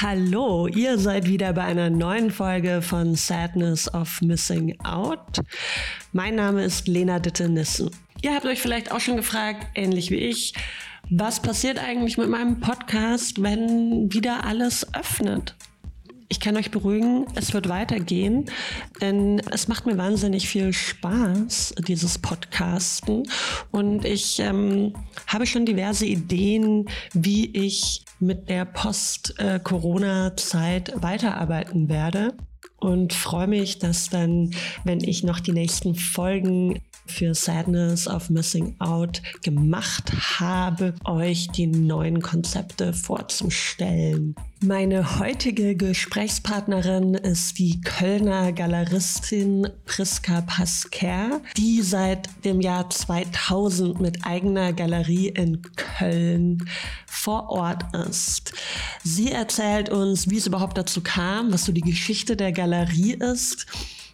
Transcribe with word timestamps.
Hallo, 0.00 0.66
ihr 0.66 0.98
seid 0.98 1.28
wieder 1.28 1.52
bei 1.52 1.62
einer 1.62 1.88
neuen 1.88 2.32
Folge 2.32 2.82
von 2.82 3.14
Sadness 3.14 3.92
of 3.94 4.20
Missing 4.22 4.76
Out. 4.82 5.38
Mein 6.12 6.34
Name 6.34 6.64
ist 6.64 6.88
Lena 6.88 7.20
Ditte-Nissen. 7.20 7.90
Ihr 8.22 8.34
habt 8.34 8.44
euch 8.44 8.60
vielleicht 8.60 8.90
auch 8.90 8.98
schon 8.98 9.16
gefragt, 9.16 9.68
ähnlich 9.76 10.10
wie 10.10 10.16
ich, 10.16 10.54
was 11.10 11.40
passiert 11.42 11.78
eigentlich 11.78 12.18
mit 12.18 12.28
meinem 12.28 12.58
Podcast, 12.58 13.40
wenn 13.40 14.12
wieder 14.12 14.44
alles 14.44 14.92
öffnet? 14.92 15.54
Ich 16.34 16.40
kann 16.40 16.56
euch 16.56 16.72
beruhigen, 16.72 17.26
es 17.36 17.54
wird 17.54 17.68
weitergehen, 17.68 18.46
denn 19.00 19.40
es 19.52 19.68
macht 19.68 19.86
mir 19.86 19.96
wahnsinnig 19.96 20.48
viel 20.48 20.72
Spaß, 20.72 21.76
dieses 21.86 22.18
Podcasten. 22.18 23.22
Und 23.70 24.04
ich 24.04 24.40
ähm, 24.40 24.94
habe 25.28 25.46
schon 25.46 25.64
diverse 25.64 26.06
Ideen, 26.06 26.86
wie 27.12 27.56
ich 27.56 28.04
mit 28.18 28.48
der 28.48 28.64
Post-Corona-Zeit 28.64 30.94
weiterarbeiten 30.96 31.88
werde. 31.88 32.34
Und 32.80 33.12
freue 33.12 33.46
mich, 33.46 33.78
dass 33.78 34.10
dann, 34.10 34.50
wenn 34.82 35.04
ich 35.04 35.22
noch 35.22 35.38
die 35.38 35.52
nächsten 35.52 35.94
Folgen 35.94 36.80
für 37.06 37.34
Sadness 37.34 38.08
of 38.08 38.30
Missing 38.30 38.76
Out 38.78 39.22
gemacht 39.42 40.12
habe, 40.40 40.94
euch 41.04 41.48
die 41.48 41.66
neuen 41.66 42.20
Konzepte 42.22 42.92
vorzustellen. 42.92 44.34
Meine 44.60 45.18
heutige 45.18 45.76
Gesprächspartnerin 45.76 47.14
ist 47.14 47.58
die 47.58 47.82
Kölner 47.82 48.52
Galeristin 48.52 49.68
Priska 49.84 50.40
Pasquer, 50.40 51.42
die 51.58 51.82
seit 51.82 52.30
dem 52.46 52.62
Jahr 52.62 52.88
2000 52.88 54.00
mit 54.00 54.24
eigener 54.24 54.72
Galerie 54.72 55.28
in 55.28 55.60
Köln 55.76 56.66
vor 57.06 57.50
Ort 57.50 57.94
ist. 58.08 58.54
Sie 59.02 59.30
erzählt 59.30 59.90
uns, 59.90 60.30
wie 60.30 60.38
es 60.38 60.46
überhaupt 60.46 60.78
dazu 60.78 61.02
kam, 61.02 61.52
was 61.52 61.66
so 61.66 61.72
die 61.72 61.82
Geschichte 61.82 62.34
der 62.34 62.52
Galerie 62.52 63.12
ist 63.12 63.66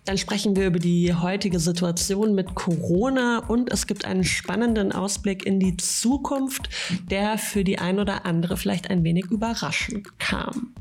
dann 0.05 0.19
sprechen 0.19 0.57
wir 0.57 0.67
über 0.67 0.79
die 0.79 1.15
heutige 1.15 1.61
Situation 1.61 2.35
mit 2.35 2.55
Corona 2.55 3.39
und 3.39 3.73
es 3.73 3.87
gibt 3.87 4.05
einen 4.05 4.25
spannenden 4.25 4.93
Ausblick 4.93 5.45
in 5.45 5.61
die 5.61 5.77
Zukunft, 5.77 6.69
der 7.11 7.39
für 7.39 7.65
die 7.65 7.79
ein 7.79 7.99
oder 7.99 8.25
andere 8.27 8.57
vielleicht 8.57 8.91
ein 8.91 9.05
wenig 9.05 9.27
überraschend 9.27 10.19
kam. 10.19 10.75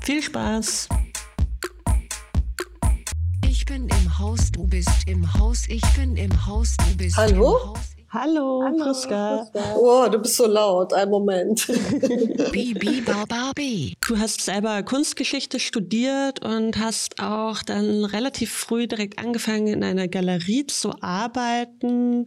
Viel 0.00 0.22
Spaß! 0.22 0.88
Ich 3.46 3.66
bin 3.66 3.88
im 3.88 4.18
Haus, 4.18 4.50
du 4.52 4.66
bist 4.66 5.06
im 5.06 5.32
Haus, 5.34 5.68
ich 5.68 5.84
bin 5.96 6.16
im 6.16 6.46
Haus, 6.46 6.76
du 6.76 6.96
bist 6.96 7.16
Hallo? 7.16 7.58
im 7.58 7.68
Haus. 7.70 7.99
Hallo, 8.12 8.64
Hallo 8.64 8.76
Priska. 8.76 9.46
Oh, 9.76 10.08
du 10.10 10.18
bist 10.18 10.34
so 10.34 10.48
laut. 10.48 10.92
Ein 10.92 11.10
Moment. 11.10 11.64
Bibi 12.52 13.02
Barbabi. 13.02 13.94
Du 14.04 14.18
hast 14.18 14.40
selber 14.40 14.82
Kunstgeschichte 14.82 15.60
studiert 15.60 16.44
und 16.44 16.76
hast 16.76 17.22
auch 17.22 17.62
dann 17.62 18.04
relativ 18.04 18.50
früh 18.50 18.88
direkt 18.88 19.20
angefangen, 19.20 19.68
in 19.68 19.84
einer 19.84 20.08
Galerie 20.08 20.66
zu 20.66 20.90
arbeiten. 21.00 22.26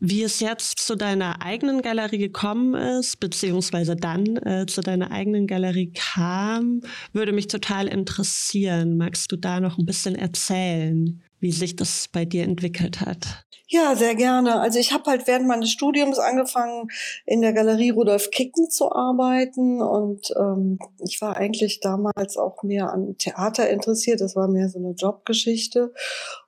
Wie 0.00 0.24
es 0.24 0.40
jetzt 0.40 0.80
zu 0.80 0.96
deiner 0.96 1.40
eigenen 1.40 1.80
Galerie 1.80 2.18
gekommen 2.18 2.74
ist, 2.74 3.20
beziehungsweise 3.20 3.94
dann 3.94 4.36
äh, 4.38 4.66
zu 4.66 4.80
deiner 4.80 5.12
eigenen 5.12 5.46
Galerie 5.46 5.92
kam, 5.94 6.80
würde 7.12 7.30
mich 7.30 7.46
total 7.46 7.86
interessieren. 7.86 8.96
Magst 8.96 9.30
du 9.30 9.36
da 9.36 9.60
noch 9.60 9.78
ein 9.78 9.86
bisschen 9.86 10.16
erzählen, 10.16 11.22
wie 11.38 11.52
sich 11.52 11.76
das 11.76 12.08
bei 12.10 12.24
dir 12.24 12.42
entwickelt 12.42 13.00
hat? 13.00 13.44
Ja, 13.66 13.96
sehr 13.96 14.14
gerne. 14.14 14.60
Also 14.60 14.78
ich 14.78 14.92
habe 14.92 15.10
halt 15.10 15.26
während 15.26 15.46
meines 15.46 15.70
Studiums 15.70 16.18
angefangen, 16.18 16.88
in 17.24 17.40
der 17.40 17.54
Galerie 17.54 17.90
Rudolf 17.90 18.30
Kicken 18.30 18.68
zu 18.68 18.92
arbeiten 18.92 19.80
und 19.80 20.32
ähm, 20.36 20.78
ich 20.98 21.20
war 21.22 21.36
eigentlich 21.36 21.80
damals 21.80 22.36
auch 22.36 22.62
mehr 22.62 22.92
an 22.92 23.16
Theater 23.16 23.70
interessiert. 23.70 24.20
Das 24.20 24.36
war 24.36 24.48
mehr 24.48 24.68
so 24.68 24.78
eine 24.78 24.92
Jobgeschichte 24.92 25.92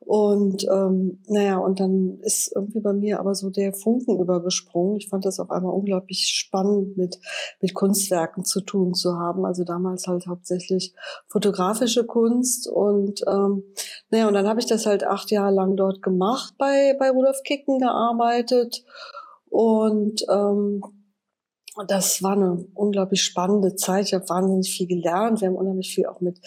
und 0.07 0.65
ähm, 0.71 1.19
naja, 1.27 1.59
und 1.59 1.81
dann 1.81 2.21
ist 2.23 2.53
irgendwie 2.55 2.79
bei 2.79 2.93
mir 2.93 3.19
aber 3.19 3.35
so 3.35 3.51
der 3.51 3.73
Funken 3.73 4.21
übergesprungen. 4.21 4.99
Ich 4.99 5.09
fand 5.09 5.25
das 5.25 5.41
auf 5.41 5.51
einmal 5.51 5.75
unglaublich 5.75 6.29
spannend, 6.29 6.97
mit, 6.97 7.19
mit 7.61 7.75
Kunstwerken 7.75 8.45
zu 8.45 8.61
tun 8.61 8.95
zu 8.95 9.19
haben. 9.19 9.45
Also 9.45 9.65
damals 9.65 10.07
halt 10.07 10.29
hauptsächlich 10.29 10.95
fotografische 11.27 12.07
Kunst. 12.07 12.69
Und 12.69 13.23
ähm, 13.27 13.65
naja, 14.11 14.29
und 14.29 14.35
dann 14.35 14.47
habe 14.47 14.61
ich 14.61 14.67
das 14.67 14.87
halt 14.87 15.03
acht 15.03 15.33
Jahre 15.33 15.53
lang 15.53 15.75
dort 15.75 16.03
gemacht, 16.03 16.55
bei, 16.57 16.95
bei 17.01 17.06
Rudolf 17.11 17.43
Kicken 17.45 17.79
gearbeitet. 17.79 18.85
Und 19.49 20.25
ähm, 20.31 20.83
das 21.89 22.23
war 22.23 22.33
eine 22.33 22.67
unglaublich 22.75 23.23
spannende 23.23 23.77
Zeit. 23.77 24.07
Ich 24.07 24.15
habe 24.15 24.29
wahnsinnig 24.29 24.75
viel 24.75 24.87
gelernt. 24.87 25.41
Wir 25.41 25.49
haben 25.49 25.57
unheimlich 25.57 25.95
viel 25.95 26.07
auch 26.07 26.21
mit, 26.21 26.41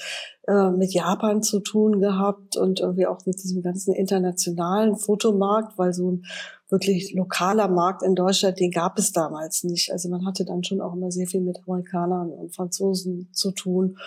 äh, 0.47 0.71
mit 0.71 0.91
Japan 0.91 1.43
zu 1.43 1.59
tun 1.59 1.99
gehabt 1.99 2.57
und 2.57 2.79
irgendwie 2.79 3.05
auch 3.05 3.25
mit 3.25 3.35
diesem 3.43 3.61
ganzen 3.61 3.93
internationalen 3.93 4.95
Fotomarkt, 4.95 5.77
weil 5.77 5.93
so 5.93 6.11
ein 6.11 6.25
wirklich 6.69 7.13
lokaler 7.13 7.67
Markt 7.67 8.03
in 8.03 8.15
Deutschland, 8.15 8.59
den 8.59 8.71
gab 8.71 8.97
es 8.97 9.11
damals 9.11 9.63
nicht. 9.63 9.91
Also 9.91 10.09
man 10.09 10.25
hatte 10.25 10.45
dann 10.45 10.63
schon 10.63 10.81
auch 10.81 10.93
immer 10.93 11.11
sehr 11.11 11.27
viel 11.27 11.41
mit 11.41 11.59
Amerikanern 11.67 12.31
und 12.31 12.55
Franzosen 12.55 13.29
zu 13.31 13.51
tun 13.51 13.97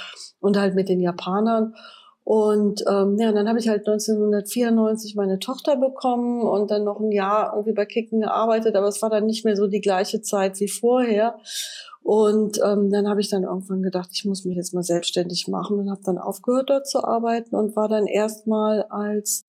und 0.41 0.57
halt 0.57 0.75
mit 0.75 0.89
den 0.89 1.01
Japanern. 1.01 1.75
Und 2.25 2.85
ähm, 2.89 3.17
ja, 3.19 3.33
dann 3.33 3.49
habe 3.49 3.59
ich 3.59 3.69
halt 3.69 3.81
1994 3.81 5.17
meine 5.17 5.39
Tochter 5.39 5.77
bekommen 5.77 6.43
und 6.43 6.71
dann 6.71 6.85
noch 6.85 7.01
ein 7.01 7.11
Jahr 7.11 7.53
irgendwie 7.53 7.73
bei 7.73 7.85
Kicken 7.85 8.21
gearbeitet, 8.21 8.77
aber 8.77 8.87
es 8.87 9.03
war 9.03 9.11
dann 9.11 9.27
nicht 9.27 9.45
mehr 9.45 9.57
so 9.57 9.67
die 9.67 9.81
gleiche 9.81 10.23
Zeit 10.23 10.61
wie 10.61 10.69
vorher. 10.69 11.37
Und 12.05 12.59
ähm, 12.65 12.91
dann 12.91 13.09
habe 13.09 13.21
ich 13.21 13.29
dann 13.29 13.45
irgendwann 13.45 13.83
gedacht, 13.83 14.11
ich 14.13 14.25
muss 14.25 14.45
mich 14.45 14.57
jetzt 14.57 14.75
mal 14.75 14.83
selbstständig 14.83 15.47
machen 15.47 15.79
und 15.79 15.89
habe 15.89 16.01
dann 16.05 16.19
aufgehört 16.19 16.69
dort 16.69 16.89
zu 16.89 17.05
arbeiten 17.05 17.55
und 17.55 17.77
war 17.77 17.89
dann 17.89 18.07
erstmal 18.07 18.83
als 18.85 19.45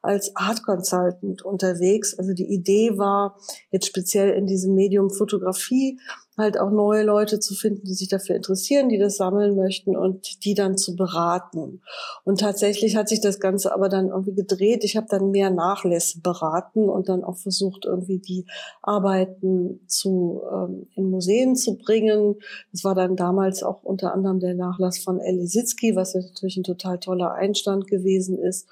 als 0.00 0.34
Art 0.34 0.62
Consultant 0.62 1.42
unterwegs. 1.42 2.18
Also 2.18 2.32
die 2.32 2.50
Idee 2.50 2.96
war 2.96 3.36
jetzt 3.70 3.86
speziell 3.86 4.30
in 4.30 4.46
diesem 4.46 4.74
Medium 4.74 5.10
Fotografie 5.10 5.98
halt 6.38 6.58
auch 6.58 6.70
neue 6.70 7.02
Leute 7.02 7.40
zu 7.40 7.54
finden, 7.54 7.84
die 7.84 7.94
sich 7.94 8.08
dafür 8.08 8.36
interessieren, 8.36 8.88
die 8.88 8.98
das 8.98 9.16
sammeln 9.16 9.56
möchten 9.56 9.96
und 9.96 10.44
die 10.44 10.54
dann 10.54 10.76
zu 10.76 10.96
beraten. 10.96 11.82
Und 12.24 12.40
tatsächlich 12.40 12.96
hat 12.96 13.08
sich 13.08 13.20
das 13.20 13.40
Ganze 13.40 13.74
aber 13.74 13.88
dann 13.88 14.08
irgendwie 14.08 14.34
gedreht. 14.34 14.84
Ich 14.84 14.96
habe 14.96 15.06
dann 15.10 15.30
mehr 15.30 15.50
Nachlässe 15.50 16.20
beraten 16.20 16.88
und 16.88 17.08
dann 17.08 17.24
auch 17.24 17.36
versucht, 17.36 17.84
irgendwie 17.84 18.18
die 18.18 18.46
Arbeiten 18.82 19.80
zu 19.86 20.42
ähm, 20.52 20.86
in 20.94 21.10
Museen 21.10 21.56
zu 21.56 21.76
bringen. 21.76 22.36
Das 22.72 22.84
war 22.84 22.94
dann 22.94 23.16
damals 23.16 23.62
auch 23.62 23.82
unter 23.82 24.14
anderem 24.14 24.40
der 24.40 24.54
Nachlass 24.54 24.98
von 24.98 25.20
Elisitzky, 25.20 25.96
was 25.96 26.14
natürlich 26.14 26.56
ein 26.56 26.64
total 26.64 26.98
toller 26.98 27.32
Einstand 27.32 27.88
gewesen 27.88 28.38
ist. 28.38 28.68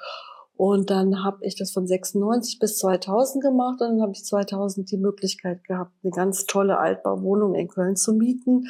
Und 0.57 0.89
dann 0.89 1.23
habe 1.23 1.45
ich 1.45 1.55
das 1.55 1.71
von 1.71 1.87
96 1.87 2.59
bis 2.59 2.79
2000 2.79 3.45
gemacht 3.45 3.81
und 3.83 3.89
dann 3.89 4.03
habe 4.03 4.13
ich 4.13 4.25
2000 4.25 4.91
die 4.91 4.97
Möglichkeit 4.97 5.63
gehabt, 5.65 5.93
eine 6.03 6.11
ganz 6.11 6.47
tolle 6.47 6.79
Altbauwohnung 6.79 7.55
in 7.55 7.69
Köln 7.69 7.95
zu 7.95 8.15
mieten. 8.15 8.67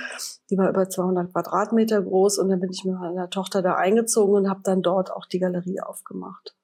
Die 0.51 0.59
war 0.59 0.69
über 0.69 0.89
200 0.89 1.33
Quadratmeter 1.33 2.03
groß 2.03 2.39
und 2.39 2.49
dann 2.49 2.59
bin 2.59 2.71
ich 2.73 2.85
mit 2.85 2.99
meiner 2.99 3.31
Tochter 3.31 3.63
da 3.63 3.75
eingezogen 3.75 4.35
und 4.35 4.51
habe 4.51 4.63
dann 4.65 4.83
dort 4.83 5.13
auch 5.13 5.27
die 5.27 5.39
Galerie 5.39 5.81
aufgemacht. 5.81 6.57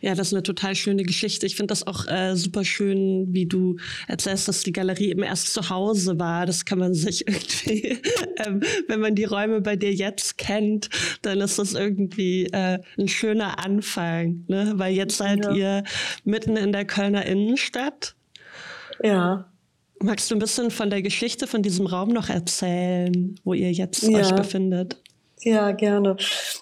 Ja, 0.00 0.14
das 0.14 0.28
ist 0.28 0.34
eine 0.34 0.42
total 0.42 0.74
schöne 0.74 1.02
Geschichte. 1.02 1.46
Ich 1.46 1.56
finde 1.56 1.72
das 1.72 1.86
auch 1.86 2.06
äh, 2.06 2.36
super 2.36 2.64
schön, 2.64 3.26
wie 3.32 3.46
du 3.46 3.76
erzählst, 4.06 4.46
dass 4.46 4.62
die 4.62 4.72
Galerie 4.72 5.10
eben 5.10 5.22
erst 5.22 5.52
zu 5.52 5.70
Hause 5.70 6.18
war. 6.18 6.46
Das 6.46 6.64
kann 6.64 6.78
man 6.78 6.94
sich 6.94 7.24
irgendwie, 7.26 7.98
ähm, 8.44 8.60
wenn 8.86 9.00
man 9.00 9.14
die 9.14 9.24
Räume 9.24 9.60
bei 9.60 9.76
dir 9.76 9.92
jetzt 9.92 10.38
kennt, 10.38 10.88
dann 11.22 11.40
ist 11.40 11.58
das 11.58 11.74
irgendwie 11.74 12.46
äh, 12.46 12.78
ein 12.98 13.08
schöner 13.08 13.64
Anfang, 13.64 14.44
ne? 14.46 14.72
Weil 14.76 14.94
jetzt 14.94 15.16
seid 15.16 15.44
ja. 15.44 15.52
ihr 15.52 15.84
mitten 16.24 16.56
in 16.56 16.72
der 16.72 16.84
Kölner 16.84 17.26
Innenstadt. 17.26 18.14
Ja. 19.02 19.50
Magst 20.00 20.30
du 20.30 20.36
ein 20.36 20.38
bisschen 20.38 20.70
von 20.70 20.90
der 20.90 21.02
Geschichte 21.02 21.48
von 21.48 21.62
diesem 21.62 21.86
Raum 21.86 22.10
noch 22.10 22.28
erzählen, 22.28 23.34
wo 23.42 23.52
ihr 23.52 23.72
jetzt 23.72 24.04
ja. 24.04 24.18
euch 24.18 24.32
befindet? 24.32 25.00
Ja, 25.42 25.70
gerne. 25.72 26.16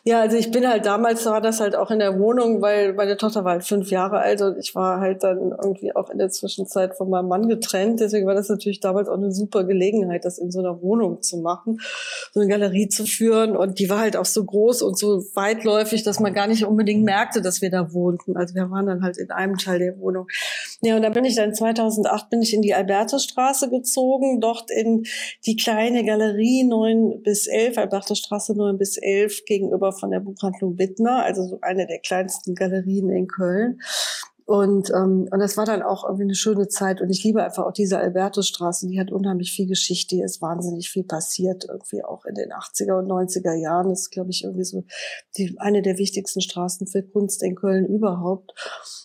Ja, 0.05 0.20
also 0.20 0.37
ich 0.37 0.50
bin 0.50 0.69
halt 0.69 0.84
damals 0.84 1.25
war 1.25 1.40
das 1.40 1.61
halt 1.61 1.75
auch 1.75 1.90
in 1.90 1.99
der 1.99 2.19
Wohnung, 2.19 2.61
weil 2.61 2.93
meine 2.93 3.17
Tochter 3.17 3.44
war 3.44 3.52
halt 3.52 3.64
fünf 3.64 3.90
Jahre 3.90 4.19
alt 4.19 4.43
und 4.43 4.58
ich 4.58 4.75
war 4.75 5.00
halt 5.00 5.23
dann 5.23 5.50
irgendwie 5.50 5.96
auch 5.96 6.11
in 6.11 6.19
der 6.19 6.28
Zwischenzeit 6.28 6.94
von 6.94 7.08
meinem 7.08 7.28
Mann 7.28 7.49
getrennt. 7.49 8.00
Deswegen 8.00 8.26
war 8.26 8.34
das 8.34 8.49
natürlich 8.49 8.81
damals 8.81 9.08
auch 9.08 9.17
eine 9.17 9.32
super 9.32 9.64
Gelegenheit, 9.64 10.25
das 10.25 10.38
in 10.38 10.50
so 10.50 10.58
einer 10.58 10.82
Wohnung 10.82 11.23
zu 11.23 11.38
machen, 11.38 11.81
so 12.32 12.40
eine 12.40 12.50
Galerie 12.50 12.88
zu 12.88 13.06
führen. 13.06 13.56
Und 13.56 13.78
die 13.78 13.88
war 13.88 14.00
halt 14.00 14.17
auch 14.17 14.26
so 14.26 14.44
groß 14.44 14.82
und 14.82 14.99
so 14.99 15.25
weitläufig, 15.34 16.02
dass 16.02 16.20
man 16.20 16.34
gar 16.34 16.46
nicht 16.46 16.67
unbedingt 16.67 17.02
merkte, 17.02 17.40
dass 17.40 17.62
wir 17.62 17.70
da 17.70 17.93
wohnten. 17.94 18.37
Also 18.37 18.55
wir 18.55 18.70
waren 18.70 18.87
dann 18.87 19.02
halt 19.02 19.17
in 19.17 19.31
einem 19.31 19.56
Teil 19.56 19.79
der 19.79 19.99
Wohnung. 19.99 20.29
Ja, 20.82 20.96
und 20.96 21.02
dann 21.02 21.14
bin 21.14 21.25
ich 21.25 21.34
dann 21.34 21.55
2008 21.55 22.29
bin 22.29 22.43
ich 22.43 22.52
in 22.52 22.62
die 22.62 22.75
Albertusstraße 22.75 23.70
gezogen, 23.70 24.40
dort 24.40 24.70
in 24.70 25.05
die 25.46 25.56
kleine 25.56 26.05
Galerie 26.05 26.64
9 26.64 27.22
bis 27.22 27.46
11, 27.46 27.79
Albertusstraße 27.79 28.55
9 28.55 28.66
9 28.67 28.79
bis 28.79 28.97
11 28.97 29.45
gegenüber 29.47 29.93
von 29.93 30.11
der 30.11 30.21
Buchhandlung 30.21 30.79
Wittner, 30.79 31.25
also 31.25 31.43
so 31.45 31.59
eine 31.63 31.87
der 31.87 32.01
kleinsten 32.01 32.55
Galerien 32.55 33.11
in 33.11 33.27
Köln. 33.27 33.81
Und, 34.46 34.90
ähm, 34.90 35.28
und 35.28 35.40
das 35.40 35.56
war 35.56 35.64
dann 35.64 35.82
auch 35.82 36.04
irgendwie 36.04 36.22
eine 36.22 36.37
schöne 36.37 36.69
Zeit. 36.69 37.00
Und 37.00 37.10
ich 37.10 37.25
liebe 37.25 37.43
einfach 37.43 37.64
auch 37.64 37.72
diese 37.72 37.98
Albertusstraße, 37.98 38.87
die 38.87 39.00
hat 39.00 39.10
unheimlich 39.10 39.50
viel 39.50 39.66
Geschichte, 39.66 40.14
hier 40.14 40.25
ist 40.25 40.40
wahnsinnig 40.40 40.88
viel 40.88 41.02
passiert, 41.02 41.66
irgendwie 41.69 42.04
auch 42.04 42.25
in 42.25 42.37
den 42.37 42.52
80er 42.52 42.96
und 42.96 43.10
90er 43.10 43.54
Jahren. 43.54 43.88
Das 43.88 44.02
ist, 44.02 44.10
glaube 44.12 44.31
ich, 44.31 44.44
irgendwie 44.44 44.64
so 44.64 44.84
die, 45.37 45.56
eine 45.58 45.82
der 45.82 45.98
wichtigsten 45.98 46.40
Straßen 46.40 46.87
für 46.87 47.02
Kunst 47.02 47.43
in 47.43 47.56
Köln 47.56 47.87
überhaupt. 47.87 48.52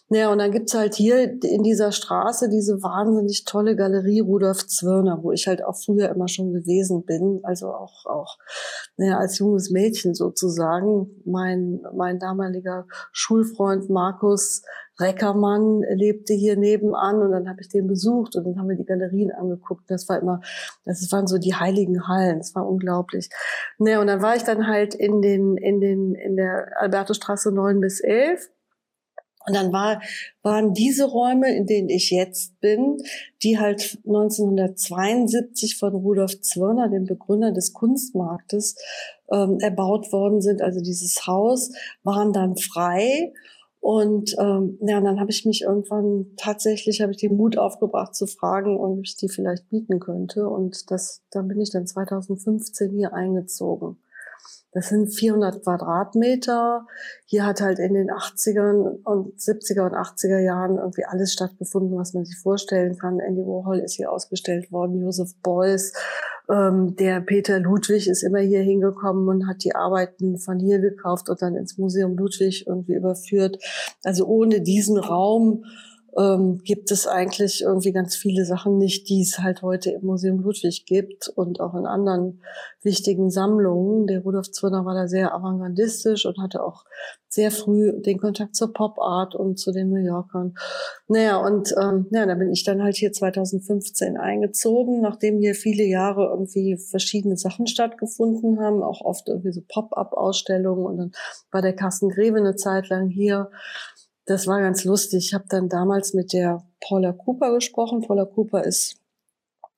Naja, 0.09 0.31
und 0.31 0.37
dann 0.37 0.51
gibt's 0.51 0.75
halt 0.75 0.93
hier 0.93 1.41
in 1.41 1.63
dieser 1.63 1.91
Straße 1.91 2.49
diese 2.49 2.83
wahnsinnig 2.83 3.45
tolle 3.45 3.75
Galerie 3.75 4.19
Rudolf 4.19 4.67
Zwirner, 4.67 5.23
wo 5.23 5.31
ich 5.31 5.47
halt 5.47 5.63
auch 5.63 5.75
früher 5.75 6.09
immer 6.09 6.27
schon 6.27 6.53
gewesen 6.53 7.03
bin. 7.03 7.39
Also 7.43 7.67
auch, 7.73 8.05
auch 8.05 8.37
naja, 8.97 9.17
als 9.17 9.39
junges 9.39 9.71
Mädchen 9.71 10.13
sozusagen. 10.13 11.09
Mein, 11.25 11.81
mein 11.95 12.19
damaliger 12.19 12.85
Schulfreund 13.11 13.89
Markus 13.89 14.61
Reckermann 15.01 15.81
lebte 15.81 16.33
hier 16.33 16.55
nebenan 16.55 17.21
und 17.21 17.31
dann 17.31 17.49
habe 17.49 17.61
ich 17.61 17.69
den 17.69 17.87
besucht 17.87 18.35
und 18.35 18.45
dann 18.45 18.57
haben 18.57 18.69
wir 18.69 18.75
die 18.75 18.85
Galerien 18.85 19.31
angeguckt. 19.31 19.89
Das 19.89 20.07
war 20.07 20.19
immer, 20.19 20.41
das 20.85 21.11
waren 21.11 21.27
so 21.27 21.37
die 21.37 21.55
heiligen 21.55 22.07
Hallen. 22.07 22.37
Das 22.37 22.55
war 22.55 22.67
unglaublich. 22.67 23.29
Naja, 23.77 23.99
und 23.99 24.07
dann 24.07 24.21
war 24.21 24.35
ich 24.35 24.43
dann 24.43 24.67
halt 24.67 24.93
in 24.93 25.21
den, 25.21 25.57
in 25.57 25.81
den, 25.81 26.15
in 26.15 26.35
der 26.35 26.67
Albertostraße 26.79 27.51
9 27.51 27.81
bis 27.81 27.99
11 27.99 28.49
und 29.47 29.55
dann 29.55 29.73
war, 29.73 30.01
waren 30.43 30.73
diese 30.73 31.05
Räume, 31.05 31.55
in 31.55 31.65
denen 31.65 31.89
ich 31.89 32.11
jetzt 32.11 32.59
bin, 32.59 32.97
die 33.41 33.57
halt 33.59 33.97
1972 34.05 35.77
von 35.77 35.95
Rudolf 35.95 36.41
Zwirner, 36.41 36.89
dem 36.89 37.05
Begründer 37.05 37.51
des 37.51 37.73
Kunstmarktes, 37.73 38.75
ähm, 39.31 39.57
erbaut 39.59 40.11
worden 40.11 40.41
sind. 40.41 40.61
Also 40.61 40.79
dieses 40.79 41.25
Haus 41.25 41.71
waren 42.03 42.33
dann 42.33 42.55
frei. 42.55 43.33
Und 43.81 44.35
ähm, 44.37 44.77
ja, 44.81 44.99
und 44.99 45.05
dann 45.05 45.19
habe 45.19 45.31
ich 45.31 45.43
mich 45.43 45.63
irgendwann 45.63 46.27
tatsächlich 46.37 47.01
habe 47.01 47.13
ich 47.13 47.17
den 47.17 47.35
Mut 47.35 47.57
aufgebracht 47.57 48.15
zu 48.15 48.27
fragen, 48.27 48.79
ob 48.79 48.99
ich 49.03 49.17
die 49.17 49.27
vielleicht 49.27 49.69
bieten 49.69 49.99
könnte. 49.99 50.47
Und 50.47 50.91
das, 50.91 51.23
dann 51.31 51.47
bin 51.47 51.59
ich 51.59 51.71
dann 51.71 51.87
2015 51.87 52.91
hier 52.91 53.13
eingezogen. 53.13 53.97
Das 54.73 54.89
sind 54.89 55.13
400 55.13 55.63
Quadratmeter. 55.63 56.85
Hier 57.25 57.45
hat 57.45 57.61
halt 57.61 57.79
in 57.79 57.93
den 57.93 58.09
80ern 58.09 59.03
und 59.03 59.37
70er 59.37 59.85
und 59.85 59.93
80er 59.93 60.39
Jahren 60.39 60.77
irgendwie 60.77 61.05
alles 61.05 61.33
stattgefunden, 61.33 61.97
was 61.97 62.13
man 62.13 62.25
sich 62.25 62.37
vorstellen 62.37 62.97
kann. 62.97 63.19
Andy 63.19 63.41
Warhol 63.41 63.79
ist 63.79 63.95
hier 63.95 64.11
ausgestellt 64.11 64.71
worden, 64.71 65.01
Joseph 65.01 65.35
Beuys, 65.43 65.93
ähm, 66.51 66.95
der 66.97 67.21
Peter 67.21 67.59
Ludwig 67.59 68.07
ist 68.07 68.23
immer 68.23 68.39
hier 68.39 68.61
hingekommen 68.61 69.27
und 69.29 69.47
hat 69.47 69.63
die 69.63 69.75
Arbeiten 69.75 70.37
von 70.37 70.59
hier 70.59 70.79
gekauft 70.79 71.29
und 71.29 71.41
dann 71.41 71.55
ins 71.55 71.77
Museum 71.77 72.17
Ludwig 72.17 72.65
irgendwie 72.67 72.95
überführt. 72.95 73.57
Also 74.03 74.25
ohne 74.25 74.61
diesen 74.61 74.97
Raum 74.97 75.63
ähm, 76.17 76.61
gibt 76.63 76.91
es 76.91 77.07
eigentlich 77.07 77.61
irgendwie 77.61 77.91
ganz 77.91 78.15
viele 78.15 78.45
Sachen 78.45 78.77
nicht, 78.77 79.07
die 79.09 79.21
es 79.21 79.39
halt 79.39 79.61
heute 79.61 79.91
im 79.91 80.05
Museum 80.05 80.39
Ludwig 80.39 80.85
gibt 80.85 81.29
und 81.29 81.59
auch 81.59 81.73
in 81.73 81.85
anderen 81.85 82.41
wichtigen 82.81 83.29
Sammlungen. 83.29 84.07
Der 84.07 84.21
Rudolf 84.21 84.51
Zwirner 84.51 84.85
war 84.85 84.93
da 84.93 85.07
sehr 85.07 85.33
avantgardistisch 85.33 86.25
und 86.25 86.37
hatte 86.39 86.63
auch 86.63 86.83
sehr 87.29 87.51
früh 87.51 87.93
den 88.01 88.19
Kontakt 88.19 88.55
zur 88.55 88.73
Pop 88.73 88.99
Art 88.99 89.35
und 89.35 89.57
zu 89.57 89.71
den 89.71 89.89
New 89.89 90.03
Yorkern. 90.03 90.53
Naja, 91.07 91.37
und 91.37 91.73
ähm, 91.81 92.07
ja, 92.11 92.25
da 92.25 92.35
bin 92.35 92.51
ich 92.51 92.65
dann 92.65 92.83
halt 92.83 92.97
hier 92.97 93.13
2015 93.13 94.17
eingezogen, 94.17 95.01
nachdem 95.01 95.39
hier 95.39 95.55
viele 95.55 95.83
Jahre 95.83 96.27
irgendwie 96.29 96.77
verschiedene 96.77 97.37
Sachen 97.37 97.67
stattgefunden 97.67 98.59
haben, 98.59 98.83
auch 98.83 99.01
oft 99.01 99.29
irgendwie 99.29 99.53
so 99.53 99.61
Pop-up-Ausstellungen 99.65 100.85
und 100.85 100.97
dann 100.97 101.11
war 101.51 101.61
der 101.61 101.73
Carsten 101.73 102.09
Greve 102.09 102.37
eine 102.37 102.55
Zeit 102.55 102.89
lang 102.89 103.07
hier 103.07 103.49
das 104.25 104.47
war 104.47 104.61
ganz 104.61 104.83
lustig. 104.83 105.27
Ich 105.27 105.33
habe 105.33 105.45
dann 105.49 105.69
damals 105.69 106.13
mit 106.13 106.33
der 106.33 106.63
Paula 106.79 107.13
Cooper 107.13 107.53
gesprochen. 107.53 108.01
Paula 108.01 108.25
Cooper 108.25 108.63
ist 108.63 109.01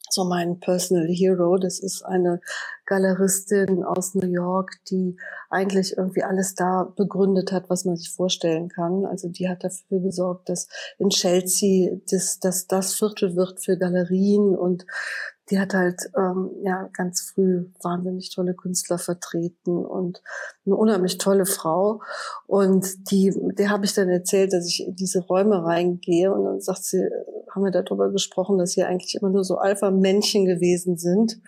so 0.10 0.26
mein 0.26 0.60
Personal 0.60 1.08
Hero. 1.08 1.58
Das 1.58 1.80
ist 1.80 2.04
eine 2.04 2.40
Galeristin 2.86 3.84
aus 3.84 4.16
New 4.16 4.28
York, 4.28 4.72
die 4.90 5.18
eigentlich 5.50 5.98
irgendwie 5.98 6.24
alles 6.24 6.56
da 6.56 6.84
begründet 6.84 7.52
hat, 7.52 7.70
was 7.70 7.86
man 7.86 7.96
sich 7.96 8.12
vorstellen 8.12 8.70
kann. 8.70 9.06
Also 9.06 9.30
die 9.30 9.50
hat 9.50 9.64
dafür 9.64 10.00
gesorgt, 10.00 10.50
dass 10.50 10.68
in 10.98 11.10
Chelsea 11.10 11.98
das, 12.12 12.40
dass 12.40 12.68
das 12.68 12.94
Viertel 12.94 13.36
wird 13.36 13.64
für 13.64 13.78
Galerien 13.78 14.56
und 14.56 14.86
die 15.50 15.60
hat 15.60 15.74
halt 15.74 16.00
ähm, 16.18 16.52
ja 16.64 16.90
ganz 16.94 17.22
früh 17.22 17.66
wahnsinnig 17.82 18.34
tolle 18.34 18.54
Künstler 18.54 18.98
vertreten 18.98 19.86
und 19.86 20.22
eine 20.66 20.76
unheimlich 20.76 21.18
tolle 21.18 21.46
Frau. 21.46 22.02
Und 22.48 23.12
die, 23.12 23.34
der 23.58 23.70
habe 23.70 23.86
ich 23.86 23.94
dann 23.94 24.10
erzählt, 24.10 24.54
dass 24.54 24.68
ich 24.68 24.86
in 24.88 24.96
diese 24.96 25.20
Räume 25.20 25.64
reingehe 25.64 26.34
und 26.34 26.46
dann 26.46 26.62
sagt 26.62 26.84
sie, 26.86 27.10
haben 27.54 27.64
wir 27.64 27.72
darüber 27.72 28.12
gesprochen, 28.12 28.58
dass 28.58 28.74
hier 28.74 28.88
eigentlich 28.88 29.16
immer 29.16 29.30
nur 29.30 29.44
so 29.44 29.58
Alpha-Männchen 29.58 30.46
gewesen 30.46 30.98
sind. 30.98 31.40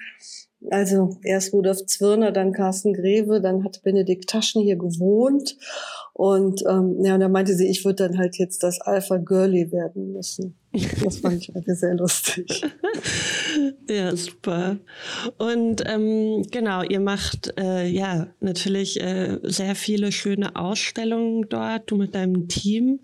Also 0.72 1.18
erst 1.24 1.54
Rudolf 1.54 1.86
Zwirner, 1.86 2.32
dann 2.32 2.52
Carsten 2.52 2.94
Greve, 2.94 3.40
dann 3.42 3.64
hat 3.64 3.84
Benedikt 3.84 4.30
Taschen 4.30 4.62
hier 4.62 4.78
gewohnt. 4.78 5.58
Und 6.14 6.64
ähm, 6.68 6.98
ja, 7.04 7.16
und 7.16 7.20
da 7.20 7.30
meinte 7.30 7.56
sie, 7.56 7.68
ich 7.68 7.86
würde 7.86 8.08
dann 8.08 8.18
halt 8.18 8.38
jetzt 8.38 8.64
das 8.64 8.82
Alpha 8.82 9.18
Girlie 9.18 9.72
werden 9.72 10.14
müssen. 10.14 10.58
Das 11.04 11.20
fand 11.20 11.42
ich 11.42 11.52
sehr 11.66 11.96
lustig. 11.96 12.64
ja, 13.90 14.16
super. 14.16 14.78
Und 15.38 15.84
ähm, 15.86 16.44
genau, 16.52 16.84
ihr 16.84 17.00
macht 17.00 17.54
äh, 17.58 17.88
ja 17.88 18.28
natürlich 18.40 19.00
äh, 19.02 19.40
sehr 19.44 19.76
viele 19.76 20.12
schöne 20.12 20.56
Ausstellungen 20.56 21.48
dort, 21.50 21.90
du 21.92 21.96
mit 21.96 22.16
deinem 22.16 22.48
Team. 22.48 23.00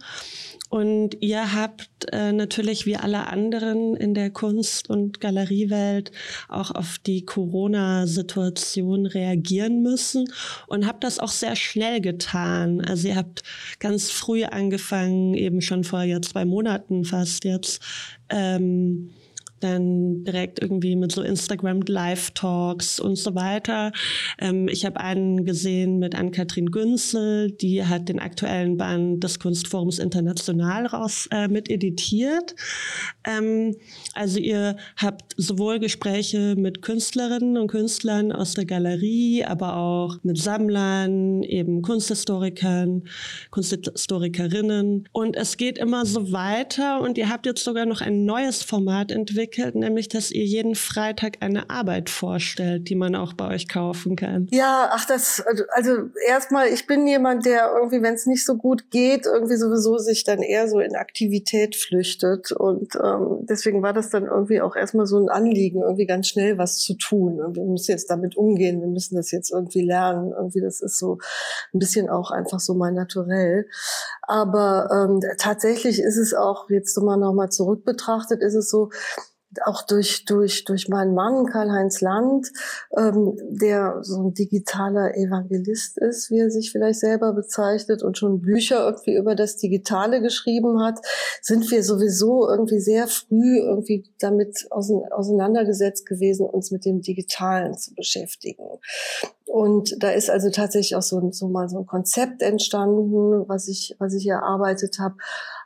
Und 0.71 1.17
ihr 1.19 1.53
habt 1.53 1.89
äh, 2.13 2.31
natürlich 2.31 2.85
wie 2.85 2.95
alle 2.95 3.27
anderen 3.27 3.97
in 3.97 4.13
der 4.13 4.29
Kunst- 4.29 4.89
und 4.89 5.19
Galeriewelt 5.19 6.13
auch 6.47 6.71
auf 6.71 6.97
die 6.97 7.25
Corona-Situation 7.25 9.05
reagieren 9.05 9.81
müssen 9.83 10.31
und 10.67 10.87
habt 10.87 11.03
das 11.03 11.19
auch 11.19 11.27
sehr 11.27 11.57
schnell 11.57 11.99
getan. 11.99 12.79
Also 12.79 13.09
ihr 13.09 13.17
habt 13.17 13.43
ganz 13.79 14.11
früh 14.11 14.45
angefangen, 14.45 15.33
eben 15.33 15.59
schon 15.59 15.83
vor 15.83 16.03
ja 16.03 16.21
zwei 16.21 16.45
Monaten 16.45 17.03
fast 17.03 17.43
jetzt, 17.43 17.60
ähm, 18.29 19.11
dann 19.63 20.23
direkt 20.23 20.61
irgendwie 20.61 20.95
mit 20.95 21.11
so 21.11 21.21
Instagram 21.21 21.81
Live-Talks 21.87 22.99
und 22.99 23.15
so 23.15 23.35
weiter. 23.35 23.91
Ähm, 24.39 24.67
ich 24.67 24.85
habe 24.85 24.99
einen 24.99 25.45
gesehen 25.45 25.99
mit 25.99 26.15
Ann-Kathrin 26.15 26.71
Günzel, 26.71 27.51
die 27.51 27.85
hat 27.85 28.09
den 28.09 28.19
aktuellen 28.19 28.77
Band 28.77 29.23
des 29.23 29.39
Kunstforums 29.39 29.99
International 29.99 30.87
raus 30.87 31.27
äh, 31.31 31.47
mit 31.47 31.69
editiert. 31.69 32.55
Ähm, 33.23 33.75
also 34.13 34.39
ihr 34.39 34.77
habt 34.97 35.33
sowohl 35.37 35.79
Gespräche 35.79 36.55
mit 36.57 36.81
Künstlerinnen 36.81 37.57
und 37.57 37.67
Künstlern 37.67 38.31
aus 38.31 38.53
der 38.55 38.65
Galerie, 38.65 39.45
aber 39.45 39.77
auch 39.77 40.17
mit 40.23 40.37
Sammlern, 40.37 41.43
eben 41.43 41.81
Kunsthistorikern, 41.81 43.03
Kunsthistorikerinnen. 43.51 45.07
Und 45.11 45.35
es 45.35 45.57
geht 45.57 45.77
immer 45.77 46.05
so 46.05 46.31
weiter 46.31 47.01
und 47.01 47.17
ihr 47.17 47.29
habt 47.29 47.45
jetzt 47.45 47.63
sogar 47.63 47.85
noch 47.85 48.01
ein 48.01 48.25
neues 48.25 48.63
Format 48.63 49.11
entwickelt, 49.11 49.50
entwickelt, 49.51 49.75
nämlich 49.75 50.09
dass 50.09 50.31
ihr 50.31 50.43
jeden 50.43 50.75
Freitag 50.75 51.37
eine 51.39 51.69
Arbeit 51.69 52.09
vorstellt, 52.09 52.89
die 52.89 52.95
man 52.95 53.15
auch 53.15 53.33
bei 53.33 53.47
euch 53.49 53.67
kaufen 53.67 54.15
kann. 54.15 54.47
Ja, 54.51 54.89
ach 54.91 55.05
das, 55.05 55.43
also 55.71 55.91
erstmal, 56.27 56.67
ich 56.67 56.87
bin 56.87 57.07
jemand, 57.07 57.45
der 57.45 57.71
irgendwie, 57.75 58.01
wenn 58.01 58.13
es 58.13 58.25
nicht 58.25 58.45
so 58.45 58.55
gut 58.55 58.89
geht, 58.91 59.25
irgendwie 59.25 59.55
sowieso 59.55 59.97
sich 59.97 60.23
dann 60.23 60.41
eher 60.41 60.67
so 60.67 60.79
in 60.79 60.95
Aktivität 60.95 61.75
flüchtet. 61.75 62.51
Und 62.51 62.95
ähm, 62.95 63.45
deswegen 63.49 63.81
war 63.81 63.93
das 63.93 64.09
dann 64.09 64.25
irgendwie 64.25 64.61
auch 64.61 64.75
erstmal 64.75 65.05
so 65.05 65.17
ein 65.17 65.29
Anliegen, 65.29 65.81
irgendwie 65.81 66.05
ganz 66.05 66.27
schnell 66.27 66.57
was 66.57 66.77
zu 66.77 66.95
tun. 66.95 67.41
Und 67.41 67.55
wir 67.55 67.63
müssen 67.63 67.91
jetzt 67.91 68.09
damit 68.09 68.35
umgehen, 68.35 68.81
wir 68.81 68.87
müssen 68.87 69.15
das 69.15 69.31
jetzt 69.31 69.51
irgendwie 69.51 69.81
lernen. 69.81 70.31
Irgendwie, 70.35 70.61
das 70.61 70.81
ist 70.81 70.97
so 70.97 71.17
ein 71.73 71.79
bisschen 71.79 72.09
auch 72.09 72.31
einfach 72.31 72.59
so 72.59 72.73
mein 72.73 72.93
Naturell. 72.93 73.67
Aber 74.23 74.89
ähm, 74.91 75.19
tatsächlich 75.37 75.99
ist 75.99 76.17
es 76.17 76.33
auch, 76.33 76.69
jetzt 76.69 76.97
mal 77.01 77.17
nochmal 77.17 77.49
zurück 77.49 77.83
betrachtet, 77.83 78.41
ist 78.41 78.55
es 78.55 78.69
so, 78.69 78.89
auch 79.65 79.83
durch, 79.83 80.25
durch, 80.25 80.63
durch 80.65 80.87
meinen 80.87 81.13
Mann, 81.13 81.45
Karl-Heinz 81.45 82.01
Land, 82.01 82.47
ähm, 82.97 83.37
der 83.49 83.99
so 84.01 84.21
ein 84.21 84.33
digitaler 84.33 85.15
Evangelist 85.15 85.97
ist, 85.97 86.31
wie 86.31 86.39
er 86.39 86.49
sich 86.49 86.71
vielleicht 86.71 86.99
selber 86.99 87.33
bezeichnet 87.33 88.03
und 88.03 88.17
schon 88.17 88.41
Bücher 88.41 88.85
irgendwie 88.85 89.15
über 89.15 89.35
das 89.35 89.57
Digitale 89.57 90.21
geschrieben 90.21 90.81
hat, 90.81 90.99
sind 91.41 91.69
wir 91.71 91.83
sowieso 91.83 92.47
irgendwie 92.47 92.79
sehr 92.79 93.07
früh 93.07 93.59
irgendwie 93.59 94.05
damit 94.19 94.67
auseinandergesetzt 94.71 96.05
gewesen, 96.05 96.45
uns 96.45 96.71
mit 96.71 96.85
dem 96.85 97.01
Digitalen 97.01 97.77
zu 97.77 97.93
beschäftigen. 97.93 98.63
Und 99.45 100.01
da 100.01 100.11
ist 100.11 100.29
also 100.29 100.49
tatsächlich 100.49 100.95
auch 100.95 101.01
so, 101.01 101.29
so 101.31 101.49
mal 101.49 101.67
so 101.67 101.79
ein 101.79 101.85
Konzept 101.85 102.41
entstanden, 102.41 103.49
was 103.49 103.67
ich, 103.67 103.97
was 103.99 104.13
ich 104.13 104.25
erarbeitet 104.27 104.97
habe. 104.97 105.15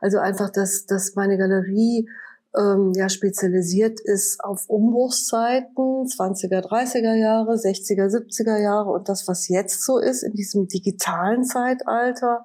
Also 0.02 0.18
einfach, 0.18 0.50
dass, 0.50 0.88
dass 0.88 1.14
meine 1.14 1.38
Galerie 1.38 2.10
ähm, 2.58 2.94
ja 2.96 3.10
spezialisiert 3.10 4.00
ist 4.00 4.44
auf 4.44 4.70
Umbruchszeiten, 4.70 6.06
20er, 6.06 6.62
30er 6.62 7.16
Jahre, 7.16 7.54
60er, 7.54 8.08
70er 8.08 8.58
Jahre 8.58 8.92
und 8.92 9.10
das, 9.10 9.28
was 9.28 9.48
jetzt 9.48 9.84
so 9.84 9.98
ist 9.98 10.24
in 10.24 10.34
diesem 10.34 10.68
digitalen 10.68 11.44
Zeitalter. 11.44 12.44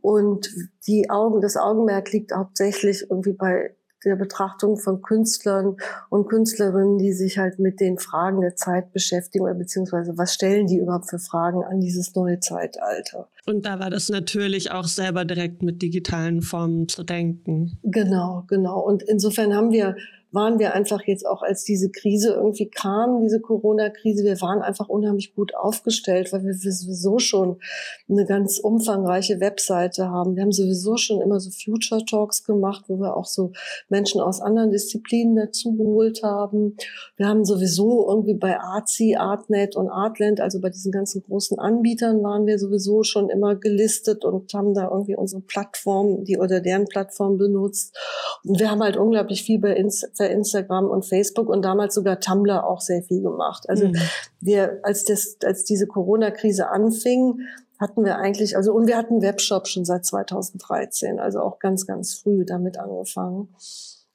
Und 0.00 0.54
die 0.86 1.10
Augen, 1.10 1.40
das 1.40 1.56
Augenmerk 1.56 2.12
liegt 2.12 2.32
hauptsächlich 2.32 3.06
irgendwie 3.10 3.32
bei 3.32 3.74
der 4.04 4.16
Betrachtung 4.16 4.76
von 4.76 5.02
Künstlern 5.02 5.76
und 6.08 6.28
Künstlerinnen, 6.28 6.98
die 6.98 7.12
sich 7.12 7.38
halt 7.38 7.58
mit 7.58 7.80
den 7.80 7.98
Fragen 7.98 8.40
der 8.40 8.56
Zeit 8.56 8.92
beschäftigen 8.92 9.44
oder 9.44 9.54
beziehungsweise 9.54 10.16
was 10.16 10.34
stellen 10.34 10.66
die 10.66 10.78
überhaupt 10.78 11.10
für 11.10 11.18
Fragen 11.18 11.64
an 11.64 11.80
dieses 11.80 12.14
neue 12.14 12.40
Zeitalter. 12.40 13.28
Und 13.46 13.64
da 13.64 13.80
war 13.80 13.90
das 13.90 14.08
natürlich 14.08 14.70
auch 14.70 14.84
selber 14.84 15.24
direkt 15.24 15.62
mit 15.62 15.82
digitalen 15.82 16.42
Formen 16.42 16.88
zu 16.88 17.02
denken. 17.02 17.78
Genau, 17.82 18.44
genau. 18.48 18.80
Und 18.80 19.02
insofern 19.02 19.54
haben 19.54 19.72
wir 19.72 19.96
waren 20.30 20.58
wir 20.58 20.74
einfach 20.74 21.02
jetzt 21.06 21.26
auch, 21.26 21.42
als 21.42 21.64
diese 21.64 21.90
Krise 21.90 22.34
irgendwie 22.34 22.68
kam, 22.68 23.22
diese 23.22 23.40
Corona-Krise, 23.40 24.24
wir 24.24 24.40
waren 24.42 24.60
einfach 24.60 24.88
unheimlich 24.88 25.34
gut 25.34 25.54
aufgestellt, 25.54 26.32
weil 26.32 26.44
wir 26.44 26.52
sowieso 26.54 27.18
schon 27.18 27.60
eine 28.08 28.26
ganz 28.26 28.58
umfangreiche 28.58 29.40
Webseite 29.40 30.10
haben. 30.10 30.36
Wir 30.36 30.42
haben 30.42 30.52
sowieso 30.52 30.98
schon 30.98 31.22
immer 31.22 31.40
so 31.40 31.50
Future 31.50 32.04
Talks 32.04 32.44
gemacht, 32.44 32.84
wo 32.88 32.98
wir 33.00 33.16
auch 33.16 33.24
so 33.24 33.52
Menschen 33.88 34.20
aus 34.20 34.40
anderen 34.42 34.70
Disziplinen 34.70 35.34
dazu 35.34 35.74
geholt 35.74 36.22
haben. 36.22 36.76
Wir 37.16 37.26
haben 37.26 37.46
sowieso 37.46 38.06
irgendwie 38.08 38.34
bei 38.34 38.60
Artsy, 38.60 39.16
Artnet 39.16 39.76
und 39.76 39.88
Artland, 39.88 40.40
also 40.40 40.60
bei 40.60 40.68
diesen 40.68 40.92
ganzen 40.92 41.22
großen 41.22 41.58
Anbietern 41.58 42.22
waren 42.22 42.46
wir 42.46 42.58
sowieso 42.58 43.02
schon 43.02 43.30
immer 43.30 43.56
gelistet 43.56 44.26
und 44.26 44.52
haben 44.52 44.74
da 44.74 44.90
irgendwie 44.90 45.16
unsere 45.16 45.40
Plattform, 45.40 46.24
die 46.24 46.36
oder 46.36 46.60
deren 46.60 46.84
Plattform 46.84 47.38
benutzt. 47.38 47.96
Und 48.44 48.60
wir 48.60 48.70
haben 48.70 48.82
halt 48.82 48.98
unglaublich 48.98 49.42
viel 49.42 49.58
bei 49.58 49.74
Inst 49.74 50.17
bei 50.18 50.28
Instagram 50.28 50.86
und 50.86 51.06
Facebook 51.06 51.48
und 51.48 51.62
damals 51.62 51.94
sogar 51.94 52.20
Tumblr 52.20 52.66
auch 52.66 52.80
sehr 52.80 53.02
viel 53.02 53.22
gemacht. 53.22 53.68
Also 53.68 53.88
mhm. 53.88 53.96
wir, 54.40 54.80
als 54.82 55.04
das, 55.04 55.36
als 55.44 55.64
diese 55.64 55.86
Corona-Krise 55.86 56.68
anfing, 56.68 57.40
hatten 57.78 58.04
wir 58.04 58.16
eigentlich, 58.16 58.56
also 58.56 58.72
und 58.72 58.86
wir 58.86 58.96
hatten 58.96 59.22
Webshop 59.22 59.68
schon 59.68 59.84
seit 59.84 60.04
2013, 60.04 61.20
also 61.20 61.40
auch 61.40 61.58
ganz, 61.58 61.86
ganz 61.86 62.14
früh 62.14 62.44
damit 62.44 62.78
angefangen. 62.78 63.48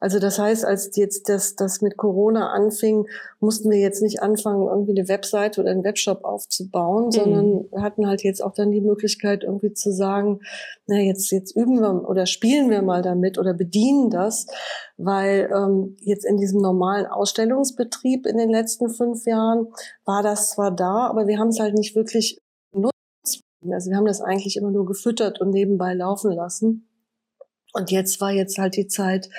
Also 0.03 0.19
das 0.19 0.37
heißt, 0.37 0.65
als 0.65 0.93
jetzt 0.97 1.29
das, 1.29 1.55
das 1.55 1.79
mit 1.79 1.95
Corona 1.95 2.49
anfing, 2.49 3.07
mussten 3.39 3.71
wir 3.71 3.79
jetzt 3.79 4.01
nicht 4.01 4.21
anfangen, 4.21 4.67
irgendwie 4.67 4.91
eine 4.99 5.07
Webseite 5.07 5.61
oder 5.61 5.71
einen 5.71 5.85
Webshop 5.85 6.25
aufzubauen, 6.25 7.05
mhm. 7.05 7.11
sondern 7.11 7.65
hatten 7.81 8.05
halt 8.05 8.21
jetzt 8.21 8.43
auch 8.43 8.53
dann 8.53 8.71
die 8.71 8.81
Möglichkeit, 8.81 9.45
irgendwie 9.45 9.71
zu 9.71 9.93
sagen, 9.93 10.41
na 10.87 10.97
jetzt, 10.97 11.31
jetzt 11.31 11.55
üben 11.55 11.79
wir 11.79 12.05
oder 12.05 12.25
spielen 12.25 12.69
wir 12.69 12.81
mal 12.81 13.01
damit 13.01 13.37
oder 13.37 13.53
bedienen 13.53 14.09
das, 14.09 14.45
weil 14.97 15.49
ähm, 15.55 15.95
jetzt 16.01 16.25
in 16.25 16.35
diesem 16.35 16.59
normalen 16.59 17.05
Ausstellungsbetrieb 17.05 18.25
in 18.25 18.37
den 18.37 18.49
letzten 18.49 18.89
fünf 18.89 19.25
Jahren 19.25 19.67
war 20.03 20.21
das 20.21 20.49
zwar 20.49 20.71
da, 20.71 21.07
aber 21.07 21.27
wir 21.27 21.39
haben 21.39 21.47
es 21.47 21.61
halt 21.61 21.75
nicht 21.75 21.95
wirklich 21.95 22.41
genutzt. 22.73 23.39
Also 23.71 23.89
wir 23.89 23.95
haben 23.95 24.05
das 24.05 24.19
eigentlich 24.19 24.57
immer 24.57 24.71
nur 24.71 24.85
gefüttert 24.85 25.39
und 25.39 25.51
nebenbei 25.51 25.93
laufen 25.93 26.33
lassen. 26.33 26.89
Und 27.73 27.91
jetzt 27.91 28.21
war 28.21 28.31
jetzt 28.31 28.57
halt 28.57 28.77
die 28.77 28.87
Zeit, 28.87 29.29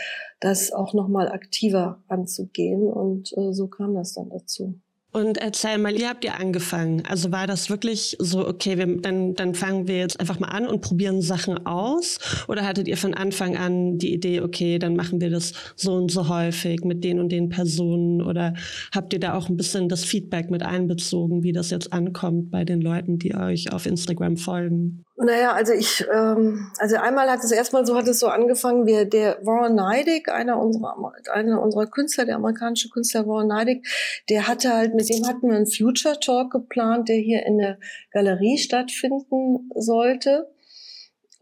das 0.40 0.72
auch 0.72 0.92
nochmal 0.92 1.28
aktiver 1.28 2.02
anzugehen. 2.08 2.82
Und 2.92 3.32
äh, 3.36 3.52
so 3.52 3.68
kam 3.68 3.94
das 3.94 4.12
dann 4.12 4.28
dazu. 4.28 4.80
Und 5.14 5.38
erzähl 5.38 5.78
mal, 5.78 5.94
ihr 5.94 6.09
habt 6.09 6.25
ja 6.25 6.33
angefangen. 6.33 7.04
Also 7.09 7.30
war 7.30 7.47
das 7.47 7.71
wirklich 7.71 8.16
so, 8.18 8.49
okay, 8.49 8.78
wir, 8.78 9.00
dann, 9.00 9.37
dann 9.37 9.54
fangen 9.54 9.87
wir 9.87 9.99
jetzt 9.99 10.18
einfach 10.18 10.40
mal 10.40 10.49
an 10.49 10.66
und 10.66 10.80
probieren 10.80 11.23
Sachen 11.23 11.66
aus? 11.66 12.18
Oder 12.49 12.66
hattet 12.66 12.88
ihr 12.88 12.97
von 12.97 13.14
Anfang 13.14 13.56
an 13.56 13.97
die 13.97 14.12
Idee, 14.12 14.40
okay, 14.40 14.80
dann 14.80 14.97
machen 14.97 15.21
wir 15.21 15.30
das 15.30 15.52
so 15.76 15.94
und 15.94 16.11
so 16.11 16.28
häufig 16.28 16.83
mit 16.83 17.04
den 17.04 17.21
und 17.21 17.28
den 17.28 17.49
Personen? 17.49 18.23
Oder 18.23 18.54
habt 18.92 19.12
ihr 19.12 19.21
da 19.21 19.35
auch 19.35 19.49
ein 19.49 19.56
bisschen 19.56 19.88
das 19.88 20.02
Feedback 20.02 20.50
mit 20.50 20.64
einbezogen, 20.64 21.44
wie 21.44 21.52
das 21.52 21.71
jetzt 21.71 21.92
ankommt 21.92 22.50
bei 22.50 22.64
den 22.64 22.80
Leuten, 22.80 23.21
die 23.21 23.37
euch 23.37 23.73
auf 23.73 23.87
Instagram 23.87 24.37
folgen? 24.37 25.04
Naja, 25.16 25.52
also 25.52 25.73
ich, 25.73 26.04
ähm, 26.12 26.73
also 26.78 26.97
einmal 26.97 27.30
hat 27.30 27.44
es 27.44 27.52
erstmal 27.52 27.87
so, 27.87 27.97
hat 27.97 28.09
es 28.09 28.18
so 28.18 28.26
angefangen, 28.26 28.85
wir, 28.85 29.04
der 29.04 29.38
Warren 29.42 29.76
Neidig, 29.76 30.28
einer 30.28 30.59
unserer, 30.61 30.97
einer 31.33 31.62
unserer 31.62 31.87
Künstler, 31.87 32.25
der 32.25 32.35
amerikanische 32.35 32.88
Künstler 32.88 33.25
Warren 33.25 33.47
Neidig, 33.47 33.87
der 34.28 34.49
hatte 34.49 34.73
halt, 34.73 34.92
mit 34.94 35.03
dem 35.06 35.26
hatten 35.26 35.49
wir 35.49 35.56
einen 35.56 35.66
Future 35.66 36.18
Talk 36.20 36.52
geplant, 36.52 37.08
der 37.08 37.16
hier 37.16 37.44
in 37.46 37.58
der 37.58 37.78
Galerie 38.11 38.58
stattfinden 38.58 39.70
sollte. 39.75 40.49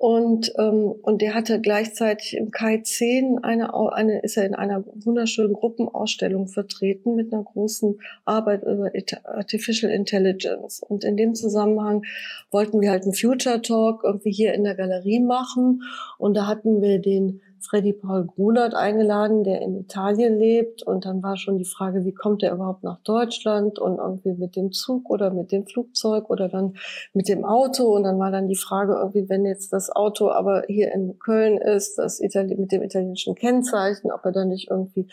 Und, 0.02 0.52
ähm, 0.58 0.92
und 1.02 1.22
der 1.22 1.32
hatte 1.32 1.60
gleichzeitig 1.60 2.36
im 2.36 2.50
Kai 2.50 2.78
10 2.78 3.38
eine, 3.44 3.72
eine, 3.72 4.20
ist 4.22 4.36
er 4.36 4.44
in 4.46 4.56
einer 4.56 4.84
wunderschönen 4.96 5.52
Gruppenausstellung 5.52 6.48
vertreten 6.48 7.14
mit 7.14 7.32
einer 7.32 7.44
großen 7.44 8.00
Arbeit 8.24 8.64
über 8.64 8.90
Artificial 9.22 9.92
Intelligence. 9.92 10.82
Und 10.82 11.04
in 11.04 11.16
dem 11.16 11.36
Zusammenhang 11.36 12.02
wollten 12.50 12.80
wir 12.80 12.90
halt 12.90 13.04
einen 13.04 13.14
Future 13.14 13.62
Talk 13.62 14.02
irgendwie 14.02 14.32
hier 14.32 14.54
in 14.54 14.64
der 14.64 14.74
Galerie 14.74 15.20
machen. 15.20 15.82
Und 16.18 16.34
da 16.34 16.48
hatten 16.48 16.82
wir 16.82 16.98
den 16.98 17.40
Freddy 17.62 17.92
Paul 17.92 18.26
Grunert 18.26 18.74
eingeladen, 18.74 19.44
der 19.44 19.62
in 19.62 19.78
Italien 19.78 20.38
lebt. 20.38 20.82
Und 20.82 21.04
dann 21.04 21.22
war 21.22 21.36
schon 21.36 21.58
die 21.58 21.64
Frage, 21.64 22.04
wie 22.04 22.12
kommt 22.12 22.42
er 22.42 22.52
überhaupt 22.52 22.82
nach 22.82 23.00
Deutschland 23.02 23.78
und 23.78 23.98
irgendwie 23.98 24.32
mit 24.32 24.56
dem 24.56 24.72
Zug 24.72 25.08
oder 25.10 25.30
mit 25.30 25.52
dem 25.52 25.66
Flugzeug 25.66 26.28
oder 26.30 26.48
dann 26.48 26.74
mit 27.14 27.28
dem 27.28 27.44
Auto. 27.44 27.84
Und 27.94 28.04
dann 28.04 28.18
war 28.18 28.30
dann 28.30 28.48
die 28.48 28.56
Frage 28.56 28.94
irgendwie, 28.94 29.28
wenn 29.28 29.44
jetzt 29.44 29.72
das 29.72 29.90
Auto 29.90 30.30
aber 30.30 30.64
hier 30.66 30.92
in 30.92 31.18
Köln 31.18 31.58
ist, 31.58 31.98
das 31.98 32.20
Itali 32.20 32.56
mit 32.56 32.72
dem 32.72 32.82
italienischen 32.82 33.34
Kennzeichen, 33.34 34.10
ob 34.10 34.24
er 34.24 34.32
dann 34.32 34.48
nicht 34.48 34.70
irgendwie 34.70 35.08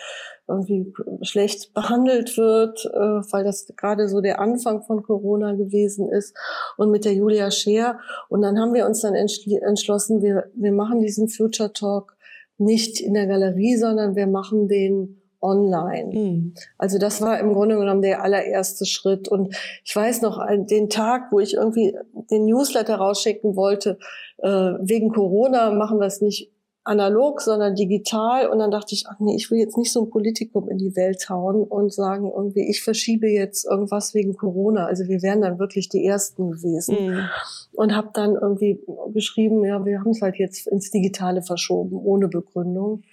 irgendwie 0.50 0.94
schlecht 1.22 1.74
behandelt 1.74 2.36
wird, 2.38 2.84
äh, 2.86 2.98
weil 3.32 3.44
das 3.44 3.68
gerade 3.78 4.10
so 4.10 4.20
der 4.20 4.40
Anfang 4.40 4.82
von 4.82 5.04
Corona 5.04 5.54
gewesen 5.54 6.10
ist 6.10 6.36
und 6.76 6.92
mit 6.92 7.06
der 7.06 7.14
Julia 7.14 7.52
Scheer. 7.52 8.00
Und 8.28 8.42
dann 8.42 8.60
haben 8.60 8.74
wir 8.74 8.86
uns 8.86 9.02
dann 9.02 9.16
entschlossen, 9.16 10.22
wir, 10.22 10.46
wir 10.56 10.72
machen 10.72 11.00
diesen 11.00 11.30
Future 11.30 11.72
Talk 11.72 12.18
nicht 12.60 13.00
in 13.00 13.14
der 13.14 13.28
Galerie, 13.28 13.76
sondern 13.76 14.16
wir 14.16 14.28
machen 14.28 14.68
den 14.68 15.20
online. 15.42 16.14
Mhm. 16.14 16.54
Also 16.78 16.98
das 16.98 17.22
war 17.22 17.40
im 17.40 17.54
Grunde 17.54 17.78
genommen 17.78 18.02
der 18.02 18.24
allererste 18.24 18.86
Schritt. 18.86 19.28
Und 19.28 19.56
ich 19.84 19.96
weiß 19.96 20.22
noch, 20.22 20.46
den 20.70 20.90
Tag, 20.90 21.32
wo 21.32 21.40
ich 21.40 21.54
irgendwie 21.54 21.96
den 22.30 22.46
Newsletter 22.46 22.96
rausschicken 22.96 23.56
wollte, 23.56 23.98
äh, 24.40 24.50
wegen 24.50 25.10
Corona 25.10 25.72
machen 25.72 26.00
wir 26.00 26.08
es 26.08 26.22
nicht 26.22 26.52
analog, 26.90 27.42
sondern 27.42 27.76
digital. 27.76 28.50
Und 28.50 28.60
dann 28.60 28.72
dachte 28.72 28.96
ich, 28.96 29.06
ach 29.08 29.20
nee, 29.20 29.36
ich 29.36 29.50
will 29.52 29.60
jetzt 29.60 29.78
nicht 29.78 29.92
so 29.92 30.02
ein 30.02 30.10
Politikum 30.10 30.68
in 30.70 30.78
die 30.78 30.96
Welt 30.96 31.30
hauen 31.30 31.64
und 31.64 31.94
sagen 31.94 32.32
irgendwie, 32.36 32.68
ich 32.70 32.82
verschiebe 32.82 33.28
jetzt 33.28 33.66
irgendwas 33.66 34.14
wegen 34.14 34.36
Corona. 34.36 34.86
Also 34.86 35.08
wir 35.08 35.22
wären 35.22 35.42
dann 35.42 35.60
wirklich 35.60 35.90
die 35.90 36.06
Ersten 36.06 36.52
gewesen. 36.52 36.98
Mhm. 37.00 37.30
Und 37.74 37.96
habe 37.96 38.10
dann 38.14 38.36
irgendwie 38.36 38.80
geschrieben, 39.14 39.64
ja, 39.64 39.86
wir 39.86 40.00
haben 40.00 40.12
es 40.12 40.22
halt 40.22 40.36
jetzt 40.38 40.68
ins 40.68 40.90
Digitale 40.92 41.42
verschoben, 41.44 41.98
ohne 41.98 42.28
Begründung. 42.28 43.04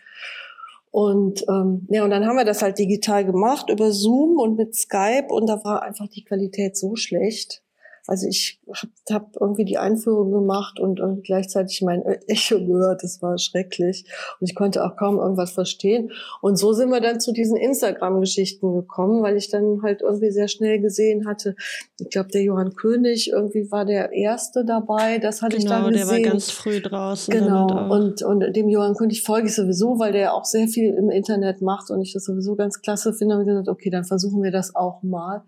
Und 0.90 1.44
ähm, 1.50 1.86
ja, 1.90 2.04
und 2.04 2.10
dann 2.10 2.24
haben 2.24 2.36
wir 2.36 2.46
das 2.46 2.62
halt 2.62 2.78
digital 2.78 3.26
gemacht 3.26 3.68
über 3.68 3.92
Zoom 3.92 4.38
und 4.38 4.56
mit 4.56 4.74
Skype 4.74 5.26
und 5.28 5.46
da 5.46 5.62
war 5.62 5.82
einfach 5.82 6.08
die 6.08 6.24
Qualität 6.24 6.74
so 6.76 6.96
schlecht, 6.96 7.62
also 8.06 8.26
ich 8.28 8.60
habe 8.72 8.92
hab 9.10 9.36
irgendwie 9.40 9.64
die 9.64 9.78
Einführung 9.78 10.30
gemacht 10.30 10.78
und, 10.78 11.00
und 11.00 11.24
gleichzeitig 11.24 11.82
mein 11.82 12.02
Echo 12.26 12.64
gehört. 12.64 13.02
Das 13.02 13.20
war 13.22 13.36
schrecklich. 13.38 14.04
Und 14.40 14.48
ich 14.48 14.54
konnte 14.54 14.84
auch 14.84 14.96
kaum 14.96 15.18
irgendwas 15.18 15.52
verstehen. 15.52 16.12
Und 16.40 16.56
so 16.56 16.72
sind 16.72 16.90
wir 16.90 17.00
dann 17.00 17.20
zu 17.20 17.32
diesen 17.32 17.56
Instagram-Geschichten 17.56 18.74
gekommen, 18.74 19.22
weil 19.22 19.36
ich 19.36 19.50
dann 19.50 19.82
halt 19.82 20.02
irgendwie 20.02 20.30
sehr 20.30 20.48
schnell 20.48 20.80
gesehen 20.80 21.26
hatte, 21.26 21.56
ich 21.98 22.10
glaube, 22.10 22.28
der 22.28 22.42
Johann 22.42 22.74
König 22.74 23.30
irgendwie 23.30 23.70
war 23.70 23.84
der 23.84 24.12
Erste 24.12 24.64
dabei. 24.64 25.18
Das 25.18 25.42
hatte 25.42 25.56
genau, 25.56 25.64
ich 25.64 25.70
dann 25.70 25.92
gesehen. 25.92 26.06
Genau, 26.06 26.14
der 26.14 26.24
war 26.24 26.32
ganz 26.32 26.50
früh 26.50 26.80
draußen. 26.80 27.32
Genau. 27.32 27.92
Und, 27.92 28.22
und 28.22 28.54
dem 28.54 28.68
Johann 28.68 28.94
König 28.94 29.22
folge 29.22 29.48
ich 29.48 29.54
sowieso, 29.54 29.98
weil 29.98 30.12
der 30.12 30.34
auch 30.34 30.44
sehr 30.44 30.68
viel 30.68 30.94
im 30.94 31.10
Internet 31.10 31.60
macht 31.60 31.90
und 31.90 32.00
ich 32.00 32.12
das 32.12 32.24
sowieso 32.24 32.54
ganz 32.54 32.80
klasse 32.80 33.12
finde. 33.12 33.36
Und 33.36 33.46
gesagt, 33.46 33.68
okay, 33.68 33.90
dann 33.90 34.04
versuchen 34.04 34.42
wir 34.42 34.50
das 34.50 34.74
auch 34.74 35.02
mal. 35.02 35.42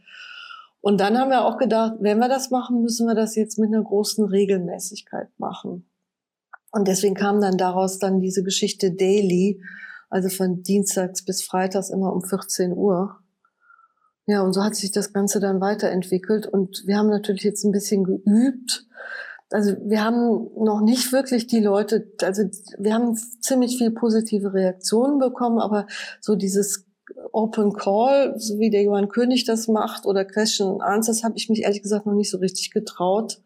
Und 0.80 1.00
dann 1.00 1.18
haben 1.18 1.30
wir 1.30 1.44
auch 1.44 1.58
gedacht, 1.58 1.94
wenn 2.00 2.18
wir 2.18 2.28
das 2.28 2.50
machen, 2.50 2.82
müssen 2.82 3.06
wir 3.06 3.14
das 3.14 3.34
jetzt 3.34 3.58
mit 3.58 3.72
einer 3.72 3.82
großen 3.82 4.24
Regelmäßigkeit 4.24 5.28
machen. 5.38 5.88
Und 6.70 6.86
deswegen 6.86 7.14
kam 7.14 7.40
dann 7.40 7.56
daraus 7.56 7.98
dann 7.98 8.20
diese 8.20 8.42
Geschichte 8.42 8.92
Daily, 8.92 9.60
also 10.10 10.28
von 10.28 10.62
Dienstags 10.62 11.24
bis 11.24 11.42
Freitags 11.42 11.90
immer 11.90 12.12
um 12.12 12.22
14 12.22 12.72
Uhr. 12.72 13.18
Ja, 14.26 14.42
und 14.42 14.52
so 14.52 14.62
hat 14.62 14.74
sich 14.76 14.92
das 14.92 15.12
Ganze 15.12 15.40
dann 15.40 15.60
weiterentwickelt. 15.60 16.46
Und 16.46 16.82
wir 16.86 16.98
haben 16.98 17.08
natürlich 17.08 17.42
jetzt 17.42 17.64
ein 17.64 17.72
bisschen 17.72 18.04
geübt. 18.04 18.86
Also 19.50 19.74
wir 19.82 20.04
haben 20.04 20.50
noch 20.62 20.82
nicht 20.82 21.10
wirklich 21.12 21.46
die 21.46 21.60
Leute, 21.60 22.12
also 22.22 22.42
wir 22.78 22.92
haben 22.92 23.16
ziemlich 23.40 23.78
viel 23.78 23.90
positive 23.90 24.52
Reaktionen 24.52 25.18
bekommen, 25.18 25.58
aber 25.58 25.86
so 26.20 26.36
dieses 26.36 26.87
Open 27.32 27.72
Call, 27.72 28.38
so 28.38 28.58
wie 28.58 28.70
der 28.70 28.82
Johann 28.82 29.08
König 29.08 29.44
das 29.44 29.68
macht, 29.68 30.06
oder 30.06 30.24
Question 30.24 30.80
Answers, 30.80 31.24
habe 31.24 31.36
ich 31.36 31.48
mich 31.48 31.62
ehrlich 31.62 31.82
gesagt 31.82 32.06
noch 32.06 32.14
nicht 32.14 32.30
so 32.30 32.38
richtig 32.38 32.70
getraut. 32.70 33.40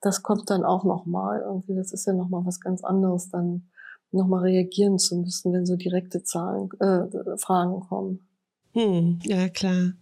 Das 0.00 0.22
kommt 0.22 0.50
dann 0.50 0.64
auch 0.64 0.84
nochmal. 0.84 1.42
Irgendwie, 1.44 1.74
das 1.74 1.92
ist 1.92 2.06
ja 2.06 2.12
nochmal 2.12 2.44
was 2.44 2.60
ganz 2.60 2.84
anderes, 2.84 3.30
dann 3.30 3.68
nochmal 4.12 4.42
reagieren 4.42 4.98
zu 4.98 5.16
müssen, 5.16 5.52
wenn 5.52 5.66
so 5.66 5.76
direkte 5.76 6.22
Zahlen, 6.22 6.70
äh, 6.80 7.36
Fragen 7.36 7.80
kommen. 7.80 8.26
Hm, 8.72 9.18
ja, 9.24 9.48
klar. 9.48 9.92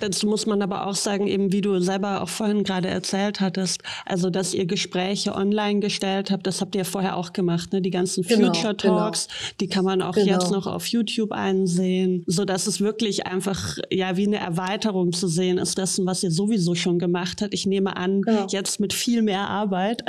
Dazu 0.00 0.26
muss 0.28 0.46
man 0.46 0.62
aber 0.62 0.86
auch 0.86 0.94
sagen, 0.94 1.26
eben 1.26 1.52
wie 1.52 1.60
du 1.60 1.80
selber 1.80 2.22
auch 2.22 2.28
vorhin 2.28 2.62
gerade 2.62 2.88
erzählt 2.88 3.40
hattest, 3.40 3.82
also 4.04 4.30
dass 4.30 4.54
ihr 4.54 4.64
Gespräche 4.66 5.34
online 5.34 5.80
gestellt 5.80 6.30
habt, 6.30 6.46
das 6.46 6.60
habt 6.60 6.76
ihr 6.76 6.84
vorher 6.84 7.16
auch 7.16 7.32
gemacht, 7.32 7.72
ne? 7.72 7.82
Die 7.82 7.90
ganzen 7.90 8.22
genau, 8.22 8.52
Future 8.52 8.74
genau. 8.76 8.98
Talks, 8.98 9.26
genau. 9.26 9.50
die 9.60 9.66
kann 9.68 9.84
man 9.84 10.02
auch 10.02 10.14
genau. 10.14 10.32
jetzt 10.32 10.50
noch 10.52 10.66
auf 10.68 10.86
YouTube 10.86 11.32
einsehen, 11.32 12.22
so 12.26 12.44
dass 12.44 12.68
es 12.68 12.80
wirklich 12.80 13.26
einfach 13.26 13.78
ja 13.90 14.16
wie 14.16 14.26
eine 14.26 14.38
Erweiterung 14.38 15.12
zu 15.12 15.26
sehen 15.26 15.58
ist 15.58 15.78
dessen, 15.78 16.06
was 16.06 16.22
ihr 16.22 16.30
sowieso 16.30 16.76
schon 16.76 17.00
gemacht 17.00 17.42
habt. 17.42 17.52
Ich 17.52 17.66
nehme 17.66 17.96
an, 17.96 18.22
genau. 18.22 18.46
jetzt 18.48 18.78
mit 18.78 18.92
viel 18.92 19.22
mehr 19.22 19.48
Arbeit. 19.48 20.04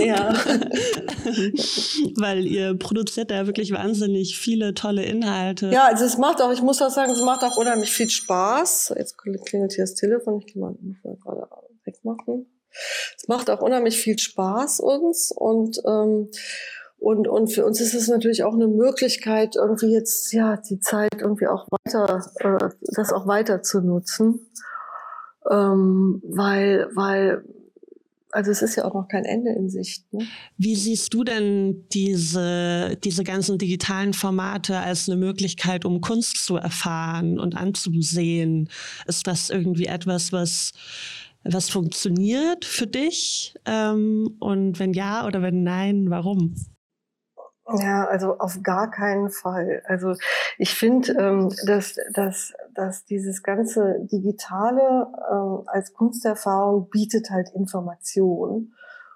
Ja. 0.00 0.34
Weil 2.16 2.46
ihr 2.46 2.74
produziert 2.74 3.30
da 3.30 3.46
wirklich 3.46 3.72
wahnsinnig 3.72 4.38
viele 4.38 4.74
tolle 4.74 5.04
Inhalte. 5.04 5.70
Ja, 5.70 5.86
also 5.86 6.04
es 6.04 6.18
macht 6.18 6.42
auch, 6.42 6.52
ich 6.52 6.62
muss 6.62 6.78
auch 6.94 6.96
sagen, 6.96 7.12
es 7.12 7.22
macht 7.22 7.42
auch 7.42 7.56
unheimlich 7.56 7.90
viel 7.90 8.08
Spaß. 8.08 8.94
Jetzt 8.96 9.18
klingelt 9.18 9.72
hier 9.72 9.84
das 9.84 9.94
Telefon, 9.94 10.40
ich 10.40 10.52
kann 10.52 10.60
mal, 10.60 10.76
mal 11.02 11.16
gerade 11.16 11.48
wegmachen. 11.84 12.46
Es 13.16 13.28
macht 13.28 13.50
auch 13.50 13.60
unheimlich 13.60 13.98
viel 13.98 14.18
Spaß 14.18 14.80
uns 14.80 15.30
und 15.30 15.80
ähm, 15.86 16.30
und, 16.98 17.28
und 17.28 17.52
für 17.52 17.66
uns 17.66 17.82
ist 17.82 17.92
es 17.92 18.08
natürlich 18.08 18.44
auch 18.44 18.54
eine 18.54 18.66
Möglichkeit, 18.66 19.56
irgendwie 19.56 19.92
jetzt 19.92 20.32
ja 20.32 20.56
die 20.56 20.80
Zeit 20.80 21.20
irgendwie 21.20 21.48
auch 21.48 21.68
weiter, 21.70 22.24
äh, 22.36 22.70
das 22.94 23.12
auch 23.12 23.26
weiter 23.26 23.62
zu 23.62 23.82
nutzen, 23.82 24.50
ähm, 25.50 26.22
weil 26.24 26.88
weil 26.94 27.44
also 28.34 28.50
es 28.50 28.62
ist 28.62 28.74
ja 28.74 28.84
auch 28.84 28.94
noch 28.94 29.06
kein 29.06 29.24
Ende 29.24 29.52
in 29.52 29.70
Sicht. 29.70 30.12
Ne? 30.12 30.26
Wie 30.56 30.74
siehst 30.74 31.14
du 31.14 31.22
denn 31.22 31.86
diese, 31.92 32.98
diese 33.04 33.22
ganzen 33.22 33.58
digitalen 33.58 34.12
Formate 34.12 34.78
als 34.78 35.08
eine 35.08 35.16
Möglichkeit, 35.16 35.84
um 35.84 36.00
Kunst 36.00 36.44
zu 36.44 36.56
erfahren 36.56 37.38
und 37.38 37.56
anzusehen? 37.56 38.68
Ist 39.06 39.28
das 39.28 39.50
irgendwie 39.50 39.86
etwas, 39.86 40.32
was, 40.32 40.72
was 41.44 41.70
funktioniert 41.70 42.64
für 42.64 42.88
dich? 42.88 43.54
Ähm, 43.66 44.36
und 44.40 44.80
wenn 44.80 44.94
ja 44.94 45.26
oder 45.26 45.40
wenn 45.40 45.62
nein, 45.62 46.10
warum? 46.10 46.56
Ja, 47.80 48.04
also 48.04 48.38
auf 48.38 48.62
gar 48.62 48.90
keinen 48.90 49.30
Fall. 49.30 49.82
Also 49.86 50.14
ich 50.58 50.74
finde, 50.74 51.12
ähm, 51.14 51.48
dass, 51.66 51.96
dass, 52.12 52.52
dass 52.74 53.06
dieses 53.06 53.42
ganze 53.42 54.00
Digitale 54.00 55.06
ähm, 55.32 55.62
als 55.66 55.94
Kunsterfahrung 55.94 56.90
bietet 56.90 57.30
halt 57.30 57.48
Information. 57.54 58.74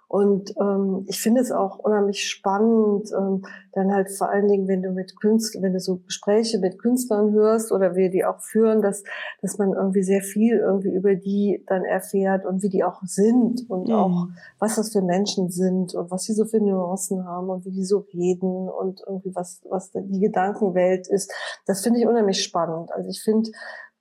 Und 0.08 0.54
ähm, 0.58 1.04
ich 1.06 1.20
finde 1.20 1.42
es 1.42 1.52
auch 1.52 1.78
unheimlich 1.78 2.24
spannend, 2.24 3.12
ähm, 3.12 3.44
dann 3.72 3.92
halt 3.92 4.10
vor 4.10 4.30
allen 4.30 4.48
Dingen, 4.48 4.66
wenn 4.66 4.80
du 4.80 4.90
mit 4.90 5.20
Künstlern, 5.20 5.62
wenn 5.62 5.74
du 5.74 5.80
so 5.80 5.98
Gespräche 5.98 6.58
mit 6.58 6.78
Künstlern 6.78 7.30
hörst 7.32 7.72
oder 7.72 7.94
wir 7.94 8.08
die 8.08 8.24
auch 8.24 8.40
führen, 8.40 8.80
dass, 8.80 9.04
dass 9.42 9.58
man 9.58 9.74
irgendwie 9.74 10.02
sehr 10.02 10.22
viel 10.22 10.56
irgendwie 10.56 10.94
über 10.94 11.14
die 11.14 11.62
dann 11.66 11.84
erfährt 11.84 12.46
und 12.46 12.62
wie 12.62 12.70
die 12.70 12.84
auch 12.84 13.02
sind 13.02 13.68
und 13.68 13.88
mhm. 13.88 13.94
auch 13.94 14.28
was 14.58 14.76
das 14.76 14.92
für 14.92 15.02
Menschen 15.02 15.50
sind 15.50 15.94
und 15.94 16.10
was 16.10 16.24
sie 16.24 16.32
so 16.32 16.46
für 16.46 16.58
Nuancen 16.58 17.26
haben 17.26 17.50
und 17.50 17.66
wie 17.66 17.72
die 17.72 17.84
so 17.84 18.06
reden 18.14 18.70
und 18.70 19.02
irgendwie 19.06 19.34
was, 19.34 19.60
was 19.68 19.90
die 19.92 20.20
Gedankenwelt 20.20 21.06
ist. 21.06 21.30
Das 21.66 21.82
finde 21.82 22.00
ich 22.00 22.06
unheimlich 22.06 22.42
spannend. 22.42 22.90
Also 22.92 23.10
ich 23.10 23.22
finde, 23.22 23.50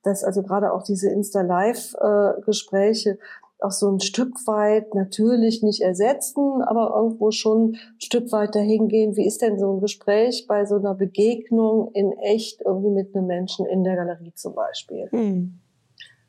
dass 0.04 0.24
also 0.24 0.42
gerade 0.42 0.72
auch 0.72 0.84
diese 0.84 1.10
Insta-Live-Gespräche, 1.10 3.10
äh, 3.10 3.18
auch 3.60 3.72
so 3.72 3.90
ein 3.90 4.00
Stück 4.00 4.36
weit 4.46 4.94
natürlich 4.94 5.64
nicht 5.64 5.82
ersetzen, 5.82 6.62
aber 6.62 6.96
irgendwo 6.96 7.32
schon 7.32 7.72
ein 7.72 8.02
Stück 8.02 8.32
weit 8.32 8.56
dahin 8.56 8.88
gehen. 8.88 9.16
Wie 9.16 9.26
ist 9.26 9.42
denn 9.42 9.60
so 9.60 9.74
ein 9.74 9.80
Gespräch 9.80 10.46
bei 10.48 10.66
so 10.66 10.76
einer 10.76 10.94
Begegnung 10.94 11.92
in 11.94 12.12
echt 12.20 12.62
irgendwie 12.64 12.92
mit 12.92 13.16
einem 13.16 13.28
Menschen 13.28 13.66
in 13.66 13.84
der 13.84 13.96
Galerie 13.96 14.34
zum 14.36 14.54
Beispiel? 14.54 15.10
Mhm. 15.12 15.60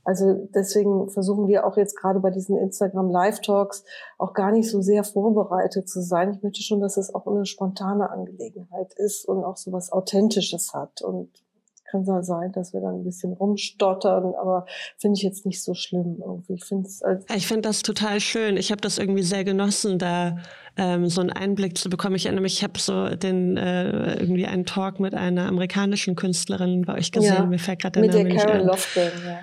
Also 0.08 0.48
deswegen 0.54 1.10
versuchen 1.10 1.48
wir 1.48 1.66
auch 1.66 1.76
jetzt 1.76 1.94
gerade 1.94 2.18
bei 2.20 2.30
diesen 2.30 2.56
Instagram 2.56 3.10
Live 3.10 3.42
Talks 3.42 3.84
auch 4.16 4.32
gar 4.32 4.52
nicht 4.52 4.70
so 4.70 4.80
sehr 4.80 5.04
vorbereitet 5.04 5.86
zu 5.86 6.00
sein. 6.00 6.32
Ich 6.32 6.42
möchte 6.42 6.62
schon, 6.62 6.80
dass 6.80 6.96
es 6.96 7.14
auch 7.14 7.26
eine 7.26 7.44
spontane 7.44 8.08
Angelegenheit 8.08 8.94
ist 8.96 9.28
und 9.28 9.44
auch 9.44 9.58
so 9.58 9.70
was 9.70 9.92
Authentisches 9.92 10.72
hat 10.72 11.02
und 11.02 11.28
kann 11.90 12.04
so 12.04 12.20
sein, 12.22 12.52
dass 12.52 12.72
wir 12.72 12.80
dann 12.80 12.96
ein 12.96 13.04
bisschen 13.04 13.32
rumstottern, 13.32 14.34
aber 14.34 14.66
finde 14.98 15.16
ich 15.16 15.22
jetzt 15.22 15.46
nicht 15.46 15.62
so 15.62 15.74
schlimm 15.74 16.16
irgendwie. 16.20 16.54
Ich 16.54 16.64
finde 16.64 16.88
ich 17.34 17.46
finde 17.46 17.62
das 17.62 17.82
total 17.82 18.20
schön. 18.20 18.56
Ich 18.56 18.70
habe 18.70 18.80
das 18.80 18.98
irgendwie 18.98 19.22
sehr 19.22 19.44
genossen, 19.44 19.98
da 19.98 20.36
ähm, 20.76 21.08
so 21.08 21.20
einen 21.20 21.30
Einblick 21.30 21.76
zu 21.76 21.90
bekommen. 21.90 22.16
Ich 22.16 22.26
erinnere 22.26 22.42
mich, 22.42 22.54
ich 22.54 22.64
habe 22.64 22.78
so 22.78 23.08
den 23.16 23.56
äh, 23.56 24.14
irgendwie 24.20 24.46
einen 24.46 24.64
Talk 24.64 25.00
mit 25.00 25.14
einer 25.14 25.46
amerikanischen 25.46 26.14
Künstlerin 26.14 26.82
bei 26.82 26.94
euch 26.94 27.12
gesehen. 27.12 27.34
Ja, 27.34 27.46
Mir 27.46 27.58
fällt 27.58 27.80
gerade 27.80 28.00
der 28.00 28.10
Name 28.10 28.24
nicht 28.32 28.46
ein. 28.46 28.66
Lofgren, 28.66 29.12
ja. 29.26 29.40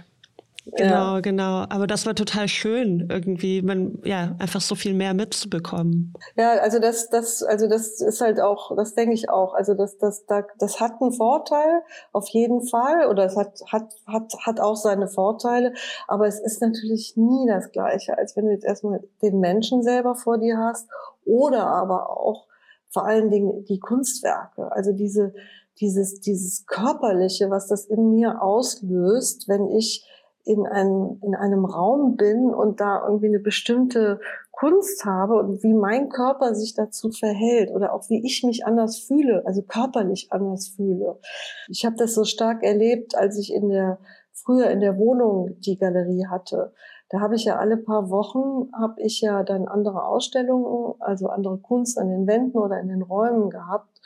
Genau, 0.65 1.15
ja. 1.15 1.19
genau. 1.19 1.65
Aber 1.69 1.85
das 1.85 2.05
war 2.05 2.15
total 2.15 2.47
schön, 2.47 3.07
irgendwie, 3.09 3.61
man, 3.61 3.99
ja, 4.03 4.35
einfach 4.39 4.61
so 4.61 4.73
viel 4.73 4.95
mehr 4.95 5.13
mitzubekommen. 5.13 6.13
Ja, 6.35 6.53
also 6.53 6.79
das, 6.79 7.09
das, 7.09 7.43
also 7.43 7.67
das 7.67 8.01
ist 8.01 8.19
halt 8.19 8.39
auch, 8.41 8.75
das 8.75 8.95
denke 8.95 9.13
ich 9.13 9.29
auch. 9.29 9.53
Also 9.53 9.75
das, 9.75 9.97
das, 9.97 10.25
das, 10.25 10.45
das 10.57 10.79
hat 10.79 10.93
einen 10.99 11.11
Vorteil, 11.11 11.83
auf 12.13 12.27
jeden 12.29 12.65
Fall, 12.67 13.07
oder 13.07 13.25
es 13.25 13.35
hat, 13.35 13.61
hat, 13.71 13.93
hat, 14.07 14.33
hat 14.41 14.59
auch 14.59 14.75
seine 14.75 15.07
Vorteile. 15.07 15.73
Aber 16.07 16.25
es 16.27 16.39
ist 16.39 16.61
natürlich 16.61 17.13
nie 17.15 17.47
das 17.47 17.71
Gleiche, 17.71 18.17
als 18.17 18.35
wenn 18.35 18.45
du 18.45 18.51
jetzt 18.51 18.65
erstmal 18.65 19.01
den 19.21 19.39
Menschen 19.39 19.83
selber 19.83 20.15
vor 20.15 20.39
dir 20.39 20.57
hast 20.57 20.89
oder 21.25 21.67
aber 21.67 22.09
auch 22.09 22.47
vor 22.89 23.05
allen 23.05 23.29
Dingen 23.29 23.65
die 23.65 23.79
Kunstwerke. 23.79 24.71
Also 24.71 24.93
diese, 24.93 25.33
dieses, 25.79 26.21
dieses 26.21 26.65
körperliche, 26.65 27.49
was 27.49 27.67
das 27.67 27.85
in 27.85 28.11
mir 28.11 28.41
auslöst, 28.41 29.47
wenn 29.47 29.67
ich 29.67 30.05
in 30.45 30.67
einem, 30.67 31.19
in 31.23 31.35
einem 31.35 31.65
Raum 31.65 32.15
bin 32.15 32.53
und 32.53 32.79
da 32.79 33.03
irgendwie 33.05 33.27
eine 33.27 33.39
bestimmte 33.39 34.19
Kunst 34.51 35.03
habe 35.03 35.35
und 35.35 35.63
wie 35.63 35.73
mein 35.73 36.09
Körper 36.09 36.55
sich 36.55 36.75
dazu 36.75 37.09
verhält 37.09 37.71
oder 37.71 37.93
auch 37.93 38.09
wie 38.09 38.25
ich 38.25 38.43
mich 38.43 38.65
anders 38.65 38.99
fühle, 38.99 39.43
also 39.45 39.61
körperlich 39.63 40.27
anders 40.31 40.69
fühle. 40.69 41.19
Ich 41.67 41.85
habe 41.85 41.95
das 41.97 42.13
so 42.13 42.23
stark 42.23 42.63
erlebt, 42.63 43.17
als 43.17 43.37
ich 43.37 43.53
in 43.53 43.69
der 43.69 43.99
früher 44.31 44.69
in 44.69 44.79
der 44.79 44.97
Wohnung 44.97 45.59
die 45.59 45.77
Galerie 45.77 46.27
hatte. 46.29 46.73
Da 47.09 47.19
habe 47.19 47.35
ich 47.35 47.45
ja 47.45 47.57
alle 47.57 47.77
paar 47.77 48.09
Wochen 48.09 48.71
habe 48.73 49.01
ich 49.01 49.21
ja 49.21 49.43
dann 49.43 49.67
andere 49.67 50.05
Ausstellungen, 50.05 50.95
also 50.99 51.27
andere 51.27 51.57
Kunst 51.57 51.97
an 51.97 52.09
den 52.09 52.27
Wänden 52.27 52.57
oder 52.57 52.79
in 52.79 52.87
den 52.87 53.01
Räumen 53.01 53.49
gehabt. 53.49 53.99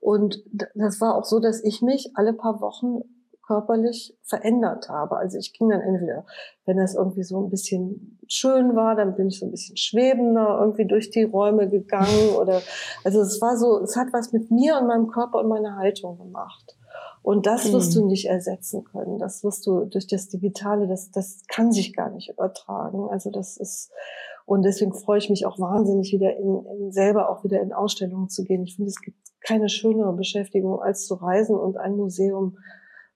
Und 0.00 0.42
das 0.74 1.00
war 1.00 1.16
auch 1.16 1.24
so, 1.24 1.40
dass 1.40 1.62
ich 1.62 1.82
mich 1.82 2.12
alle 2.14 2.32
paar 2.32 2.60
Wochen 2.60 3.02
körperlich 3.48 4.14
verändert 4.22 4.90
habe. 4.90 5.16
Also 5.16 5.38
ich 5.38 5.54
ging 5.54 5.70
dann 5.70 5.80
entweder, 5.80 6.26
wenn 6.66 6.76
das 6.76 6.94
irgendwie 6.94 7.22
so 7.22 7.42
ein 7.42 7.48
bisschen 7.48 8.20
schön 8.28 8.76
war, 8.76 8.94
dann 8.94 9.16
bin 9.16 9.28
ich 9.28 9.40
so 9.40 9.46
ein 9.46 9.50
bisschen 9.50 9.78
schwebender 9.78 10.58
irgendwie 10.60 10.86
durch 10.86 11.10
die 11.10 11.24
Räume 11.24 11.66
gegangen 11.66 12.36
oder, 12.38 12.60
also 13.04 13.22
es 13.22 13.40
war 13.40 13.56
so, 13.56 13.80
es 13.80 13.96
hat 13.96 14.08
was 14.12 14.32
mit 14.32 14.50
mir 14.50 14.76
und 14.78 14.86
meinem 14.86 15.08
Körper 15.08 15.38
und 15.38 15.48
meiner 15.48 15.76
Haltung 15.76 16.18
gemacht. 16.18 16.76
Und 17.22 17.46
das 17.46 17.72
wirst 17.72 17.96
mhm. 17.96 18.00
du 18.00 18.06
nicht 18.08 18.26
ersetzen 18.26 18.84
können. 18.84 19.18
Das 19.18 19.42
wirst 19.42 19.66
du 19.66 19.86
durch 19.86 20.06
das 20.06 20.28
Digitale, 20.28 20.86
das, 20.86 21.10
das 21.10 21.42
kann 21.48 21.72
sich 21.72 21.96
gar 21.96 22.10
nicht 22.10 22.30
übertragen. 22.30 23.08
Also 23.10 23.30
das 23.30 23.56
ist, 23.56 23.90
und 24.44 24.62
deswegen 24.62 24.92
freue 24.92 25.18
ich 25.18 25.30
mich 25.30 25.46
auch 25.46 25.58
wahnsinnig 25.58 26.12
wieder 26.12 26.36
in, 26.36 26.64
in 26.66 26.92
selber 26.92 27.30
auch 27.30 27.44
wieder 27.44 27.60
in 27.60 27.72
Ausstellungen 27.72 28.28
zu 28.28 28.44
gehen. 28.44 28.62
Ich 28.62 28.76
finde, 28.76 28.90
es 28.90 29.00
gibt 29.00 29.18
keine 29.40 29.68
schönere 29.68 30.12
Beschäftigung 30.12 30.80
als 30.80 31.06
zu 31.06 31.14
reisen 31.14 31.56
und 31.56 31.76
ein 31.76 31.96
Museum 31.96 32.58